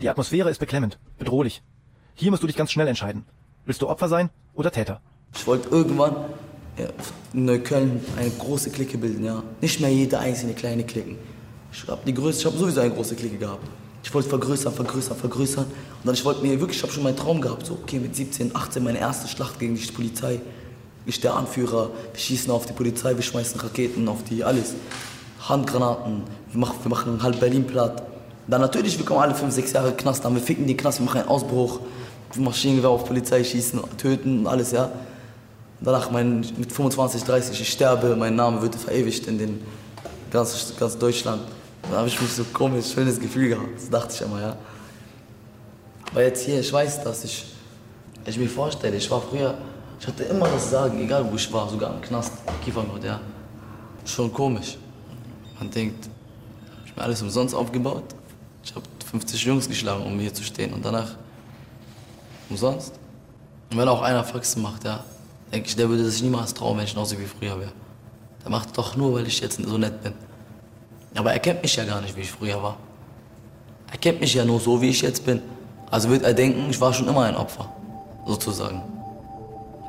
Die 0.00 0.08
Atmosphäre 0.08 0.50
ist 0.50 0.58
beklemmend, 0.58 0.98
bedrohlich. 1.18 1.62
Hier 2.14 2.30
musst 2.30 2.42
du 2.42 2.46
dich 2.46 2.56
ganz 2.56 2.70
schnell 2.70 2.86
entscheiden. 2.86 3.24
Willst 3.64 3.82
du 3.82 3.88
Opfer 3.88 4.08
sein 4.08 4.30
oder 4.54 4.70
Täter? 4.70 5.00
Ich 5.34 5.46
wollte 5.46 5.68
irgendwann 5.68 6.14
in 7.32 7.44
Neukölln 7.44 8.00
eine 8.16 8.30
große 8.30 8.70
Clique 8.70 8.98
bilden, 8.98 9.24
ja. 9.24 9.42
Nicht 9.60 9.80
mehr 9.80 9.90
jede 9.90 10.18
einzelne 10.18 10.54
kleine 10.54 10.84
Klicken. 10.84 11.16
Ich 11.72 11.86
habe 11.88 12.00
die 12.06 12.14
größte, 12.14 12.42
ich 12.42 12.46
habe 12.46 12.58
sowieso 12.58 12.80
eine 12.80 12.94
große 12.94 13.16
Clique 13.16 13.38
gehabt. 13.38 13.66
Ich 14.02 14.14
wollte 14.14 14.28
vergrößern, 14.28 14.72
vergrößern, 14.72 15.16
vergrößern. 15.16 15.64
Und 15.64 16.06
dann 16.06 16.14
ich 16.14 16.24
wollte 16.24 16.42
mir 16.42 16.60
wirklich, 16.60 16.78
ich 16.78 16.82
habe 16.82 16.92
schon 16.92 17.02
meinen 17.02 17.16
Traum 17.16 17.40
gehabt, 17.40 17.66
so 17.66 17.74
okay, 17.74 17.98
mit 17.98 18.14
17, 18.14 18.54
18 18.54 18.84
meine 18.84 18.98
erste 18.98 19.26
Schlacht 19.26 19.58
gegen 19.58 19.74
die 19.74 19.86
Polizei. 19.86 20.40
Ich 21.06 21.20
der 21.20 21.34
Anführer, 21.34 21.90
wir 22.12 22.20
schießen 22.20 22.50
auf 22.50 22.66
die 22.66 22.72
Polizei, 22.72 23.14
wir 23.14 23.22
schmeißen 23.22 23.60
Raketen 23.60 24.06
auf 24.08 24.22
die, 24.24 24.44
alles. 24.44 24.74
Handgranaten, 25.40 26.22
wir 26.50 26.60
machen, 26.60 26.76
wir 26.82 26.90
machen 26.90 27.22
halb 27.22 27.40
Berlin 27.40 27.66
platt. 27.66 28.02
Dann 28.48 28.60
natürlich, 28.60 28.96
wir 28.96 29.04
kommen 29.04 29.20
alle 29.20 29.34
5, 29.34 29.52
6 29.52 29.72
Jahre 29.72 29.92
Knast, 29.92 30.24
dann 30.24 30.34
wir 30.34 30.42
ficken 30.42 30.66
die 30.66 30.76
Knast, 30.76 31.00
wir 31.00 31.06
machen 31.06 31.20
einen 31.20 31.28
Ausbruch. 31.28 31.80
Maschinengewehr 32.36 32.90
auf 32.90 33.04
Polizei 33.04 33.42
schießen, 33.42 33.80
töten 33.96 34.40
und 34.40 34.46
alles, 34.46 34.72
ja. 34.72 34.90
Danach 35.80 36.10
mein, 36.10 36.40
mit 36.56 36.72
25, 36.72 37.24
30, 37.24 37.60
ich 37.60 37.70
sterbe, 37.70 38.16
mein 38.16 38.36
Name 38.36 38.62
wird 38.62 38.74
verewigt 38.74 39.26
in 39.26 39.38
den 39.38 39.62
ganz, 40.30 40.74
ganz 40.78 40.98
Deutschland. 40.98 41.42
Da 41.90 41.98
habe 41.98 42.08
ich 42.08 42.20
mich 42.20 42.32
so 42.32 42.44
komisch, 42.52 42.92
schönes 42.92 43.20
Gefühl 43.20 43.48
gehabt. 43.48 43.68
Das 43.76 43.90
dachte 43.90 44.14
ich 44.14 44.20
immer, 44.20 44.40
ja. 44.40 44.56
Aber 46.10 46.22
jetzt 46.22 46.44
hier, 46.44 46.60
ich 46.60 46.72
weiß, 46.72 47.02
dass 47.04 47.24
ich, 47.24 47.44
ich 48.24 48.38
mir 48.38 48.48
vorstelle, 48.48 48.96
ich 48.96 49.10
war 49.10 49.20
früher, 49.20 49.54
ich 50.00 50.06
hatte 50.06 50.24
immer 50.24 50.48
das 50.48 50.70
Sagen, 50.70 51.00
egal 51.00 51.26
wo 51.30 51.36
ich 51.36 51.52
war, 51.52 51.68
sogar 51.68 51.94
im 51.94 52.00
Knast, 52.00 52.32
Kieferngrund, 52.64 53.04
ja. 53.04 53.20
Schon 54.04 54.32
komisch. 54.32 54.76
Man 55.58 55.70
denkt, 55.70 56.08
ich 56.84 56.90
habe 56.90 57.00
mir 57.00 57.04
alles 57.04 57.22
umsonst 57.22 57.54
aufgebaut. 57.54 58.04
Ich 58.66 58.74
habe 58.74 58.84
50 59.08 59.44
Jungs 59.44 59.68
geschlagen, 59.68 60.04
um 60.04 60.18
hier 60.18 60.34
zu 60.34 60.42
stehen 60.42 60.72
und 60.72 60.84
danach 60.84 61.10
umsonst. 62.50 62.94
Und 63.70 63.78
wenn 63.78 63.88
auch 63.88 64.02
einer 64.02 64.24
Faxen 64.24 64.60
macht, 64.60 64.84
ja, 64.84 65.04
denke 65.52 65.68
ich, 65.68 65.76
der 65.76 65.88
würde 65.88 66.04
sich 66.10 66.20
niemals 66.20 66.52
trauen, 66.52 66.76
wenn 66.76 66.84
ich 66.84 66.94
noch 66.94 67.06
so 67.06 67.16
wie 67.18 67.26
früher 67.26 67.58
wäre. 67.60 67.72
Der 68.42 68.50
macht 68.50 68.76
doch 68.76 68.96
nur, 68.96 69.14
weil 69.14 69.26
ich 69.26 69.40
jetzt 69.40 69.62
so 69.62 69.78
nett 69.78 70.02
bin. 70.02 70.12
Aber 71.14 71.32
er 71.32 71.38
kennt 71.38 71.62
mich 71.62 71.76
ja 71.76 71.84
gar 71.84 72.00
nicht, 72.00 72.16
wie 72.16 72.22
ich 72.22 72.30
früher 72.30 72.60
war. 72.60 72.76
Er 73.92 73.98
kennt 73.98 74.20
mich 74.20 74.34
ja 74.34 74.44
nur 74.44 74.58
so, 74.58 74.80
wie 74.82 74.90
ich 74.90 75.00
jetzt 75.00 75.24
bin. 75.24 75.40
Also 75.90 76.10
wird 76.10 76.24
er 76.24 76.34
denken, 76.34 76.68
ich 76.68 76.80
war 76.80 76.92
schon 76.92 77.06
immer 77.06 77.22
ein 77.22 77.36
Opfer, 77.36 77.72
sozusagen. 78.26 78.82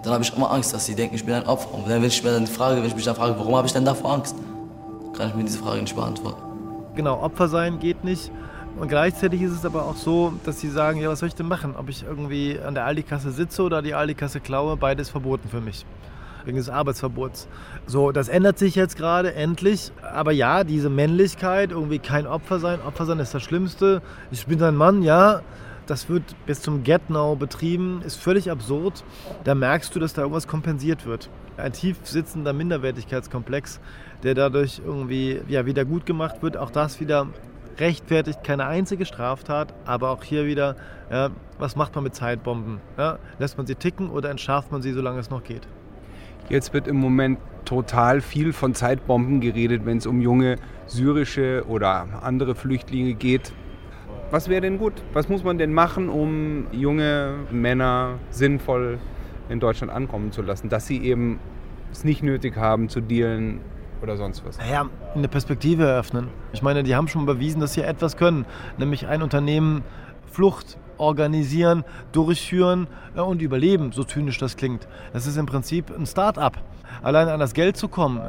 Dann 0.03 0.13
habe 0.13 0.23
ich 0.23 0.33
immer 0.35 0.51
Angst, 0.51 0.71
dass 0.73 0.85
sie 0.85 0.93
denken, 0.93 1.15
ich 1.15 1.25
bin 1.25 1.33
ein 1.33 1.47
Opfer. 1.47 1.73
Und 1.73 1.89
wenn 1.89 2.03
ich, 2.03 2.23
mir 2.23 2.31
dann 2.31 2.45
Frage, 2.45 2.77
wenn 2.77 2.87
ich 2.87 2.95
mich 2.95 3.05
dann 3.05 3.15
frage, 3.15 3.37
warum 3.39 3.55
habe 3.55 3.65
ich 3.65 3.73
denn 3.73 3.85
davor 3.85 4.13
Angst, 4.13 4.35
kann 5.13 5.29
ich 5.29 5.35
mir 5.35 5.43
diese 5.43 5.57
Frage 5.57 5.81
nicht 5.81 5.95
beantworten. 5.95 6.41
Genau, 6.95 7.19
Opfer 7.21 7.47
sein 7.47 7.79
geht 7.79 8.03
nicht. 8.03 8.31
Und 8.79 8.89
gleichzeitig 8.89 9.41
ist 9.41 9.53
es 9.53 9.65
aber 9.65 9.85
auch 9.85 9.95
so, 9.95 10.33
dass 10.43 10.59
sie 10.59 10.69
sagen, 10.69 11.01
ja, 11.01 11.09
was 11.09 11.19
soll 11.19 11.29
ich 11.29 11.35
denn 11.35 11.47
machen? 11.47 11.75
Ob 11.75 11.89
ich 11.89 12.03
irgendwie 12.03 12.59
an 12.59 12.75
der 12.75 12.85
Aldi-Kasse 12.85 13.31
sitze 13.31 13.63
oder 13.63 13.81
die 13.81 13.95
Aldi-Kasse 13.95 14.39
klaue, 14.39 14.77
beides 14.77 15.09
verboten 15.09 15.49
für 15.49 15.61
mich. 15.61 15.83
Wegen 16.45 16.57
des 16.57 16.69
Arbeitsverbots. 16.69 17.47
So, 17.87 18.11
das 18.11 18.29
ändert 18.29 18.59
sich 18.59 18.75
jetzt 18.75 18.95
gerade 18.95 19.33
endlich. 19.33 19.91
Aber 20.13 20.31
ja, 20.31 20.63
diese 20.63 20.89
Männlichkeit, 20.89 21.71
irgendwie 21.71 21.97
kein 21.97 22.27
Opfer 22.27 22.59
sein. 22.59 22.79
Opfer 22.81 23.05
sein 23.05 23.19
ist 23.19 23.33
das 23.33 23.41
Schlimmste. 23.41 24.03
Ich 24.29 24.45
bin 24.45 24.61
ein 24.61 24.75
Mann, 24.75 25.01
ja. 25.01 25.41
Das 25.87 26.07
wird 26.07 26.23
bis 26.45 26.61
zum 26.61 26.83
Get-Now 26.83 27.35
betrieben, 27.35 28.01
ist 28.05 28.17
völlig 28.17 28.51
absurd. 28.51 29.03
Da 29.43 29.55
merkst 29.55 29.95
du, 29.95 29.99
dass 29.99 30.13
da 30.13 30.21
irgendwas 30.21 30.47
kompensiert 30.47 31.05
wird. 31.05 31.29
Ein 31.55 31.73
tief 31.73 31.97
sitzender 32.03 32.53
Minderwertigkeitskomplex, 32.53 33.79
der 34.21 34.35
dadurch 34.35 34.81
irgendwie 34.85 35.41
ja, 35.47 35.65
wieder 35.65 35.85
gut 35.85 36.05
gemacht 36.05 36.43
wird. 36.43 36.57
Auch 36.57 36.69
das 36.69 36.99
wieder 36.99 37.27
rechtfertigt 37.79 38.43
keine 38.43 38.65
einzige 38.65 39.05
Straftat, 39.05 39.73
aber 39.85 40.09
auch 40.09 40.23
hier 40.23 40.45
wieder, 40.45 40.75
ja, 41.11 41.29
was 41.59 41.75
macht 41.75 41.95
man 41.95 42.03
mit 42.03 42.15
Zeitbomben? 42.15 42.79
Ja, 42.97 43.19
lässt 43.39 43.57
man 43.57 43.67
sie 43.67 43.75
ticken 43.75 44.09
oder 44.09 44.29
entschärft 44.29 44.71
man 44.71 44.81
sie, 44.81 44.93
solange 44.93 45.19
es 45.19 45.29
noch 45.29 45.43
geht? 45.43 45.67
Jetzt 46.49 46.73
wird 46.73 46.87
im 46.87 46.97
Moment 46.97 47.39
total 47.65 48.21
viel 48.21 48.53
von 48.53 48.73
Zeitbomben 48.73 49.41
geredet, 49.41 49.85
wenn 49.85 49.97
es 49.97 50.07
um 50.07 50.21
junge 50.21 50.55
syrische 50.85 51.65
oder 51.67 52.07
andere 52.21 52.55
Flüchtlinge 52.55 53.13
geht. 53.13 53.51
Was 54.31 54.47
wäre 54.49 54.61
denn 54.61 54.77
gut? 54.77 54.93
Was 55.13 55.29
muss 55.29 55.43
man 55.43 55.57
denn 55.57 55.73
machen, 55.73 56.09
um 56.09 56.67
junge 56.71 57.35
Männer 57.51 58.19
sinnvoll 58.29 58.99
in 59.49 59.59
Deutschland 59.59 59.91
ankommen 59.91 60.31
zu 60.31 60.41
lassen, 60.41 60.69
dass 60.69 60.87
sie 60.87 61.01
eben 61.01 61.39
es 61.91 62.03
nicht 62.03 62.23
nötig 62.23 62.55
haben 62.57 62.89
zu 62.89 63.01
dealen 63.01 63.61
oder 64.01 64.17
sonst 64.17 64.45
was? 64.45 64.57
Naja, 64.57 64.89
eine 65.15 65.27
Perspektive 65.27 65.85
eröffnen. 65.85 66.29
Ich 66.53 66.61
meine, 66.61 66.83
die 66.83 66.95
haben 66.95 67.07
schon 67.07 67.25
bewiesen, 67.25 67.59
dass 67.59 67.73
sie 67.73 67.81
etwas 67.81 68.17
können, 68.17 68.45
nämlich 68.77 69.07
ein 69.07 69.21
Unternehmen 69.21 69.83
Flucht 70.31 70.77
organisieren, 70.97 71.83
durchführen 72.11 72.87
äh, 73.15 73.21
und 73.21 73.41
überleben, 73.41 73.91
so 73.91 74.03
zynisch 74.03 74.37
das 74.37 74.57
klingt. 74.57 74.87
Das 75.13 75.27
ist 75.27 75.37
im 75.37 75.45
Prinzip 75.45 75.91
ein 75.95 76.05
Start-up. 76.05 76.57
Allein 77.03 77.27
an 77.27 77.39
das 77.39 77.53
Geld 77.53 77.77
zu 77.77 77.89
kommen, 77.89 78.19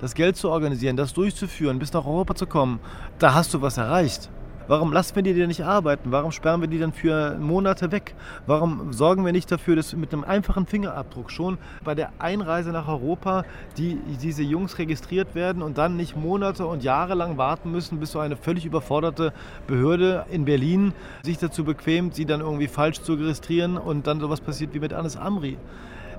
das 0.00 0.14
Geld 0.14 0.36
zu 0.36 0.48
organisieren, 0.48 0.96
das 0.96 1.12
durchzuführen, 1.12 1.78
bis 1.78 1.92
nach 1.92 2.06
Europa 2.06 2.34
zu 2.34 2.46
kommen, 2.46 2.80
da 3.18 3.34
hast 3.34 3.52
du 3.52 3.60
was 3.60 3.76
erreicht. 3.76 4.30
Warum 4.66 4.92
lassen 4.94 5.16
wir 5.16 5.22
die 5.22 5.34
denn 5.34 5.48
nicht 5.48 5.62
arbeiten? 5.62 6.10
Warum 6.10 6.32
sperren 6.32 6.62
wir 6.62 6.68
die 6.68 6.78
dann 6.78 6.92
für 6.94 7.36
Monate 7.38 7.92
weg? 7.92 8.14
Warum 8.46 8.94
sorgen 8.94 9.24
wir 9.24 9.32
nicht 9.32 9.52
dafür, 9.52 9.76
dass 9.76 9.94
mit 9.94 10.14
einem 10.14 10.24
einfachen 10.24 10.64
Fingerabdruck 10.64 11.30
schon 11.30 11.58
bei 11.84 11.94
der 11.94 12.12
Einreise 12.18 12.70
nach 12.70 12.88
Europa 12.88 13.44
die, 13.76 13.98
diese 14.22 14.42
Jungs 14.42 14.78
registriert 14.78 15.34
werden 15.34 15.60
und 15.62 15.76
dann 15.76 15.96
nicht 15.96 16.16
Monate 16.16 16.66
und 16.66 16.82
Jahre 16.82 17.14
lang 17.14 17.36
warten 17.36 17.70
müssen, 17.72 18.00
bis 18.00 18.12
so 18.12 18.20
eine 18.20 18.36
völlig 18.36 18.64
überforderte 18.64 19.34
Behörde 19.66 20.24
in 20.30 20.46
Berlin 20.46 20.94
sich 21.22 21.36
dazu 21.36 21.64
bequemt, 21.64 22.14
sie 22.14 22.24
dann 22.24 22.40
irgendwie 22.40 22.68
falsch 22.68 23.02
zu 23.02 23.14
registrieren 23.14 23.76
und 23.76 24.06
dann 24.06 24.18
sowas 24.18 24.40
passiert 24.40 24.72
wie 24.72 24.80
mit 24.80 24.94
Anis 24.94 25.16
Amri? 25.16 25.58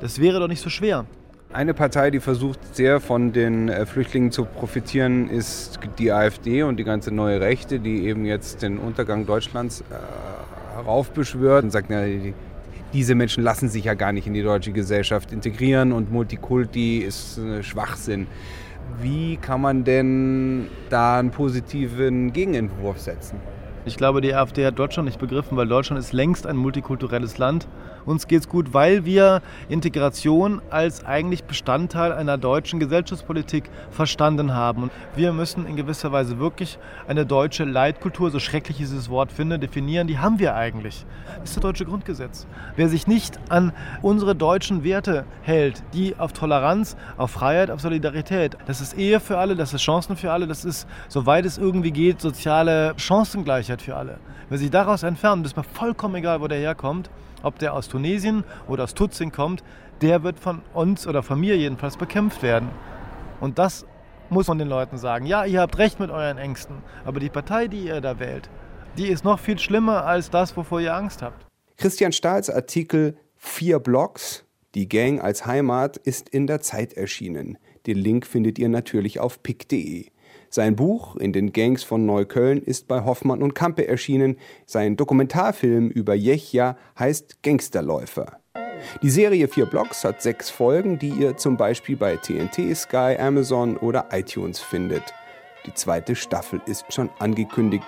Das 0.02 0.20
wäre 0.20 0.40
doch 0.40 0.48
nicht 0.48 0.62
so 0.62 0.70
schwer. 0.70 1.06
Eine 1.56 1.74
Partei, 1.74 2.12
die 2.12 2.20
versucht 2.20 2.76
sehr 2.76 3.00
von 3.00 3.32
den 3.32 3.70
äh, 3.70 3.86
Flüchtlingen 3.86 4.30
zu 4.30 4.44
profitieren, 4.44 5.30
ist 5.30 5.80
die 5.98 6.12
AfD 6.12 6.63
und 6.63 6.76
die 6.76 6.84
ganze 6.84 7.13
neue 7.15 7.39
Rechte, 7.39 7.80
die 7.80 8.08
eben 8.08 8.26
jetzt 8.26 8.62
den 8.62 8.78
Untergang 8.78 9.26
Deutschlands 9.26 9.80
äh, 9.80 10.76
heraufbeschwört 10.76 11.63
und 11.63 11.72
sagt, 11.72 11.88
na, 11.89 12.04
die, 12.04 12.34
diese 12.91 13.15
Menschen 13.15 13.41
lassen 13.41 13.70
sich 13.70 13.86
ja 13.86 13.94
gar 13.94 14.12
nicht 14.12 14.28
in 14.28 14.34
die 14.34 14.44
deutsche 14.44 14.74
Gesellschaft 14.74 15.32
integrieren 15.32 15.94
und 15.94 16.12
Multikulti 16.12 16.98
ist 16.98 17.38
äh, 17.38 17.63
Schwachsinn. 17.63 18.28
Wie 19.02 19.38
kann 19.38 19.62
man 19.62 19.86
denn 19.86 20.68
da 20.89 21.20
einen 21.20 21.32
positiven 21.32 22.34
Gegenentwurf 22.34 23.00
setzen? 23.00 23.39
Ich 23.86 23.96
glaube, 23.96 24.20
die 24.20 24.34
AfD 24.34 24.65
hat 24.65 24.78
Deutschland 24.78 25.06
nicht 25.06 25.20
begriffen, 25.20 25.56
weil 25.56 25.68
Deutschland 25.68 26.02
ist 26.02 26.12
längst 26.12 26.48
ein 26.48 26.58
multikulturelles 26.58 27.38
Land 27.38 27.65
uns 28.06 28.28
geht 28.28 28.41
es 28.41 28.50
gut, 28.50 28.74
weil 28.74 29.06
wir 29.06 29.41
Integration 29.70 30.62
als 30.70 31.04
eigentlich 31.06 31.44
Bestandteil 31.44 32.12
einer 32.12 32.38
deutschen 32.38 32.80
Gesellschaftspolitik 32.80 33.70
verstanden 33.89 34.54
haben. 34.54 34.84
Und 34.84 34.91
wir 35.15 35.34
müssen 35.34 35.65
in 35.65 35.76
gewisser 35.76 36.12
Weise 36.12 36.39
wirklich 36.39 36.78
eine 37.08 37.26
deutsche 37.26 37.63
Leitkultur, 37.63 38.32
so 38.32 38.39
schrecklich 38.39 38.80
ich 38.80 38.88
dieses 38.88 39.10
Wort 39.10 39.32
finde, 39.32 39.60
definieren. 39.60 40.08
Die 40.08 40.20
haben 40.20 40.39
wir 40.39 40.56
eigentlich. 40.56 41.06
Das 41.39 41.50
ist 41.50 41.58
das 41.58 41.62
deutsche 41.62 41.86
Grundgesetz. 41.86 42.46
Wer 42.76 42.89
sich 42.89 43.08
nicht 43.08 43.39
an 43.50 43.72
unsere 44.02 44.36
deutschen 44.36 44.84
Werte 44.84 45.26
hält, 45.41 45.84
die 45.94 46.18
auf 46.18 46.34
Toleranz, 46.34 46.98
auf 47.18 47.32
Freiheit, 47.32 47.72
auf 47.72 47.80
Solidarität, 47.82 48.58
das 48.65 48.82
ist 48.82 48.98
Ehe 48.98 49.20
für 49.20 49.38
alle, 49.38 49.56
das 49.56 49.74
ist 49.74 49.82
Chancen 49.82 50.15
für 50.15 50.32
alle, 50.32 50.48
das 50.48 50.65
ist, 50.65 50.88
soweit 51.08 51.46
es 51.46 51.58
irgendwie 51.58 51.91
geht, 51.91 52.22
soziale 52.22 52.94
Chancengleichheit 52.98 53.82
für 53.82 53.96
alle. 53.96 54.18
Wer 54.50 54.58
sich 54.58 54.70
daraus 54.70 55.04
entfernt, 55.04 55.46
ist 55.46 55.58
mir 55.58 55.63
vollkommen 55.63 56.15
egal, 56.15 56.41
wo 56.41 56.48
der 56.48 56.60
herkommt, 56.60 57.10
ob 57.46 57.60
der 57.60 57.74
aus 57.74 57.88
Tunesien 57.88 58.44
oder 58.68 58.84
aus 58.84 58.94
Tutzing 58.94 59.32
kommt, 59.32 59.64
der 60.02 60.24
wird 60.24 60.40
von 60.40 60.62
uns 60.74 61.08
oder 61.08 61.24
von 61.24 61.40
mir 61.40 61.58
jedenfalls 61.58 61.98
bekämpft 61.98 62.44
werden. 62.44 62.70
Und 63.40 63.60
das 63.60 63.86
muss 64.30 64.48
man 64.48 64.58
den 64.58 64.68
Leuten 64.68 64.98
sagen. 64.98 65.26
Ja, 65.26 65.46
ihr 65.46 65.62
habt 65.62 65.78
recht 65.78 66.00
mit 66.00 66.10
euren 66.10 66.38
Ängsten, 66.38 66.78
aber 67.06 67.20
die 67.20 67.30
Partei, 67.30 67.68
die 67.68 67.86
ihr 67.86 68.02
da 68.02 68.20
wählt, 68.20 68.50
die 68.98 69.08
ist 69.08 69.24
noch 69.24 69.40
viel 69.40 69.60
schlimmer 69.60 70.06
als 70.06 70.30
das, 70.30 70.56
wovor 70.58 70.82
ihr 70.82 70.96
Angst 70.96 71.22
habt. 71.22 71.46
Christian 71.78 72.12
Stahls 72.12 72.50
Artikel 72.50 73.18
Vier 73.38 73.80
Blocks, 73.80 74.44
die 74.74 74.90
Gang 74.90 75.22
als 75.22 75.46
Heimat, 75.46 75.98
ist 75.98 76.30
in 76.30 76.48
der 76.48 76.62
Zeit 76.62 76.94
erschienen. 76.94 77.58
Den 77.86 77.98
Link 77.98 78.26
findet 78.26 78.58
ihr 78.58 78.70
natürlich 78.70 79.20
auf 79.20 79.44
pick.de. 79.44 80.08
Sein 80.56 80.78
Buch 80.78 81.18
In 81.18 81.34
den 81.34 81.52
Gangs 81.52 81.84
von 81.84 82.06
Neukölln 82.06 82.62
ist 82.62 82.88
bei 82.88 83.04
Hoffmann 83.04 83.44
und 83.44 83.56
Kampe 83.56 83.89
erschienen. 83.89 84.38
Sein 84.65 84.96
Dokumentarfilm 84.96 85.89
über 85.89 86.13
Jechja 86.13 86.78
heißt 86.98 87.44
Gangsterläufer. 87.44 88.39
Die 89.02 89.10
Serie 89.10 89.50
Vier 89.50 89.65
Blocks 89.65 90.06
hat 90.06 90.22
sechs 90.22 90.50
Folgen, 90.50 90.98
die 90.98 91.10
ihr 91.10 91.36
zum 91.36 91.58
Beispiel 91.58 91.98
bei 91.98 92.15
TNT, 92.15 92.74
Sky, 92.74 93.18
Amazon 93.20 93.76
oder 93.76 94.06
iTunes 94.13 94.62
findet. 94.62 95.04
Die 95.65 95.74
zweite 95.74 96.15
Staffel 96.15 96.62
ist 96.68 96.86
schon 96.88 97.10
angekündigt. 97.20 97.84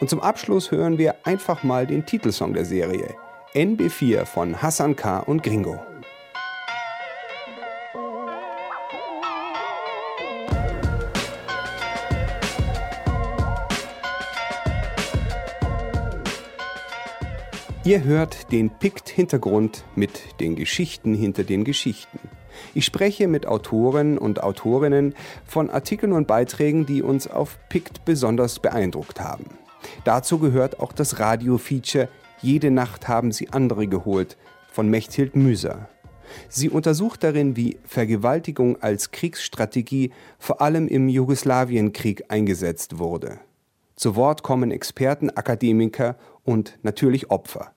Und 0.00 0.08
zum 0.08 0.20
Abschluss 0.20 0.70
hören 0.70 0.96
wir 0.96 1.14
einfach 1.24 1.62
mal 1.62 1.86
den 1.86 2.06
Titelsong 2.06 2.54
der 2.54 2.64
Serie. 2.64 3.16
NB4 3.52 4.24
von 4.24 4.62
Hassan 4.62 4.96
K. 4.96 5.18
und 5.18 5.42
Gringo. 5.42 5.78
Ihr 17.84 18.02
hört 18.04 18.50
den 18.52 18.70
Pikt-Hintergrund 18.70 19.84
mit 19.94 20.40
den 20.40 20.56
Geschichten 20.56 21.14
hinter 21.14 21.44
den 21.44 21.64
Geschichten. 21.64 22.18
Ich 22.74 22.84
spreche 22.84 23.28
mit 23.28 23.46
Autoren 23.46 24.18
und 24.18 24.42
Autorinnen 24.42 25.14
von 25.44 25.70
Artikeln 25.70 26.12
und 26.12 26.26
Beiträgen, 26.26 26.86
die 26.86 27.02
uns 27.02 27.28
auf 27.28 27.58
Pikt 27.68 28.04
besonders 28.04 28.58
beeindruckt 28.58 29.20
haben. 29.20 29.46
Dazu 30.04 30.38
gehört 30.38 30.80
auch 30.80 30.92
das 30.92 31.20
Radio-Feature 31.20 32.08
Jede 32.40 32.70
Nacht 32.70 33.08
haben 33.08 33.32
sie 33.32 33.50
andere 33.50 33.86
geholt 33.86 34.36
von 34.70 34.88
Mechthild 34.88 35.34
Müser. 35.34 35.88
Sie 36.48 36.68
untersucht 36.68 37.24
darin, 37.24 37.56
wie 37.56 37.78
Vergewaltigung 37.84 38.80
als 38.82 39.12
Kriegsstrategie 39.12 40.12
vor 40.38 40.60
allem 40.60 40.88
im 40.88 41.08
Jugoslawienkrieg 41.08 42.24
eingesetzt 42.28 42.98
wurde. 42.98 43.40
Zu 43.96 44.14
Wort 44.14 44.44
kommen 44.44 44.70
Experten, 44.70 45.30
Akademiker 45.30 46.16
und 46.44 46.78
natürlich 46.82 47.30
Opfer. 47.30 47.72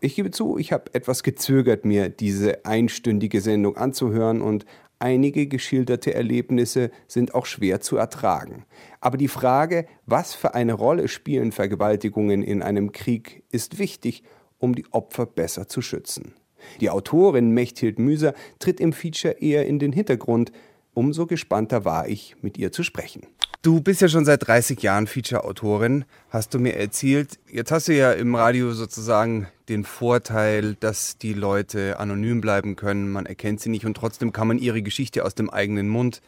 Ich 0.00 0.16
gebe 0.16 0.30
zu, 0.30 0.58
ich 0.58 0.72
habe 0.72 0.92
etwas 0.94 1.22
gezögert, 1.22 1.84
mir 1.84 2.08
diese 2.08 2.64
einstündige 2.64 3.40
Sendung 3.40 3.76
anzuhören 3.76 4.40
und 4.40 4.64
einige 4.98 5.46
geschilderte 5.46 6.14
Erlebnisse 6.14 6.90
sind 7.08 7.34
auch 7.34 7.46
schwer 7.46 7.80
zu 7.80 7.96
ertragen. 7.96 8.64
Aber 9.00 9.16
die 9.16 9.28
Frage, 9.28 9.86
was 10.06 10.34
für 10.34 10.54
eine 10.54 10.74
Rolle 10.74 11.08
spielen 11.08 11.52
Vergewaltigungen 11.52 12.42
in 12.42 12.62
einem 12.62 12.92
Krieg, 12.92 13.42
ist 13.50 13.78
wichtig, 13.78 14.22
um 14.58 14.74
die 14.74 14.86
Opfer 14.92 15.26
besser 15.26 15.66
zu 15.66 15.82
schützen. 15.82 16.34
Die 16.80 16.90
Autorin 16.90 17.50
Mechthild 17.50 17.98
Müser 17.98 18.34
tritt 18.58 18.80
im 18.80 18.92
Feature 18.92 19.40
eher 19.40 19.66
in 19.66 19.78
den 19.78 19.92
Hintergrund. 19.92 20.52
Umso 20.94 21.26
gespannter 21.26 21.84
war 21.84 22.08
ich, 22.08 22.36
mit 22.42 22.58
ihr 22.58 22.72
zu 22.72 22.82
sprechen. 22.82 23.26
Du 23.62 23.82
bist 23.82 24.00
ja 24.00 24.08
schon 24.08 24.24
seit 24.24 24.46
30 24.46 24.82
Jahren 24.82 25.06
Feature-Autorin, 25.06 26.06
hast 26.30 26.54
du 26.54 26.58
mir 26.58 26.76
erzählt. 26.76 27.38
Jetzt 27.46 27.70
hast 27.70 27.88
du 27.88 27.94
ja 27.94 28.12
im 28.12 28.34
Radio 28.34 28.72
sozusagen 28.72 29.48
den 29.68 29.84
Vorteil, 29.84 30.76
dass 30.80 31.18
die 31.18 31.34
Leute 31.34 32.00
anonym 32.00 32.40
bleiben 32.40 32.74
können. 32.74 33.12
Man 33.12 33.26
erkennt 33.26 33.60
sie 33.60 33.68
nicht 33.68 33.84
und 33.84 33.98
trotzdem 33.98 34.32
kann 34.32 34.48
man 34.48 34.58
ihre 34.58 34.80
Geschichte 34.80 35.26
aus 35.26 35.34
dem 35.34 35.50
eigenen 35.50 35.90
Mund 35.90 36.22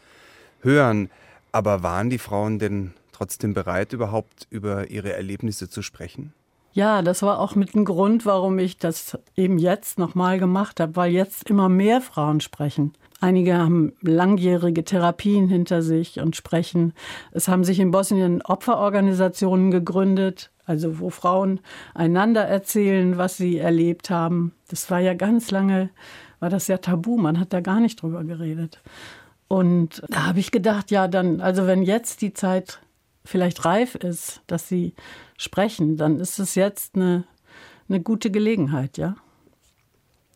hören. 0.60 1.10
Aber 1.52 1.82
waren 1.82 2.10
die 2.10 2.18
Frauen 2.18 2.58
denn 2.58 2.92
trotzdem 3.12 3.54
bereit, 3.54 3.94
überhaupt 3.94 4.46
über 4.50 4.90
ihre 4.90 5.14
Erlebnisse 5.14 5.70
zu 5.70 5.80
sprechen? 5.80 6.34
Ja, 6.74 7.02
das 7.02 7.22
war 7.22 7.38
auch 7.38 7.54
mit 7.54 7.74
ein 7.74 7.84
Grund, 7.84 8.26
warum 8.26 8.58
ich 8.58 8.78
das 8.78 9.18
eben 9.36 9.58
jetzt 9.58 9.98
nochmal 9.98 10.38
gemacht 10.38 10.80
habe, 10.80 10.96
weil 10.96 11.12
jetzt 11.12 11.48
immer 11.48 11.68
mehr 11.68 12.00
Frauen 12.00 12.40
sprechen. 12.40 12.92
Einige 13.22 13.56
haben 13.56 13.92
langjährige 14.00 14.82
Therapien 14.82 15.46
hinter 15.46 15.80
sich 15.80 16.18
und 16.18 16.34
sprechen. 16.34 16.92
Es 17.30 17.46
haben 17.46 17.62
sich 17.62 17.78
in 17.78 17.92
Bosnien 17.92 18.42
Opferorganisationen 18.42 19.70
gegründet, 19.70 20.50
also 20.66 20.98
wo 20.98 21.08
Frauen 21.08 21.60
einander 21.94 22.42
erzählen, 22.42 23.18
was 23.18 23.36
sie 23.36 23.58
erlebt 23.58 24.10
haben. 24.10 24.56
Das 24.68 24.90
war 24.90 24.98
ja 24.98 25.14
ganz 25.14 25.52
lange, 25.52 25.90
war 26.40 26.50
das 26.50 26.66
ja 26.66 26.78
tabu, 26.78 27.16
man 27.16 27.38
hat 27.38 27.52
da 27.52 27.60
gar 27.60 27.78
nicht 27.78 28.02
drüber 28.02 28.24
geredet. 28.24 28.82
Und 29.46 30.02
da 30.08 30.26
habe 30.26 30.40
ich 30.40 30.50
gedacht, 30.50 30.90
ja, 30.90 31.06
dann, 31.06 31.40
also 31.40 31.68
wenn 31.68 31.84
jetzt 31.84 32.22
die 32.22 32.34
Zeit 32.34 32.80
vielleicht 33.24 33.64
reif 33.64 33.94
ist, 33.94 34.42
dass 34.48 34.66
sie 34.66 34.94
sprechen, 35.36 35.96
dann 35.96 36.18
ist 36.18 36.40
es 36.40 36.56
jetzt 36.56 36.96
eine, 36.96 37.22
eine 37.88 38.00
gute 38.00 38.32
Gelegenheit, 38.32 38.98
ja. 38.98 39.14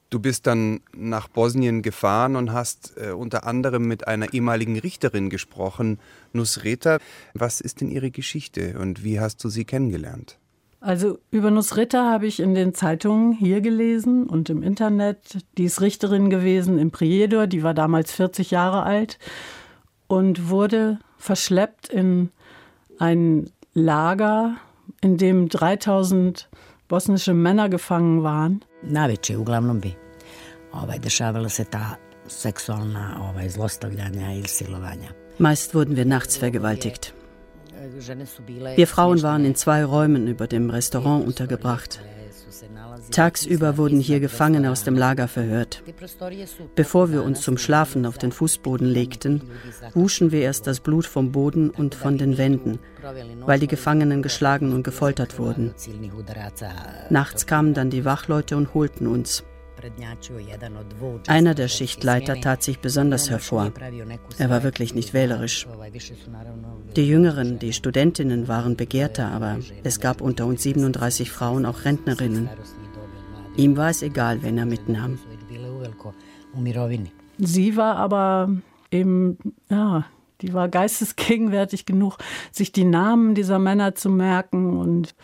Du 0.09 0.21
bist 0.21 0.47
dann 0.47 0.81
nach 0.97 1.27
Bosnien 1.27 1.83
gefahren 1.83 2.37
und 2.37 2.53
hast 2.53 2.95
äh, 2.97 3.11
unter 3.11 3.45
anderem 3.45 3.89
mit 3.89 4.07
einer 4.07 4.33
ehemaligen 4.33 4.79
Richterin 4.79 5.31
gesprochen, 5.31 5.99
Nusreta. 6.33 6.99
Was 7.35 7.61
ist 7.61 7.81
denn 7.81 7.91
ihre 7.91 8.13
Geschichte 8.13 8.79
und 8.79 9.03
wie 9.03 9.19
hast 9.19 9.43
du 9.43 9.49
sie 9.49 9.65
kennengelernt? 9.65 10.39
Also 10.81 11.19
über 11.33 11.51
Nusreta 11.51 12.09
habe 12.11 12.27
ich 12.27 12.39
in 12.39 12.55
den 12.55 12.73
Zeitungen 12.73 13.33
hier 13.33 13.61
gelesen 13.61 14.29
und 14.29 14.49
im 14.51 14.63
Internet. 14.63 15.39
Die 15.59 15.65
ist 15.65 15.81
Richterin 15.81 16.31
gewesen 16.31 16.79
in 16.79 16.93
Prijedor, 16.93 17.49
die 17.49 17.65
war 17.65 17.75
damals 17.75 18.13
40 18.13 18.53
Jahre 18.53 18.85
alt 18.85 19.19
und 20.07 20.49
wurde 20.49 21.01
verschleppt 21.19 21.89
in 21.89 22.31
ein 22.99 23.51
Lager, 23.75 24.57
in 25.01 25.17
dem 25.17 25.49
3000 25.49 26.49
bosnische 26.87 27.35
Männer 27.35 27.69
gefangen 27.69 28.23
waren. 28.23 28.65
Najveće 28.87 29.37
uglavnom 29.37 29.81
bi 29.81 29.93
ovaj, 30.73 30.99
dešavala 30.99 31.49
se 31.49 31.65
ta 31.65 31.97
seksualna 32.29 33.19
ovaj, 33.21 33.49
zlostavljanja 33.49 34.33
ili 34.33 34.49
silovanja. 34.49 35.09
Meist 35.39 35.75
wurden 35.75 35.95
wir 35.95 36.07
nachts 36.07 36.43
vergewaltigt. 36.43 37.13
Wir 38.77 38.87
Frauen 38.87 39.23
waren 39.23 39.45
in 39.45 39.55
zwei 39.55 39.85
Räumen 39.85 40.29
über 40.29 40.47
dem 40.47 40.71
Restaurant 40.71 41.27
untergebracht. 41.27 41.99
Tagsüber 43.11 43.77
wurden 43.77 44.01
hier 44.01 44.21
Gefangene 44.21 44.71
aus 44.71 44.85
dem 44.85 44.97
Lager 44.97 45.29
verhört. 45.29 45.83
Bevor 46.75 47.13
wir 47.13 47.23
uns 47.23 47.41
zum 47.41 47.59
Schlafen 47.59 48.07
auf 48.07 48.19
den 48.19 48.33
Fußboden 48.33 48.87
legten, 48.87 49.43
wuschen 49.95 50.33
wir 50.33 50.41
erst 50.41 50.67
das 50.67 50.81
Blut 50.81 51.07
vom 51.07 51.33
Boden 51.33 51.71
und 51.71 51.95
von 51.95 52.19
den 52.19 52.39
Wänden, 52.39 52.79
weil 53.41 53.59
die 53.59 53.67
Gefangenen 53.67 54.23
geschlagen 54.23 54.73
und 54.73 54.83
gefoltert 54.83 55.39
wurden. 55.39 55.75
Nachts 57.11 57.47
kamen 57.47 57.75
dann 57.75 57.91
die 57.91 58.05
Wachleute 58.05 58.57
und 58.57 58.75
holten 58.75 59.07
uns. 59.07 59.45
Einer 61.27 61.55
der 61.55 61.69
Schichtleiter 61.69 62.41
tat 62.41 62.63
sich 62.63 62.79
besonders 62.79 63.31
hervor. 63.31 63.73
Er 64.39 64.51
war 64.51 64.63
wirklich 64.63 64.95
nicht 64.95 65.13
wählerisch. 65.15 65.67
Die 66.97 67.09
Jüngeren, 67.09 67.59
die 67.59 67.73
Studentinnen 67.73 68.49
waren 68.49 68.77
begehrter, 68.77 69.29
aber 69.29 69.59
es 69.85 70.01
gab 70.01 70.21
unter 70.21 70.47
uns 70.47 70.63
37 70.63 71.31
Frauen 71.31 71.67
auch 71.67 71.85
Rentnerinnen. 71.85 72.49
Ihm 73.57 73.77
war 73.77 73.91
es 73.91 74.03
egal, 74.03 74.43
wen 74.43 74.59
er 74.59 74.67
mitnahm. 74.67 75.19
Sie 77.39 77.77
war 77.77 77.97
aber 77.97 78.51
eben, 78.91 79.39
ja, 79.69 80.05
die 80.41 80.53
war 80.53 80.69
geistesgegenwärtig 80.69 81.87
genug, 81.87 82.19
sich 82.53 82.73
die 82.73 82.85
Namen 82.85 83.35
dieser 83.35 83.59
Männer 83.59 83.95
zu 83.95 84.11
merken 84.11 84.77
und 84.79 85.15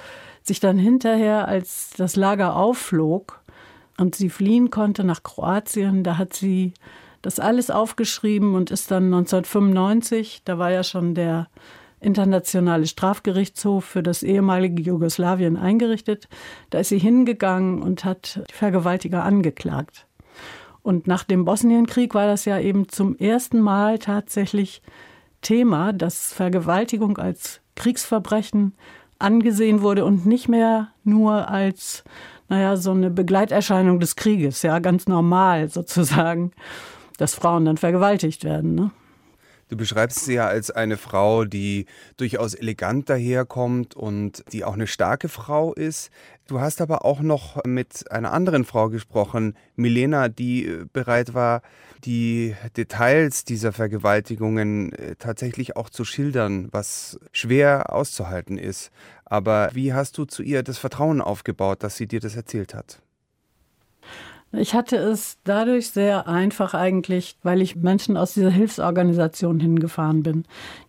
sich 0.42 0.60
dann 0.60 0.78
hinterher, 0.78 1.46
als 1.46 1.90
das 1.96 2.16
Lager 2.16 2.56
aufflog 2.56 3.41
und 3.98 4.14
sie 4.14 4.30
fliehen 4.30 4.70
konnte 4.70 5.04
nach 5.04 5.22
Kroatien, 5.22 6.02
da 6.02 6.18
hat 6.18 6.34
sie 6.34 6.74
das 7.20 7.38
alles 7.38 7.70
aufgeschrieben 7.70 8.54
und 8.54 8.70
ist 8.70 8.90
dann 8.90 9.04
1995, 9.04 10.42
da 10.44 10.58
war 10.58 10.70
ja 10.70 10.82
schon 10.82 11.14
der 11.14 11.48
Internationale 12.00 12.86
Strafgerichtshof 12.86 13.84
für 13.84 14.02
das 14.02 14.24
ehemalige 14.24 14.82
Jugoslawien 14.82 15.56
eingerichtet. 15.56 16.28
Da 16.70 16.80
ist 16.80 16.88
sie 16.88 16.98
hingegangen 16.98 17.80
und 17.80 18.04
hat 18.04 18.40
die 18.50 18.54
Vergewaltiger 18.54 19.22
angeklagt. 19.22 20.06
Und 20.82 21.06
nach 21.06 21.22
dem 21.22 21.44
Bosnienkrieg 21.44 22.12
war 22.14 22.26
das 22.26 22.44
ja 22.44 22.58
eben 22.58 22.88
zum 22.88 23.16
ersten 23.16 23.60
Mal 23.60 24.00
tatsächlich 24.00 24.82
Thema, 25.42 25.92
dass 25.92 26.32
Vergewaltigung 26.32 27.18
als 27.18 27.60
Kriegsverbrechen 27.76 28.74
angesehen 29.18 29.82
wurde 29.82 30.04
und 30.04 30.26
nicht 30.26 30.48
mehr 30.48 30.88
nur 31.04 31.48
als, 31.48 32.02
naja, 32.52 32.76
so 32.76 32.90
eine 32.90 33.08
Begleiterscheinung 33.08 33.98
des 33.98 34.14
Krieges, 34.14 34.60
ja, 34.60 34.78
ganz 34.78 35.06
normal 35.06 35.70
sozusagen, 35.70 36.50
dass 37.16 37.34
Frauen 37.34 37.64
dann 37.64 37.78
vergewaltigt 37.78 38.44
werden. 38.44 38.74
Ne? 38.74 38.90
Du 39.70 39.78
beschreibst 39.78 40.26
sie 40.26 40.34
ja 40.34 40.48
als 40.48 40.70
eine 40.70 40.98
Frau, 40.98 41.46
die 41.46 41.86
durchaus 42.18 42.52
elegant 42.52 43.08
daherkommt 43.08 43.94
und 43.94 44.44
die 44.52 44.66
auch 44.66 44.74
eine 44.74 44.86
starke 44.86 45.30
Frau 45.30 45.72
ist. 45.72 46.10
Du 46.46 46.60
hast 46.60 46.82
aber 46.82 47.06
auch 47.06 47.22
noch 47.22 47.64
mit 47.64 48.12
einer 48.12 48.34
anderen 48.34 48.66
Frau 48.66 48.90
gesprochen, 48.90 49.56
Milena, 49.74 50.28
die 50.28 50.66
äh, 50.66 50.84
bereit 50.92 51.32
war, 51.32 51.62
die 52.04 52.54
Details 52.76 53.44
dieser 53.44 53.72
Vergewaltigungen 53.72 54.92
äh, 54.92 55.16
tatsächlich 55.18 55.74
auch 55.74 55.88
zu 55.88 56.04
schildern, 56.04 56.68
was 56.70 57.18
schwer 57.32 57.94
auszuhalten 57.94 58.58
ist. 58.58 58.90
Aber 59.32 59.70
wie 59.72 59.94
hast 59.94 60.18
du 60.18 60.26
zu 60.26 60.42
ihr 60.42 60.62
das 60.62 60.76
Vertrauen 60.76 61.22
aufgebaut, 61.22 61.82
dass 61.82 61.96
sie 61.96 62.06
dir 62.06 62.20
das 62.20 62.36
erzählt 62.36 62.74
hat? 62.74 63.00
Ich 64.52 64.74
hatte 64.74 64.96
es 64.96 65.38
dadurch 65.44 65.88
sehr 65.88 66.28
einfach 66.28 66.74
eigentlich, 66.74 67.38
weil 67.42 67.62
ich 67.62 67.74
Menschen 67.74 68.18
aus 68.18 68.34
dieser 68.34 68.50
Hilfsorganisation 68.50 69.58
hingefahren 69.58 70.22
bin, 70.22 70.44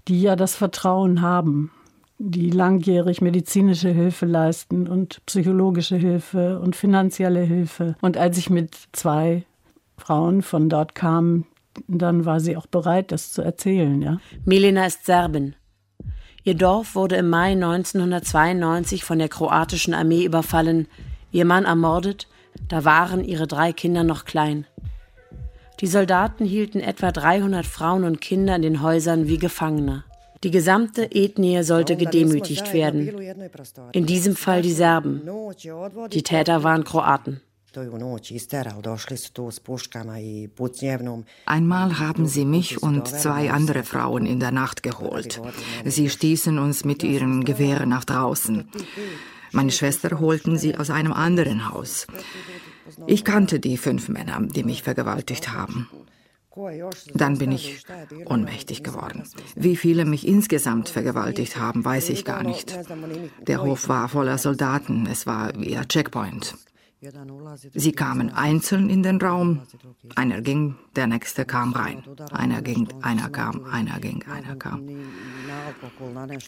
die 0.10 0.22
ja 0.22 0.36
das 0.36 0.56
Vertrauen 0.56 1.22
haben, 1.22 1.72
die 2.18 2.50
langjährig 2.50 3.22
medizinische 3.22 3.92
Hilfe 3.92 4.26
leisten 4.26 4.90
und 4.90 5.26
psychologische 5.26 5.96
Hilfe 5.96 6.60
und 6.60 6.76
finanzielle 6.76 7.44
Hilfe. 7.44 7.96
Und 8.02 8.18
als 8.18 8.38
ich 8.38 8.50
mit 8.50 8.76
zwei 8.92 9.46
Frauen 9.98 10.42
von 10.42 10.68
dort 10.68 10.96
kam, 10.96 11.46
dann 11.88 12.26
war 12.26 12.42
sie 12.42 12.58
auch 12.58 12.68
bereit, 12.68 13.14
das 13.14 13.32
zu 13.32 13.42
erzählen, 13.42 14.02
ja. 14.02 14.18
Milena 14.44 14.86
ist 14.86 15.06
Serbin. 15.06 15.56
Ihr 16.44 16.56
Dorf 16.56 16.96
wurde 16.96 17.16
im 17.16 17.30
Mai 17.30 17.52
1992 17.52 19.04
von 19.04 19.20
der 19.20 19.30
kroatischen 19.30 19.94
Armee 19.94 20.26
überfallen, 20.26 20.88
ihr 21.32 21.46
Mann 21.46 21.66
ermordet 21.66 22.28
da 22.68 22.86
waren 22.86 23.24
ihre 23.24 23.48
drei 23.48 23.74
Kinder 23.74 24.04
noch 24.04 24.26
klein. 24.26 24.66
Die 25.80 25.88
Soldaten 25.88 26.46
hielten 26.46 26.80
etwa 26.80 27.12
300 27.12 27.66
Frauen 27.66 28.04
und 28.04 28.22
Kinder 28.22 28.56
in 28.56 28.62
den 28.62 28.82
Häusern 28.82 29.28
wie 29.28 29.38
Gefangene. 29.38 30.04
Die 30.44 30.52
gesamte 30.52 31.12
Ethnie 31.12 31.64
sollte 31.64 31.96
gedemütigt 31.96 32.74
werden. 32.74 33.10
In 33.94 34.06
diesem 34.06 34.36
Fall 34.36 34.62
die 34.62 34.74
Serben. 34.74 35.22
Die 36.12 36.24
Täter 36.24 36.64
waren 36.64 36.84
Kroaten. 36.84 37.42
Einmal 41.46 42.00
haben 42.00 42.28
sie 42.28 42.46
mich 42.46 42.84
und 42.84 43.08
zwei 43.08 43.52
andere 43.52 43.84
Frauen 43.84 44.26
in 44.26 44.40
der 44.40 44.52
Nacht 44.52 44.84
geholt. 44.84 45.42
Sie 45.86 46.10
stießen 46.10 46.60
uns 46.60 46.86
mit 46.86 47.04
ihren 47.04 47.44
Gewehren 47.46 47.90
nach 47.90 48.06
draußen. 48.06 48.70
Meine 49.52 49.72
Schwester 49.72 50.20
holten 50.20 50.58
sie 50.58 50.76
aus 50.78 50.90
einem 50.90 51.14
anderen 51.14 51.72
Haus. 51.72 52.08
Ich 53.08 53.24
kannte 53.24 53.60
die 53.60 53.78
fünf 53.78 54.10
Männer, 54.10 54.40
die 54.42 54.64
mich 54.64 54.84
vergewaltigt 54.84 55.52
haben. 55.52 55.90
Dann 57.16 57.40
bin 57.40 57.52
ich 57.52 57.84
ohnmächtig 58.26 58.84
geworden. 58.84 59.24
Wie 59.56 59.76
viele 59.76 60.06
mich 60.06 60.28
insgesamt 60.28 60.90
vergewaltigt 60.90 61.58
haben, 61.58 61.84
weiß 61.84 62.10
ich 62.10 62.26
gar 62.26 62.44
nicht. 62.44 62.78
Der 63.48 63.64
Hof 63.64 63.90
war 63.90 64.10
voller 64.10 64.38
Soldaten, 64.38 65.08
es 65.08 65.26
war 65.26 65.54
wie 65.58 65.76
ein 65.76 65.88
Checkpoint. 65.88 66.56
Sie 67.74 67.92
kamen 67.92 68.30
einzeln 68.30 68.90
in 68.90 69.04
den 69.04 69.20
Raum. 69.22 69.62
Einer 70.16 70.42
ging, 70.42 70.76
der 70.96 71.08
nächste 71.08 71.46
kam 71.46 71.74
rein. 71.74 72.04
Einer 72.32 72.62
ging, 72.62 72.88
einer 73.02 73.30
kam, 73.30 73.66
einer 73.66 74.00
ging, 74.00 74.24
einer 74.30 74.56
kam. 74.56 74.88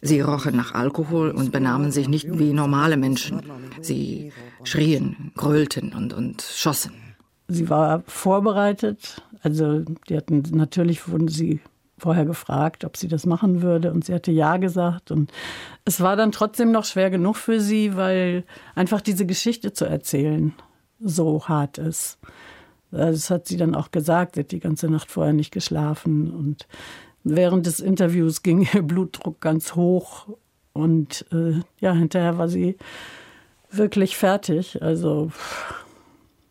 Sie 0.01 0.21
rochen 0.21 0.55
nach 0.55 0.73
Alkohol 0.73 1.31
und 1.31 1.51
benahmen 1.51 1.91
sich 1.91 2.07
nicht 2.07 2.39
wie 2.39 2.53
normale 2.53 2.97
Menschen. 2.97 3.41
Sie 3.81 4.31
schrien, 4.63 5.31
grölten 5.35 5.93
und, 5.93 6.13
und 6.13 6.41
schossen. 6.41 6.93
Sie 7.47 7.69
war 7.69 8.03
vorbereitet. 8.07 9.21
Also, 9.41 9.81
die 10.09 10.17
hatten 10.17 10.41
natürlich 10.51 11.07
wurden 11.07 11.27
sie 11.27 11.59
vorher 11.97 12.25
gefragt, 12.25 12.83
ob 12.83 12.97
sie 12.97 13.07
das 13.07 13.25
machen 13.25 13.61
würde. 13.61 13.91
Und 13.91 14.05
sie 14.05 14.13
hatte 14.13 14.31
ja 14.31 14.57
gesagt. 14.57 15.11
Und 15.11 15.31
es 15.85 16.01
war 16.01 16.15
dann 16.15 16.31
trotzdem 16.31 16.71
noch 16.71 16.85
schwer 16.85 17.09
genug 17.09 17.37
für 17.37 17.59
sie, 17.59 17.95
weil 17.95 18.43
einfach 18.75 19.01
diese 19.01 19.25
Geschichte 19.25 19.73
zu 19.73 19.85
erzählen 19.85 20.53
so 20.99 21.47
hart 21.47 21.77
ist. 21.77 22.19
Das 22.91 23.29
hat 23.29 23.47
sie 23.47 23.57
dann 23.57 23.75
auch 23.75 23.91
gesagt, 23.91 24.35
sie 24.35 24.41
hat 24.41 24.51
die 24.51 24.59
ganze 24.59 24.89
Nacht 24.89 25.11
vorher 25.11 25.33
nicht 25.33 25.51
geschlafen. 25.51 26.31
Und 26.31 26.67
während 27.23 27.65
des 27.65 27.79
Interviews 27.79 28.43
ging 28.43 28.67
ihr 28.73 28.81
Blutdruck 28.83 29.41
ganz 29.41 29.75
hoch. 29.75 30.27
Und 30.73 31.25
äh, 31.31 31.61
ja, 31.79 31.93
hinterher 31.93 32.37
war 32.37 32.47
sie 32.47 32.77
wirklich 33.71 34.17
fertig. 34.17 34.81
Also 34.81 35.31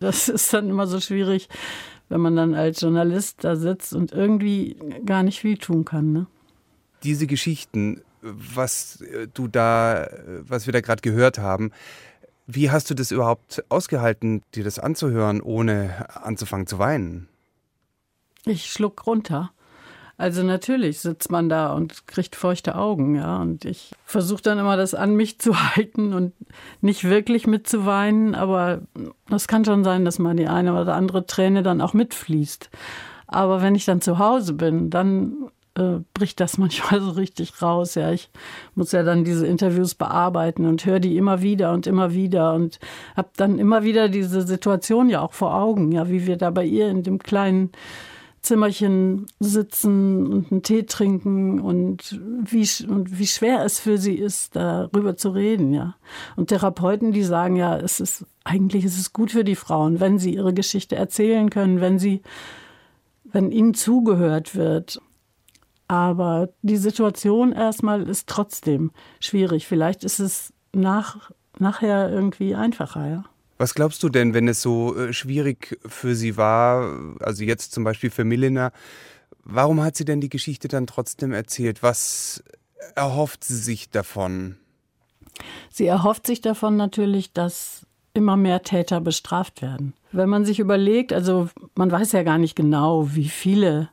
das 0.01 0.29
ist 0.29 0.53
dann 0.53 0.69
immer 0.69 0.87
so 0.87 1.01
schwierig, 1.01 1.49
wenn 2.15 2.21
man 2.21 2.37
dann 2.37 2.55
als 2.55 2.81
Journalist 2.81 3.43
da 3.43 3.57
sitzt 3.57 3.93
und 3.93 4.13
irgendwie 4.13 4.77
gar 5.05 5.25
nicht 5.25 5.41
viel 5.41 5.59
tun 5.59 5.85
kann. 5.85 6.13
Ne? 6.13 6.27
Diese 7.03 7.27
Geschichten, 7.27 8.03
was 8.23 9.01
äh, 9.01 9.27
du 9.35 9.49
da, 9.49 10.09
was 10.47 10.67
wir 10.67 10.73
da 10.73 10.81
gerade 10.81 11.03
gehört 11.03 11.39
haben, 11.39 11.73
wie 12.47 12.71
hast 12.71 12.89
du 12.89 12.95
das 12.95 13.11
überhaupt 13.11 13.65
ausgehalten, 13.69 14.43
dir 14.55 14.63
das 14.63 14.79
anzuhören, 14.79 15.41
ohne 15.41 16.07
anzufangen 16.15 16.69
zu 16.69 16.79
weinen? 16.79 17.29
Ich 18.45 18.71
schluck 18.71 19.09
runter. 19.09 19.51
Also 20.17 20.45
natürlich 20.45 21.01
sitzt 21.01 21.31
man 21.31 21.49
da 21.49 21.73
und 21.73 22.07
kriegt 22.07 22.37
feuchte 22.37 22.77
Augen, 22.77 23.17
ja. 23.17 23.41
Und 23.41 23.65
ich 23.65 23.93
versuche 24.05 24.43
dann 24.43 24.59
immer 24.59 24.77
das 24.77 24.95
an 24.95 25.17
mich 25.17 25.41
zu 25.41 25.57
halten 25.77 26.13
und 26.13 26.33
nicht 26.81 27.05
wirklich 27.05 27.47
mitzuweinen, 27.47 28.35
aber 28.35 28.83
das 29.29 29.49
kann 29.49 29.65
schon 29.65 29.85
sein, 29.85 30.05
dass 30.05 30.19
mal 30.19 30.37
die 30.37 30.49
eine 30.49 30.81
oder 30.81 30.95
andere 30.95 31.27
Träne 31.27 31.63
dann 31.63 31.81
auch 31.81 31.95
mitfließt. 31.95 32.71
Aber 33.27 33.63
wenn 33.63 33.75
ich 33.75 33.85
dann 33.85 34.01
zu 34.01 34.19
Hause 34.19 34.53
bin, 34.53 34.91
dann 34.91 35.51
äh, 35.77 36.01
bricht 36.15 36.39
das 36.39 36.59
manchmal 36.59 37.01
so 37.01 37.11
richtig 37.11 37.61
raus. 37.61 37.97
Ja, 37.97 38.13
ich 38.13 38.31
muss 38.77 38.93
ja 38.93 39.03
dann 39.03 39.25
diese 39.25 39.47
Interviews 39.47 39.97
bearbeiten 39.97 40.67
und 40.67 40.85
höre 40.87 41.01
die 41.01 41.17
immer 41.17 41.43
wieder 41.43 41.73
und 41.73 41.89
immer 41.89 42.15
wieder 42.15 42.55
und 42.55 42.79
habe 43.17 43.31
dann 43.37 43.59
immer 43.59 43.83
wieder 43.83 44.09
diese 44.09 44.43
Situation 44.43 45.09
ja 45.09 45.21
auch 45.21 45.33
vor 45.33 45.55
Augen, 45.55 45.91
ja, 45.91 46.09
wie 46.09 46.27
wir 46.27 46.37
da 46.37 46.51
bei 46.51 46.65
ihr 46.65 46.89
in 46.89 47.03
dem 47.03 47.19
kleinen 47.19 47.73
Zimmerchen 48.45 49.27
sitzen 49.41 50.27
und 50.27 50.53
einen 50.53 50.63
Tee 50.63 50.85
trinken 50.85 51.61
und 51.61 52.21
wie, 52.21 52.69
und 52.87 53.19
wie 53.19 53.27
schwer 53.27 53.65
es 53.65 53.81
für 53.81 53.97
sie 53.97 54.15
ist, 54.15 54.55
darüber 54.55 55.17
zu 55.17 55.31
reden, 55.31 55.73
ja. 55.73 55.97
Und 56.37 56.49
Therapeuten, 56.49 57.13
die 57.13 57.23
sagen 57.23 57.57
ja, 57.57 57.77
es 57.77 58.01
ist, 58.01 58.27
eigentlich 58.45 58.85
ist 58.85 58.99
es 58.99 59.13
gut 59.13 59.31
für 59.31 59.45
die 59.45 59.57
Frauen, 59.57 59.99
wenn 59.99 60.19
sie 60.19 60.35
ihre 60.35 60.53
Geschichte 60.53 60.95
erzählen 60.95 61.49
können, 61.49 61.81
wenn 61.81 61.99
sie, 61.99 62.23
wenn 63.25 63.51
ihnen 63.51 63.75
zugehört 63.75 64.55
wird. 64.55 65.01
Aber 65.89 66.51
die 66.63 66.77
Situation 66.77 67.53
erstmal 67.53 68.09
ist 68.09 68.29
trotzdem 68.29 68.91
schwierig. 69.21 69.67
Vielleicht 69.67 70.05
ist 70.05 70.19
es 70.19 70.53
nach, 70.73 71.31
nachher 71.59 72.11
irgendwie 72.11 72.55
einfacher, 72.55 73.09
ja. 73.09 73.25
Was 73.59 73.75
glaubst 73.75 74.03
du 74.03 74.09
denn, 74.09 74.35
wenn 74.35 74.49
es 74.49 74.63
so 74.63 74.97
äh, 74.97 75.13
schwierig 75.13 75.79
für 75.87 76.15
sie 76.15 76.37
war, 76.37 76.99
also 77.21 77.45
jetzt 77.45 77.73
zum 77.73 77.85
Beispiel 77.85 78.11
für 78.11 78.25
Milena, 78.25 78.73
warum 79.45 79.83
hat 79.83 79.97
sie 79.97 80.05
denn 80.05 80.21
die 80.21 80.29
Geschichte 80.29 80.69
dann 80.69 80.87
trotzdem 80.87 81.33
erzählt? 81.33 81.83
Was 81.83 82.43
erhofft 82.95 83.45
sie 83.45 83.57
sich 83.57 83.91
davon? 83.91 84.57
Sie 85.71 85.87
erhofft 85.87 86.27
sich 86.27 86.41
davon 86.41 86.77
natürlich, 86.77 87.33
dass 87.33 87.87
immer 88.13 88.37
mehr 88.37 88.63
Täter 88.63 89.01
bestraft 89.01 89.61
werden. 89.61 89.95
Wenn 90.13 90.29
man 90.29 90.45
sich 90.45 90.61
überlegt, 90.61 91.13
also 91.13 91.49
man 91.75 91.91
weiß 91.91 92.13
ja 92.13 92.23
gar 92.23 92.39
nicht 92.39 92.55
genau, 92.55 93.15
wie 93.15 93.29
viele 93.29 93.91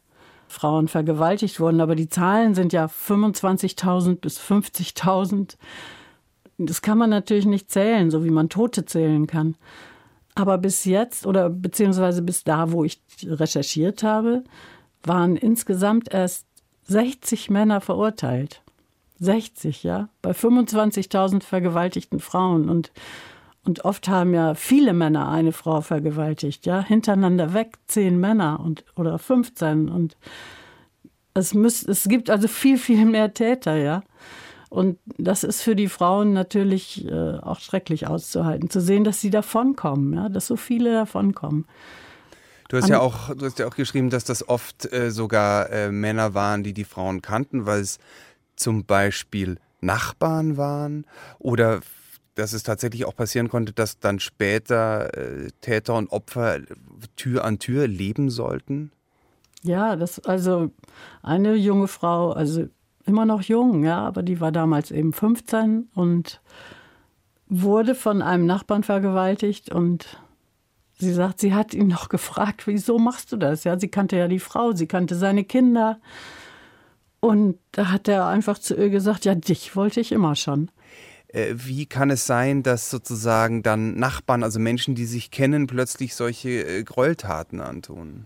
Frauen 0.48 0.88
vergewaltigt 0.88 1.60
wurden, 1.60 1.82
aber 1.82 1.96
die 1.96 2.10
Zahlen 2.10 2.54
sind 2.54 2.74
ja 2.74 2.86
25.000 2.86 4.18
bis 4.18 4.40
50.000. 4.40 5.56
Das 6.66 6.82
kann 6.82 6.98
man 6.98 7.10
natürlich 7.10 7.46
nicht 7.46 7.72
zählen, 7.72 8.12
so 8.12 8.24
wie 8.24 8.30
man 8.30 8.50
Tote 8.50 8.86
zählen 8.86 9.28
kann. 9.28 9.56
Aber 10.36 10.58
bis 10.58 10.86
jetzt 10.86 11.26
oder 11.26 11.50
beziehungsweise 11.50 12.22
bis 12.22 12.44
da, 12.44 12.72
wo 12.72 12.84
ich 12.84 13.02
recherchiert 13.24 14.04
habe, 14.04 14.44
waren 15.04 15.36
insgesamt 15.36 16.14
erst 16.14 16.46
60 16.84 17.50
Männer 17.50 17.82
verurteilt. 17.82 18.62
60, 19.20 19.84
ja, 19.84 20.10
bei 20.22 20.32
25.000 20.32 21.44
vergewaltigten 21.44 22.20
Frauen. 22.20 22.70
Und 22.70 22.92
und 23.64 23.86
oft 23.86 24.08
haben 24.08 24.34
ja 24.34 24.56
viele 24.56 24.94
Männer 24.94 25.30
eine 25.30 25.52
Frau 25.52 25.82
vergewaltigt, 25.82 26.66
ja, 26.66 26.84
hintereinander 26.84 27.54
weg, 27.54 27.78
zehn 27.86 28.20
Männer 28.20 28.60
und, 28.60 28.84
oder 28.96 29.20
15. 29.20 29.88
Und 29.88 30.18
es, 31.34 31.54
müß, 31.54 31.84
es 31.84 32.08
gibt 32.08 32.30
also 32.30 32.48
viel, 32.48 32.78
viel 32.78 33.06
mehr 33.06 33.34
Täter, 33.34 33.76
ja. 33.76 34.02
Und 34.72 35.00
das 35.18 35.44
ist 35.44 35.62
für 35.62 35.76
die 35.76 35.90
Frauen 35.90 36.32
natürlich 36.32 37.06
äh, 37.06 37.40
auch 37.40 37.60
schrecklich 37.60 38.08
auszuhalten, 38.08 38.70
zu 38.70 38.80
sehen, 38.80 39.04
dass 39.04 39.20
sie 39.20 39.30
davonkommen, 39.30 40.14
ja, 40.14 40.30
dass 40.30 40.48
so 40.48 40.56
viele 40.56 40.94
davonkommen. 40.94 41.66
Du 42.70 42.78
hast, 42.78 42.88
ja 42.88 43.02
auch, 43.02 43.36
du 43.36 43.46
hast 43.46 43.60
ja 43.60 43.68
auch 43.68 43.76
geschrieben, 43.76 44.10
dass 44.10 44.24
das 44.24 44.48
oft 44.48 44.90
äh, 44.94 45.12
sogar 45.12 45.70
äh, 45.72 45.92
Männer 45.92 46.36
waren, 46.36 46.64
die 46.64 46.72
die 46.72 46.86
Frauen 46.86 47.22
kannten, 47.22 47.66
weil 47.66 47.82
es 47.82 48.00
zum 48.56 48.86
Beispiel 48.86 49.58
Nachbarn 49.82 50.56
waren 50.56 51.06
oder 51.38 51.82
dass 52.36 52.54
es 52.54 52.64
tatsächlich 52.64 53.04
auch 53.04 53.16
passieren 53.16 53.50
konnte, 53.50 53.74
dass 53.74 54.00
dann 54.00 54.22
später 54.22 55.14
äh, 55.18 55.50
Täter 55.60 55.96
und 55.96 56.08
Opfer 56.14 56.60
Tür 57.18 57.44
an 57.44 57.60
Tür 57.60 57.90
leben 57.90 58.30
sollten? 58.30 58.94
Ja, 59.64 59.98
das 59.98 60.20
also 60.20 60.72
eine 61.24 61.56
junge 61.56 61.90
Frau, 61.90 62.32
also 62.32 62.70
immer 63.06 63.26
noch 63.26 63.42
jung, 63.42 63.84
ja, 63.84 64.00
aber 64.00 64.24
die 64.24 64.40
war 64.40 64.52
damals 64.52 64.92
eben 64.92 65.14
15 65.14 65.90
und 65.94 66.42
wurde 67.48 67.96
von 67.96 68.22
einem 68.22 68.46
Nachbarn 68.46 68.84
vergewaltigt 68.84 69.72
und 69.72 70.22
sie 70.98 71.14
sagt, 71.14 71.40
sie 71.40 71.54
hat 71.54 71.74
ihn 71.74 71.88
noch 71.88 72.10
gefragt, 72.10 72.68
wieso 72.68 72.98
machst 72.98 73.32
du 73.32 73.38
das? 73.38 73.64
Ja, 73.64 73.78
sie 73.78 73.90
kannte 73.90 74.16
ja 74.16 74.28
die 74.28 74.40
Frau, 74.40 74.72
sie 74.72 74.88
kannte 74.88 75.16
seine 75.16 75.44
Kinder. 75.44 76.00
Und 77.20 77.60
da 77.72 77.92
hat 77.92 78.08
er 78.08 78.28
einfach 78.28 78.58
zu 78.58 78.76
ihr 78.76 78.90
gesagt, 78.90 79.26
ja, 79.26 79.36
dich 79.36 79.76
wollte 79.76 80.00
ich 80.00 80.12
immer 80.12 80.36
schon. 80.36 80.72
Äh, 81.28 81.54
wie 81.56 81.86
kann 81.86 82.10
es 82.10 82.26
sein, 82.26 82.64
dass 82.64 82.90
sozusagen 82.90 83.64
dann 83.64 83.96
Nachbarn, 83.96 84.44
also 84.44 84.60
Menschen, 84.60 84.96
die 84.96 85.06
sich 85.06 85.30
kennen, 85.30 85.68
plötzlich 85.68 86.16
solche 86.16 86.50
äh, 86.50 86.84
Gräueltaten 86.84 87.62
antun? 87.62 88.26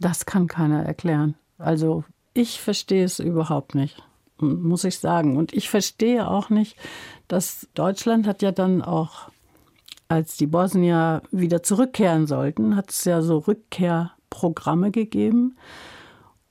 Das 0.00 0.26
kann 0.26 0.48
keiner 0.48 0.84
erklären. 0.84 1.36
Also 1.58 2.04
ich 2.34 2.60
verstehe 2.60 3.04
es 3.04 3.18
überhaupt 3.18 3.74
nicht, 3.74 4.02
muss 4.38 4.84
ich 4.84 4.98
sagen. 4.98 5.36
Und 5.36 5.52
ich 5.52 5.70
verstehe 5.70 6.28
auch 6.28 6.50
nicht, 6.50 6.76
dass 7.28 7.68
Deutschland 7.74 8.26
hat 8.26 8.42
ja 8.42 8.52
dann 8.52 8.82
auch, 8.82 9.30
als 10.08 10.36
die 10.36 10.46
Bosnier 10.46 11.22
wieder 11.30 11.62
zurückkehren 11.62 12.26
sollten, 12.26 12.76
hat 12.76 12.90
es 12.90 13.04
ja 13.04 13.22
so 13.22 13.38
Rückkehrprogramme 13.38 14.90
gegeben. 14.90 15.56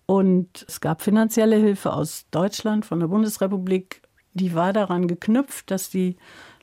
Und 0.06 0.66
es 0.68 0.82
gab 0.82 1.02
finanzielle 1.02 1.56
Hilfe 1.56 1.94
aus 1.94 2.26
Deutschland, 2.32 2.86
von 2.86 3.00
der 3.00 3.08
Bundesrepublik 3.08 4.04
die 4.34 4.56
war 4.56 4.74
daran 4.74 5.08
geknüpft, 5.08 5.70
dass 5.72 5.90
die 5.90 6.18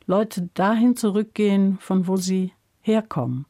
Leute 0.07 0.49
dahin 0.55 0.97
zurückgehen, 0.97 1.79
von 1.79 2.07
wo 2.09 2.17
sie 2.17 2.53
herkommen. 2.81 3.47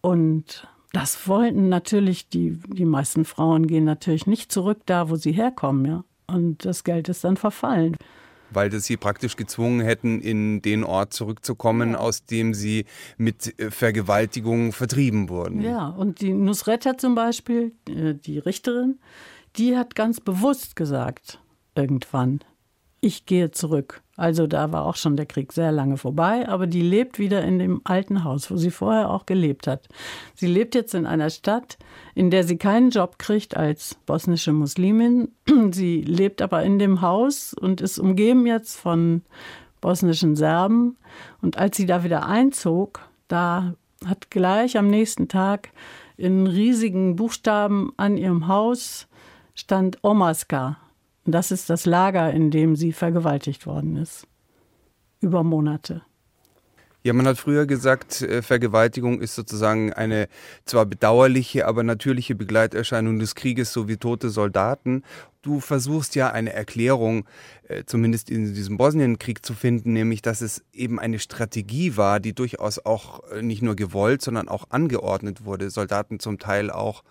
Und 0.00 0.68
das 0.92 1.28
wollten 1.28 1.68
natürlich 1.68 2.28
die, 2.28 2.58
die 2.66 2.84
meisten 2.84 3.24
Frauen 3.24 3.66
gehen 3.66 3.84
natürlich 3.84 4.26
nicht 4.26 4.50
zurück 4.50 4.80
da, 4.86 5.08
wo 5.08 5.16
sie 5.16 5.32
herkommen, 5.32 5.84
ja. 5.84 6.04
Und 6.26 6.64
das 6.64 6.84
Geld 6.84 7.08
ist 7.08 7.24
dann 7.24 7.36
verfallen. 7.36 7.96
Weil 8.50 8.68
das 8.68 8.84
sie 8.84 8.96
praktisch 8.96 9.36
gezwungen 9.36 9.80
hätten, 9.80 10.20
in 10.20 10.62
den 10.62 10.84
Ort 10.84 11.12
zurückzukommen, 11.12 11.94
aus 11.94 12.24
dem 12.24 12.54
sie 12.54 12.86
mit 13.16 13.58
äh, 13.60 13.70
Vergewaltigung 13.70 14.72
vertrieben 14.72 15.28
wurden. 15.28 15.60
Ja, 15.60 15.88
und 15.88 16.20
die 16.20 16.32
Nusretta 16.32 16.98
zum 16.98 17.14
Beispiel, 17.14 17.72
äh, 17.88 18.14
die 18.14 18.38
Richterin, 18.38 18.98
die 19.56 19.76
hat 19.76 19.94
ganz 19.94 20.20
bewusst 20.20 20.76
gesagt, 20.76 21.40
irgendwann, 21.74 22.40
ich 23.00 23.26
gehe 23.26 23.50
zurück. 23.50 24.02
Also 24.20 24.46
da 24.46 24.70
war 24.70 24.84
auch 24.84 24.96
schon 24.96 25.16
der 25.16 25.24
Krieg 25.24 25.50
sehr 25.50 25.72
lange 25.72 25.96
vorbei, 25.96 26.46
aber 26.46 26.66
die 26.66 26.82
lebt 26.82 27.18
wieder 27.18 27.42
in 27.42 27.58
dem 27.58 27.80
alten 27.84 28.22
Haus, 28.22 28.50
wo 28.50 28.58
sie 28.58 28.70
vorher 28.70 29.08
auch 29.08 29.24
gelebt 29.24 29.66
hat. 29.66 29.88
Sie 30.34 30.46
lebt 30.46 30.74
jetzt 30.74 30.94
in 30.94 31.06
einer 31.06 31.30
Stadt, 31.30 31.78
in 32.14 32.30
der 32.30 32.44
sie 32.44 32.58
keinen 32.58 32.90
Job 32.90 33.18
kriegt 33.18 33.56
als 33.56 33.94
bosnische 34.04 34.52
Muslimin. 34.52 35.28
Sie 35.72 36.02
lebt 36.02 36.42
aber 36.42 36.62
in 36.64 36.78
dem 36.78 37.00
Haus 37.00 37.54
und 37.54 37.80
ist 37.80 37.98
umgeben 37.98 38.46
jetzt 38.46 38.78
von 38.78 39.22
bosnischen 39.80 40.36
Serben. 40.36 40.98
Und 41.40 41.56
als 41.56 41.78
sie 41.78 41.86
da 41.86 42.04
wieder 42.04 42.26
einzog, 42.26 43.00
da 43.26 43.72
hat 44.04 44.30
gleich 44.30 44.76
am 44.76 44.88
nächsten 44.88 45.28
Tag 45.28 45.70
in 46.18 46.46
riesigen 46.46 47.16
Buchstaben 47.16 47.94
an 47.96 48.18
ihrem 48.18 48.48
Haus 48.48 49.08
stand 49.54 49.96
Omaska. 50.04 50.76
Das 51.32 51.50
ist 51.50 51.70
das 51.70 51.86
Lager, 51.86 52.32
in 52.32 52.50
dem 52.50 52.76
sie 52.76 52.92
vergewaltigt 52.92 53.66
worden 53.66 53.96
ist. 53.96 54.26
Über 55.20 55.42
Monate. 55.42 56.02
Ja, 57.02 57.14
man 57.14 57.26
hat 57.26 57.38
früher 57.38 57.64
gesagt, 57.64 58.20
äh, 58.20 58.42
Vergewaltigung 58.42 59.22
ist 59.22 59.34
sozusagen 59.34 59.90
eine 59.90 60.28
zwar 60.66 60.84
bedauerliche, 60.84 61.66
aber 61.66 61.82
natürliche 61.82 62.34
Begleiterscheinung 62.34 63.18
des 63.18 63.34
Krieges, 63.34 63.72
so 63.72 63.88
wie 63.88 63.96
tote 63.96 64.28
Soldaten. 64.28 65.02
Du 65.40 65.60
versuchst 65.60 66.14
ja 66.14 66.30
eine 66.30 66.52
Erklärung, 66.52 67.24
äh, 67.68 67.84
zumindest 67.86 68.28
in 68.28 68.52
diesem 68.52 68.76
Bosnienkrieg 68.76 69.46
zu 69.46 69.54
finden, 69.54 69.94
nämlich, 69.94 70.20
dass 70.20 70.42
es 70.42 70.62
eben 70.74 71.00
eine 71.00 71.18
Strategie 71.20 71.96
war, 71.96 72.20
die 72.20 72.34
durchaus 72.34 72.84
auch 72.84 73.22
äh, 73.30 73.40
nicht 73.40 73.62
nur 73.62 73.76
gewollt, 73.76 74.20
sondern 74.20 74.48
auch 74.48 74.66
angeordnet 74.68 75.46
wurde. 75.46 75.70
Soldaten 75.70 76.20
zum 76.20 76.38
Teil 76.38 76.70
auch 76.70 77.02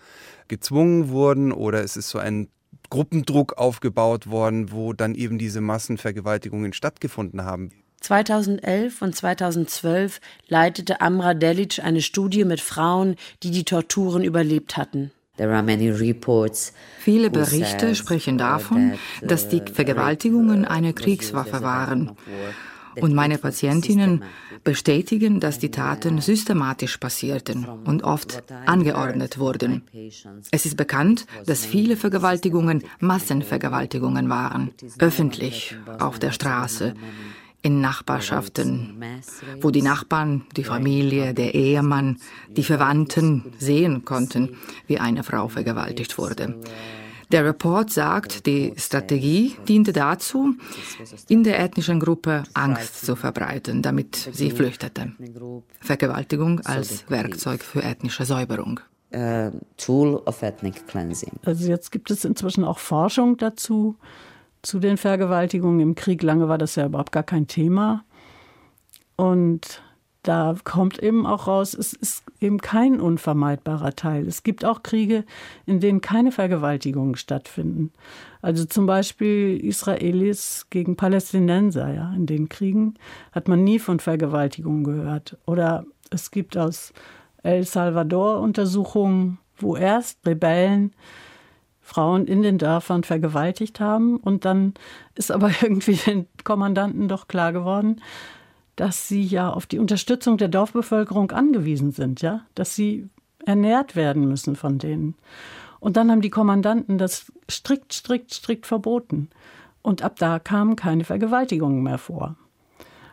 gezwungen 0.48 1.10
wurden 1.10 1.52
oder 1.52 1.84
es 1.84 1.98
ist 1.98 2.10
so 2.10 2.20
ein 2.20 2.50
Gruppendruck 2.90 3.58
aufgebaut 3.58 4.30
worden, 4.30 4.72
wo 4.72 4.94
dann 4.94 5.16
eben 5.16 5.38
diese 5.38 5.62
Massenvergewaltigungen 5.62 6.74
stattgefunden 6.74 7.44
haben. 7.44 7.72
2011 8.02 9.02
und 9.02 9.16
2012 9.16 10.22
leitete 10.48 11.02
Amra 11.02 11.34
Delic 11.34 11.80
eine 11.84 12.02
Studie 12.02 12.46
mit 12.46 12.62
Frauen, 12.62 13.16
die 13.44 13.52
die 13.52 13.66
Torturen 13.66 14.24
überlebt 14.24 14.78
hatten. 14.78 15.12
Viele 17.00 17.30
Berichte 17.30 17.96
sprechen 17.96 18.38
davon, 18.38 18.94
dass 19.22 19.48
die 19.48 19.62
Vergewaltigungen 19.72 20.66
eine 20.66 20.94
Kriegswaffe 20.94 21.62
waren. 21.62 22.18
Und 23.00 23.14
meine 23.14 23.38
Patientinnen 23.38 24.24
bestätigen, 24.64 25.40
dass 25.40 25.60
die 25.60 25.72
Taten 25.72 26.22
systematisch 26.22 26.98
passierten 26.98 27.66
und 27.86 28.04
oft 28.04 28.44
angeordnet 28.66 29.38
wurden. 29.38 29.84
Es 30.52 30.66
ist 30.66 30.78
bekannt, 30.78 31.26
dass 31.46 31.66
viele 31.66 31.96
Vergewaltigungen 31.96 32.84
Massenvergewaltigungen 33.00 34.30
waren, 34.30 34.72
öffentlich, 35.00 35.78
auf 36.00 36.20
der 36.20 36.32
Straße 36.32 36.94
in 37.62 37.82
Nachbarschaften, 37.82 39.04
wo 39.62 39.70
die 39.70 39.82
Nachbarn, 39.82 40.46
die 40.56 40.64
Familie, 40.64 41.34
der 41.34 41.54
Ehemann, 41.56 42.18
die 42.50 42.64
Verwandten 42.64 43.44
sehen 43.58 44.06
konnten, 44.06 44.58
wie 44.88 45.00
eine 45.00 45.24
Frau 45.24 45.50
vergewaltigt 45.50 46.18
wurde. 46.18 46.56
Der 47.32 47.46
Report 47.46 47.92
sagt, 47.92 48.48
die 48.48 48.74
Strategie 48.76 49.56
diente 49.68 49.94
dazu, 49.94 50.56
in 51.28 51.44
der 51.44 51.60
ethnischen 51.60 52.00
Gruppe 52.00 52.44
Angst 52.56 53.06
zu 53.06 53.16
verbreiten, 53.16 53.84
damit 53.84 54.16
sie 54.16 54.50
flüchtete. 54.50 55.14
Vergewaltigung 55.80 56.62
als 56.62 57.10
Werkzeug 57.10 57.62
für 57.62 57.84
ethnische 57.84 58.26
Säuberung. 58.26 58.80
Also 61.46 61.68
jetzt 61.68 61.92
gibt 61.92 62.12
es 62.12 62.26
inzwischen 62.26 62.64
auch 62.64 62.80
Forschung 62.80 63.38
dazu 63.38 63.96
zu 64.62 64.80
den 64.80 64.98
Vergewaltigungen 64.98 65.80
im 65.80 65.96
Krieg. 65.96 66.24
Lange 66.24 66.48
war 66.48 66.58
das 66.58 66.76
ja 66.76 66.86
überhaupt 66.86 67.12
gar 67.12 67.24
kein 67.24 67.48
Thema. 67.48 68.04
Und 69.16 69.82
da 70.24 70.56
kommt 70.66 71.02
eben 71.02 71.26
auch 71.26 71.48
raus, 71.48 71.74
es 71.74 71.94
ist 71.94 72.24
eben 72.42 72.60
kein 72.60 73.00
unvermeidbarer 73.00 73.96
Teil. 73.96 74.28
Es 74.28 74.44
gibt 74.44 74.66
auch 74.66 74.84
Kriege, 74.84 75.24
in 75.66 75.80
denen 75.80 76.02
keine 76.02 76.32
Vergewaltigungen 76.32 77.16
stattfinden. 77.16 77.94
Also 78.42 78.66
zum 78.66 78.86
Beispiel 78.86 79.58
Israelis 79.64 80.68
gegen 80.70 80.98
Palästinenser. 80.98 81.94
Ja. 81.94 82.14
In 82.14 82.26
den 82.26 82.50
Kriegen 82.50 82.96
hat 83.32 83.48
man 83.48 83.64
nie 83.64 83.80
von 83.80 84.00
Vergewaltigungen 84.00 84.84
gehört. 84.84 85.38
Oder 85.46 85.86
es 86.10 86.32
gibt 86.32 86.58
aus 86.58 86.94
El 87.42 87.64
Salvador 87.64 88.42
Untersuchungen, 88.42 89.40
wo 89.58 89.78
erst 89.78 90.26
Rebellen 90.28 90.94
Frauen 91.82 92.28
in 92.28 92.44
den 92.44 92.58
Dörfern 92.58 93.04
vergewaltigt 93.04 93.80
haben. 93.80 94.18
Und 94.18 94.44
dann 94.44 94.74
ist 95.16 95.32
aber 95.32 95.50
irgendwie 95.62 95.96
den 95.96 96.28
Kommandanten 96.44 97.08
doch 97.08 97.30
klar 97.30 97.54
geworden, 97.54 98.02
dass 98.80 99.10
sie 99.10 99.24
ja 99.24 99.50
auf 99.50 99.66
die 99.66 99.78
Unterstützung 99.78 100.38
der 100.38 100.48
Dorfbevölkerung 100.48 101.32
angewiesen 101.32 101.92
sind, 101.92 102.22
ja, 102.22 102.46
dass 102.56 102.76
sie 102.76 103.10
ernährt 103.46 103.98
werden 103.98 104.26
müssen 104.26 104.56
von 104.56 104.78
denen. 104.78 105.16
Und 105.82 105.98
dann 105.98 106.10
haben 106.10 106.22
die 106.22 106.30
Kommandanten 106.30 106.98
das 106.98 107.30
strikt, 107.52 107.92
strikt, 107.92 108.34
strikt 108.34 108.66
verboten. 108.66 109.30
Und 109.82 110.02
ab 110.02 110.16
da 110.18 110.40
kamen 110.40 110.78
keine 110.78 111.04
Vergewaltigungen 111.04 111.84
mehr 111.84 111.98
vor. 111.98 112.38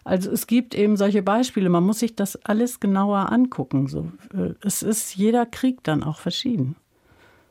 Also 0.04 0.30
es 0.30 0.46
gibt 0.46 0.72
eben 0.76 0.96
solche 0.96 1.22
Beispiele. 1.22 1.68
Man 1.68 1.82
muss 1.82 1.98
sich 1.98 2.14
das 2.14 2.36
alles 2.44 2.78
genauer 2.78 3.32
angucken. 3.32 3.88
So, 3.88 4.12
äh, 4.32 4.54
es 4.64 4.84
ist 4.84 5.16
jeder 5.16 5.46
Krieg 5.46 5.82
dann 5.82 6.04
auch 6.04 6.20
verschieden. 6.20 6.76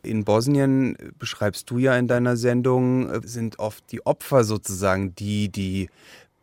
In 0.04 0.24
Bosnien, 0.24 0.96
äh, 0.96 1.12
beschreibst 1.20 1.70
du 1.70 1.80
ja 1.80 1.98
in 1.98 2.08
deiner 2.08 2.38
Sendung, 2.38 3.10
äh, 3.10 3.20
sind 3.26 3.60
oft 3.60 3.92
die 3.92 4.06
Opfer 4.06 4.46
sozusagen 4.46 5.16
die, 5.16 5.50
die 5.50 5.90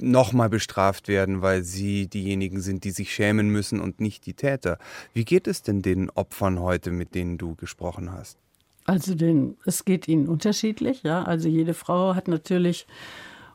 nochmal 0.01 0.49
bestraft 0.49 1.09
werden, 1.09 1.43
weil 1.43 1.63
sie 1.63 2.09
diejenigen 2.09 2.61
sind, 2.61 2.85
die 2.85 2.91
sich 2.91 3.15
schämen 3.15 3.51
müssen 3.51 3.81
und 3.81 4.01
nicht 4.01 4.27
die 4.27 4.35
Täter. 4.35 4.79
Wie 5.13 5.25
geht 5.25 5.47
es 5.47 5.63
denn 5.63 5.83
den 5.83 6.11
Opfern 6.11 6.61
heute, 6.61 6.91
mit 6.91 7.15
denen 7.15 7.39
du 7.39 7.55
gesprochen 7.55 8.13
hast? 8.13 8.39
Also 8.85 9.15
den, 9.15 9.57
es 9.65 9.85
geht 9.85 10.09
ihnen 10.09 10.27
unterschiedlich, 10.27 11.03
ja. 11.05 11.23
Also 11.23 11.49
jede 11.49 11.75
Frau 11.75 12.15
hat 12.15 12.27
natürlich 12.27 12.87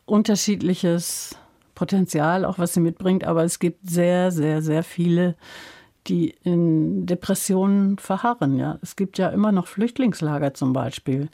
unterschiedliches 0.06 1.36
Potenzial, 1.76 2.46
auch 2.46 2.60
was 2.60 2.74
sie 2.74 2.80
mitbringt, 2.80 3.26
aber 3.26 3.44
es 3.44 3.60
gibt 3.60 3.90
sehr, 3.90 4.32
sehr, 4.32 4.62
sehr 4.62 4.84
viele 4.84 5.36
die 6.08 6.36
in 6.44 7.06
Depressionen 7.06 7.98
verharren. 7.98 8.58
Ja. 8.58 8.80
Es 8.82 8.96
gibt 8.96 9.18
ja 9.18 9.30
immer 9.30 9.52
noch 9.52 9.68
Flüchtlingslager 9.68 10.54
zum 10.54 10.74
Beispiel, 10.74 11.30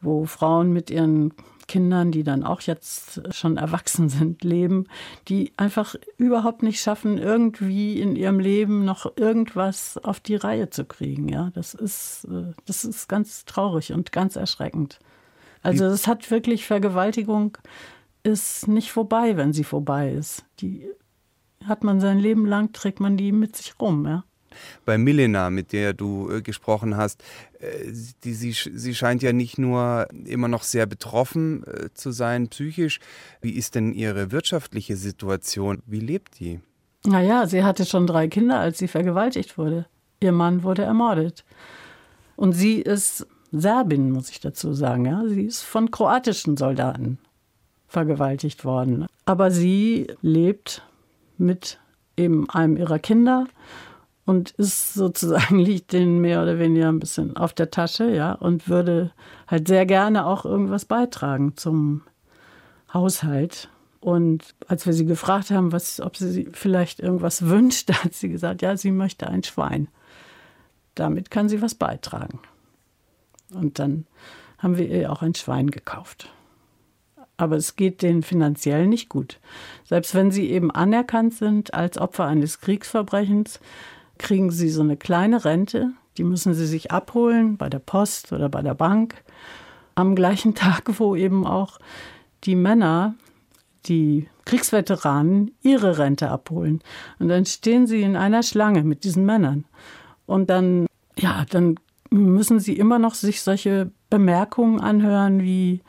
wo 0.00 0.24
Frauen 0.24 0.72
mit 0.72 0.90
ihren 0.90 1.32
Kindern, 1.68 2.12
die 2.12 2.22
dann 2.22 2.44
auch 2.44 2.60
jetzt 2.60 3.22
schon 3.34 3.56
erwachsen 3.56 4.08
sind, 4.08 4.44
leben, 4.44 4.86
die 5.28 5.52
einfach 5.56 5.94
überhaupt 6.16 6.62
nicht 6.62 6.80
schaffen, 6.80 7.18
irgendwie 7.18 8.00
in 8.00 8.16
ihrem 8.16 8.40
Leben 8.40 8.84
noch 8.84 9.16
irgendwas 9.16 9.98
auf 9.98 10.20
die 10.20 10.36
Reihe 10.36 10.70
zu 10.70 10.84
kriegen. 10.84 11.28
Ja, 11.28 11.50
das 11.54 11.74
ist, 11.74 12.24
äh, 12.30 12.52
das 12.66 12.84
ist 12.84 13.08
ganz 13.08 13.44
traurig 13.44 13.92
und 13.92 14.12
ganz 14.12 14.36
erschreckend. 14.36 14.98
Also 15.62 15.84
es 15.84 16.06
hat 16.06 16.30
wirklich 16.30 16.66
Vergewaltigung 16.66 17.58
ist 18.24 18.68
nicht 18.68 18.92
vorbei, 18.92 19.36
wenn 19.36 19.52
sie 19.52 19.64
vorbei 19.64 20.12
ist. 20.12 20.44
Die 20.60 20.86
hat 21.64 21.84
man 21.84 22.00
sein 22.00 22.18
Leben 22.18 22.46
lang, 22.46 22.72
trägt 22.72 23.00
man 23.00 23.16
die 23.16 23.32
mit 23.32 23.56
sich 23.56 23.74
rum, 23.80 24.06
ja. 24.06 24.24
Bei 24.84 24.98
Milena, 24.98 25.50
mit 25.50 25.72
der 25.72 25.92
du 25.92 26.30
äh, 26.30 26.42
gesprochen 26.42 26.96
hast, 26.96 27.22
äh, 27.60 27.92
die, 28.24 28.34
sie, 28.34 28.52
sie 28.52 28.94
scheint 28.94 29.22
ja 29.22 29.32
nicht 29.32 29.58
nur 29.58 30.08
immer 30.24 30.48
noch 30.48 30.62
sehr 30.62 30.86
betroffen 30.86 31.64
äh, 31.64 31.88
zu 31.94 32.10
sein, 32.10 32.48
psychisch. 32.48 33.00
Wie 33.40 33.52
ist 33.52 33.74
denn 33.74 33.92
ihre 33.92 34.32
wirtschaftliche 34.32 34.96
Situation? 34.96 35.82
Wie 35.86 36.00
lebt 36.00 36.40
die? 36.40 36.60
Naja, 37.04 37.46
sie 37.46 37.64
hatte 37.64 37.84
schon 37.84 38.06
drei 38.06 38.28
Kinder, 38.28 38.60
als 38.60 38.78
sie 38.78 38.88
vergewaltigt 38.88 39.58
wurde. 39.58 39.86
Ihr 40.20 40.32
Mann 40.32 40.62
wurde 40.62 40.82
ermordet. 40.82 41.44
Und 42.36 42.52
sie 42.52 42.80
ist 42.80 43.26
Serbin, 43.50 44.10
muss 44.10 44.30
ich 44.30 44.40
dazu 44.40 44.72
sagen. 44.72 45.04
Ja? 45.04 45.22
Sie 45.26 45.42
ist 45.42 45.62
von 45.62 45.90
kroatischen 45.90 46.56
Soldaten 46.56 47.18
vergewaltigt 47.88 48.64
worden. 48.64 49.06
Aber 49.26 49.50
sie 49.50 50.06
lebt 50.22 50.82
mit 51.38 51.78
eben 52.16 52.48
einem 52.50 52.76
ihrer 52.76 52.98
Kinder 52.98 53.46
und 54.24 54.50
ist 54.52 54.94
sozusagen, 54.94 55.58
liegt 55.60 55.92
denen 55.92 56.20
mehr 56.20 56.42
oder 56.42 56.58
weniger 56.58 56.88
ein 56.88 56.98
bisschen 56.98 57.36
auf 57.36 57.52
der 57.52 57.70
Tasche, 57.70 58.10
ja, 58.10 58.32
und 58.32 58.68
würde 58.68 59.12
halt 59.46 59.68
sehr 59.68 59.86
gerne 59.86 60.26
auch 60.26 60.44
irgendwas 60.44 60.84
beitragen 60.84 61.56
zum 61.56 62.02
Haushalt. 62.92 63.68
Und 64.00 64.54
als 64.66 64.84
wir 64.86 64.92
sie 64.92 65.06
gefragt 65.06 65.50
haben, 65.50 65.72
was, 65.72 66.00
ob 66.00 66.16
sie 66.16 66.48
vielleicht 66.52 67.00
irgendwas 67.00 67.46
wünscht, 67.46 67.92
hat 67.92 68.14
sie 68.14 68.28
gesagt, 68.28 68.62
ja, 68.62 68.76
sie 68.76 68.90
möchte 68.90 69.28
ein 69.28 69.42
Schwein. 69.42 69.88
Damit 70.94 71.30
kann 71.30 71.48
sie 71.48 71.62
was 71.62 71.74
beitragen. 71.74 72.40
Und 73.52 73.78
dann 73.78 74.06
haben 74.58 74.76
wir 74.76 74.88
ihr 74.88 75.10
auch 75.10 75.22
ein 75.22 75.34
Schwein 75.34 75.70
gekauft 75.70 76.28
aber 77.42 77.56
es 77.56 77.74
geht 77.74 78.02
denen 78.02 78.22
finanziell 78.22 78.86
nicht 78.86 79.08
gut. 79.08 79.40
Selbst 79.84 80.14
wenn 80.14 80.30
sie 80.30 80.50
eben 80.50 80.70
anerkannt 80.70 81.34
sind 81.34 81.74
als 81.74 81.98
Opfer 81.98 82.26
eines 82.26 82.60
Kriegsverbrechens, 82.60 83.58
kriegen 84.22 84.50
sie 84.50 84.70
so 84.70 84.80
eine 84.80 84.96
kleine 84.96 85.44
Rente, 85.44 85.90
die 86.16 86.24
müssen 86.24 86.54
sie 86.54 86.66
sich 86.66 86.90
abholen 86.90 87.56
bei 87.56 87.68
der 87.68 87.78
Post 87.78 88.32
oder 88.32 88.48
bei 88.48 88.62
der 88.62 88.74
Bank, 88.74 89.22
am 89.94 90.14
gleichen 90.14 90.54
Tag, 90.54 90.84
wo 90.98 91.14
eben 91.14 91.46
auch 91.46 91.78
die 92.44 92.56
Männer, 92.56 93.14
die 93.86 94.28
Kriegsveteranen, 94.44 95.52
ihre 95.62 95.98
Rente 95.98 96.30
abholen. 96.30 96.82
Und 97.18 97.28
dann 97.28 97.44
stehen 97.44 97.86
sie 97.86 98.02
in 98.02 98.16
einer 98.16 98.42
Schlange 98.42 98.82
mit 98.84 99.04
diesen 99.04 99.26
Männern. 99.26 99.64
Und 100.26 100.50
dann, 100.50 100.86
ja, 101.18 101.44
dann 101.50 101.76
müssen 102.10 102.58
sie 102.60 102.76
immer 102.76 102.98
noch 102.98 103.14
sich 103.14 103.42
solche 103.42 103.90
Bemerkungen 104.10 104.80
anhören 104.80 105.42
wie, 105.42 105.82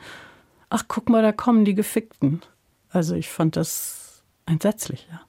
ach 0.70 0.84
guck 0.88 1.08
mal, 1.08 1.22
da 1.22 1.32
kommen 1.32 1.64
die 1.64 1.74
Gefickten. 1.74 2.42
Also 2.90 3.14
ich 3.14 3.28
fand 3.28 3.56
das 3.56 4.04
Entsetzlich, 4.46 5.08
ja. 5.10 5.20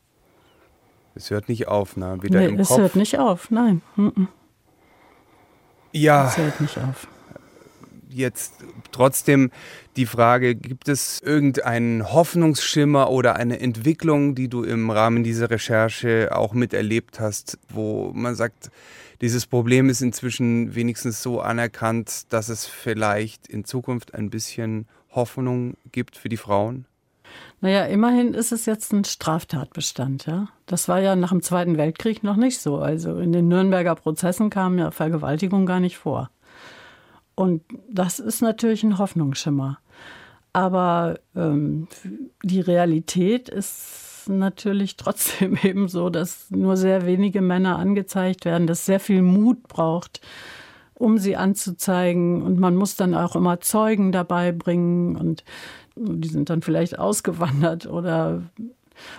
Es 1.16 1.32
hört 1.32 1.48
nicht 1.48 1.68
auf, 1.68 1.96
ne? 1.96 2.18
Weder 2.22 2.40
nee, 2.40 2.48
im 2.48 2.60
es 2.60 2.68
Kopf. 2.68 2.80
hört 2.80 2.96
nicht 2.96 3.18
auf, 3.18 3.50
nein. 3.50 3.82
Mhm. 3.96 4.28
Ja. 5.94 6.28
Es 6.28 6.38
hört 6.38 6.60
nicht 6.60 6.78
auf. 6.78 7.08
Jetzt 8.10 8.54
trotzdem 8.92 9.50
die 9.96 10.06
Frage, 10.06 10.56
gibt 10.56 10.90
es 10.90 11.22
irgendeinen 11.22 12.12
Hoffnungsschimmer 12.12 13.10
oder 13.10 13.38
eine 13.38 13.60
Entwicklung, 13.60 14.36
die 14.36 14.50
du 14.50 14.64
im 14.64 14.90
Rahmen 14.90 15.24
dieser 15.24 15.50
Recherche 15.50 16.30
auch 16.34 16.54
miterlebt 16.54 17.20
hast, 17.20 17.58
wo 17.70 18.12
man 18.14 18.36
sagt, 18.36 18.70
dieses 19.22 19.46
Problem 19.46 19.90
ist 19.90 20.02
inzwischen 20.02 20.76
wenigstens 20.76 21.24
so 21.24 21.40
anerkannt, 21.40 22.34
dass 22.34 22.50
es 22.50 22.66
vielleicht 22.66 23.48
in 23.48 23.64
Zukunft 23.64 24.14
ein 24.14 24.30
bisschen 24.30 24.88
Hoffnung 25.12 25.76
gibt 25.92 26.18
für 26.18 26.30
die 26.30 26.38
Frauen? 26.38 26.86
Naja, 27.62 27.86
immerhin 27.86 28.34
ist 28.34 28.52
es 28.52 28.66
jetzt 28.66 28.94
ein 28.94 29.06
Straftatbestand, 29.06 30.26
ja. 30.26 30.50
Das 30.66 30.88
war 30.88 31.00
ja 31.00 31.16
nach 31.16 31.30
dem 31.30 31.42
Zweiten 31.42 31.78
Weltkrieg 31.78 32.24
noch 32.24 32.36
nicht 32.36 32.60
so. 32.60 32.78
Also 32.78 33.18
in 33.18 33.32
den 33.32 33.48
Nürnberger 33.48 33.96
Prozessen 33.96 34.50
kam 34.50 34.78
ja 34.78 34.92
Vergewaltigung 34.92 35.66
gar 35.66 35.80
nicht 35.80 35.98
vor. 35.98 36.30
Und 37.36 37.64
das 37.90 38.20
ist 38.20 38.42
natürlich 38.42 38.84
ein 38.84 38.98
Hoffnungsschimmer. 38.98 39.80
Aber 40.54 41.20
ähm, 41.36 41.88
die 42.44 42.62
Realität 42.62 43.50
ist 43.50 44.28
natürlich 44.28 44.96
trotzdem 44.98 45.58
eben 45.62 45.88
so, 45.88 46.10
dass 46.10 46.50
nur 46.50 46.78
sehr 46.78 47.06
wenige 47.06 47.42
Männer 47.42 47.78
angezeigt 47.78 48.46
werden, 48.46 48.68
dass 48.68 48.86
sehr 48.86 49.00
viel 49.00 49.22
Mut 49.22 49.64
braucht, 49.68 50.22
um 50.94 51.18
sie 51.18 51.36
anzuzeigen. 51.36 52.42
Und 52.42 52.60
man 52.60 52.76
muss 52.76 52.96
dann 52.96 53.16
auch 53.16 53.36
immer 53.36 53.60
Zeugen 53.60 54.12
dabei 54.12 54.52
bringen 54.52 55.16
und 55.16 55.44
die 55.96 56.28
sind 56.28 56.50
dann 56.50 56.62
vielleicht 56.62 57.00
ausgewandert 57.00 57.86
oder, 57.88 58.44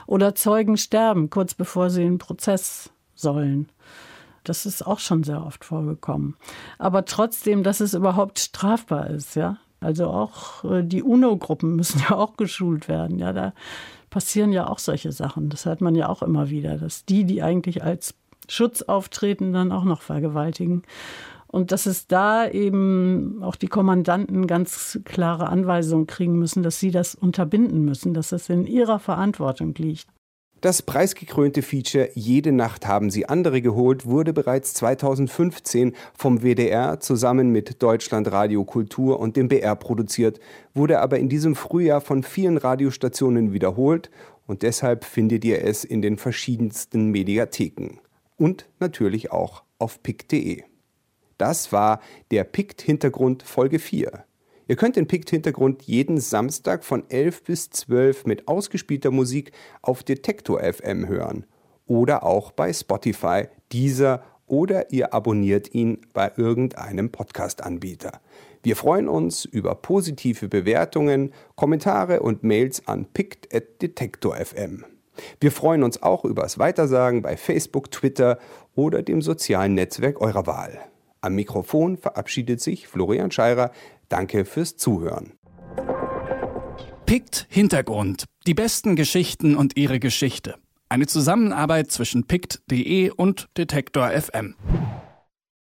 oder 0.07 0.35
Zeugen 0.35 0.77
sterben, 0.77 1.31
kurz 1.31 1.55
bevor 1.55 1.91
sie 1.91 2.03
in 2.03 2.15
den 2.15 2.19
Prozess 2.19 2.91
sollen. 3.15 3.69
Das 4.45 4.65
ist 4.65 4.87
auch 4.87 5.01
schon 5.01 5.25
sehr 5.25 5.45
oft 5.45 5.65
vorgekommen. 5.65 6.37
Aber 6.79 7.05
trotzdem, 7.05 7.63
dass 7.63 7.81
es 7.81 7.95
überhaupt 7.95 8.39
strafbar 8.39 9.11
ist, 9.11 9.35
ja. 9.35 9.59
Also 9.81 10.07
auch 10.07 10.65
äh, 10.65 10.83
die 10.83 11.03
UNO-Gruppen 11.03 11.77
müssen 11.77 12.01
ja 12.09 12.17
auch 12.17 12.37
geschult 12.37 12.89
werden. 12.89 13.19
Ja, 13.19 13.33
da 13.33 13.53
passieren 14.11 14.53
ja 14.53 14.69
auch 14.69 14.79
solche 14.79 15.13
Sachen. 15.13 15.49
Das 15.49 15.67
hört 15.67 15.81
man 15.81 15.95
ja 15.95 16.09
auch 16.09 16.23
immer 16.23 16.49
wieder, 16.49 16.79
dass 16.79 17.05
die, 17.05 17.25
die 17.25 17.43
eigentlich 17.43 17.83
als 17.83 18.15
Schutz 18.49 18.83
auftreten, 18.83 19.53
dann 19.53 19.73
auch 19.73 19.85
noch 19.85 20.03
vergewaltigen. 20.03 20.83
Und 21.57 21.73
dass 21.73 21.87
es 21.87 22.07
da 22.07 22.47
eben 22.47 23.43
auch 23.43 23.57
die 23.57 23.69
Kommandanten 23.69 24.47
ganz 24.47 25.01
klare 25.07 25.49
Anweisungen 25.49 26.07
kriegen 26.07 26.39
müssen, 26.39 26.63
dass 26.63 26.79
sie 26.79 26.91
das 26.91 27.15
unterbinden 27.15 27.83
müssen, 27.83 28.13
dass 28.13 28.33
es 28.33 28.51
in 28.51 28.67
ihrer 28.67 28.99
Verantwortung 28.99 29.73
liegt. 29.79 30.07
Das 30.61 30.83
preisgekrönte 30.83 31.63
Feature 31.63 32.11
Jede 32.13 32.53
Nacht 32.53 32.87
haben 32.87 33.09
sie 33.09 33.27
andere 33.31 33.63
geholt 33.63 34.05
wurde 34.05 34.35
bereits 34.35 34.75
2015 34.75 35.95
vom 36.13 36.43
WDR 36.43 37.01
zusammen 37.01 37.49
mit 37.53 37.83
Deutschlandradio 37.83 38.63
Kultur 38.67 39.19
und 39.19 39.39
dem 39.39 39.49
BR 39.49 39.77
produziert, 39.77 40.41
wurde 40.75 41.01
aber 41.01 41.19
in 41.19 41.31
diesem 41.31 41.55
Frühjahr 41.55 42.03
von 42.03 42.23
vielen 42.23 42.59
Radiostationen 42.59 43.55
wiederholt 43.55 44.11
und 44.47 44.61
deshalb 44.61 45.05
findet 45.05 45.43
ihr 45.47 45.65
es 45.65 45.85
in 45.85 46.03
den 46.03 46.19
verschiedensten 46.19 47.11
Mediatheken 47.13 47.99
und 48.37 48.69
natürlich 48.79 49.33
auch 49.33 49.63
auf 49.79 50.03
pick.de. 50.03 50.63
Das 51.39 51.73
war 51.73 52.01
der 52.31 52.45
Pict-Hintergrund 52.45 53.43
Folge 53.43 53.79
4. 53.79 54.25
Ihr 54.69 54.77
könnt 54.77 54.97
den 54.97 55.07
Pict-Hintergrund 55.07 55.83
jeden 55.83 56.19
Samstag 56.19 56.85
von 56.85 57.09
11 57.09 57.45
bis 57.45 57.71
12 57.71 58.27
mit 58.27 58.49
ausgespielter 58.49 59.11
Musik 59.11 59.53
auf 59.81 60.03
Detektor 60.03 60.61
FM 60.61 61.07
hören 61.07 61.47
oder 61.87 62.25
auch 62.25 62.51
bei 62.51 62.73
Spotify, 62.73 63.45
dieser 63.71 64.25
oder 64.47 64.93
ihr 64.93 65.13
abonniert 65.13 65.75
ihn 65.75 66.01
bei 66.13 66.33
irgendeinem 66.37 67.11
Podcast-Anbieter. 67.11 68.21
Wir 68.63 68.77
freuen 68.77 69.09
uns 69.09 69.45
über 69.45 69.75
positive 69.77 70.49
Bewertungen, 70.49 71.33
Kommentare 71.55 72.21
und 72.21 72.43
Mails 72.43 72.87
an 72.89 73.07
pict.detektor.fm. 73.07 74.85
Wir 75.41 75.53
freuen 75.53 75.83
uns 75.83 76.03
auch 76.03 76.25
übers 76.25 76.59
Weitersagen 76.59 77.23
bei 77.23 77.37
Facebook, 77.37 77.91
Twitter 77.91 78.39
oder 78.75 79.03
dem 79.03 79.23
sozialen 79.23 79.75
Netzwerk 79.75 80.21
eurer 80.21 80.47
Wahl. 80.47 80.81
Am 81.27 81.35
Mikrofon 81.35 81.97
verabschiedet 81.97 82.61
sich 82.61 82.87
Florian 82.87 83.33
Scheirer. 83.33 83.73
Danke 84.09 84.45
fürs 84.45 84.77
Zuhören. 84.77 85.33
Pict 87.05 87.47
Hintergrund. 87.49 88.27
Die 88.47 88.55
besten 88.55 88.95
Geschichten 88.95 89.57
und 89.57 89.77
ihre 89.77 89.99
Geschichte. 89.99 90.55
Eine 90.89 91.09
Zusammenarbeit 91.09 91.91
zwischen 91.91 92.29
pict.de 92.29 93.11
und 93.11 93.49
Detektor 93.57 94.11
FM. 94.11 94.55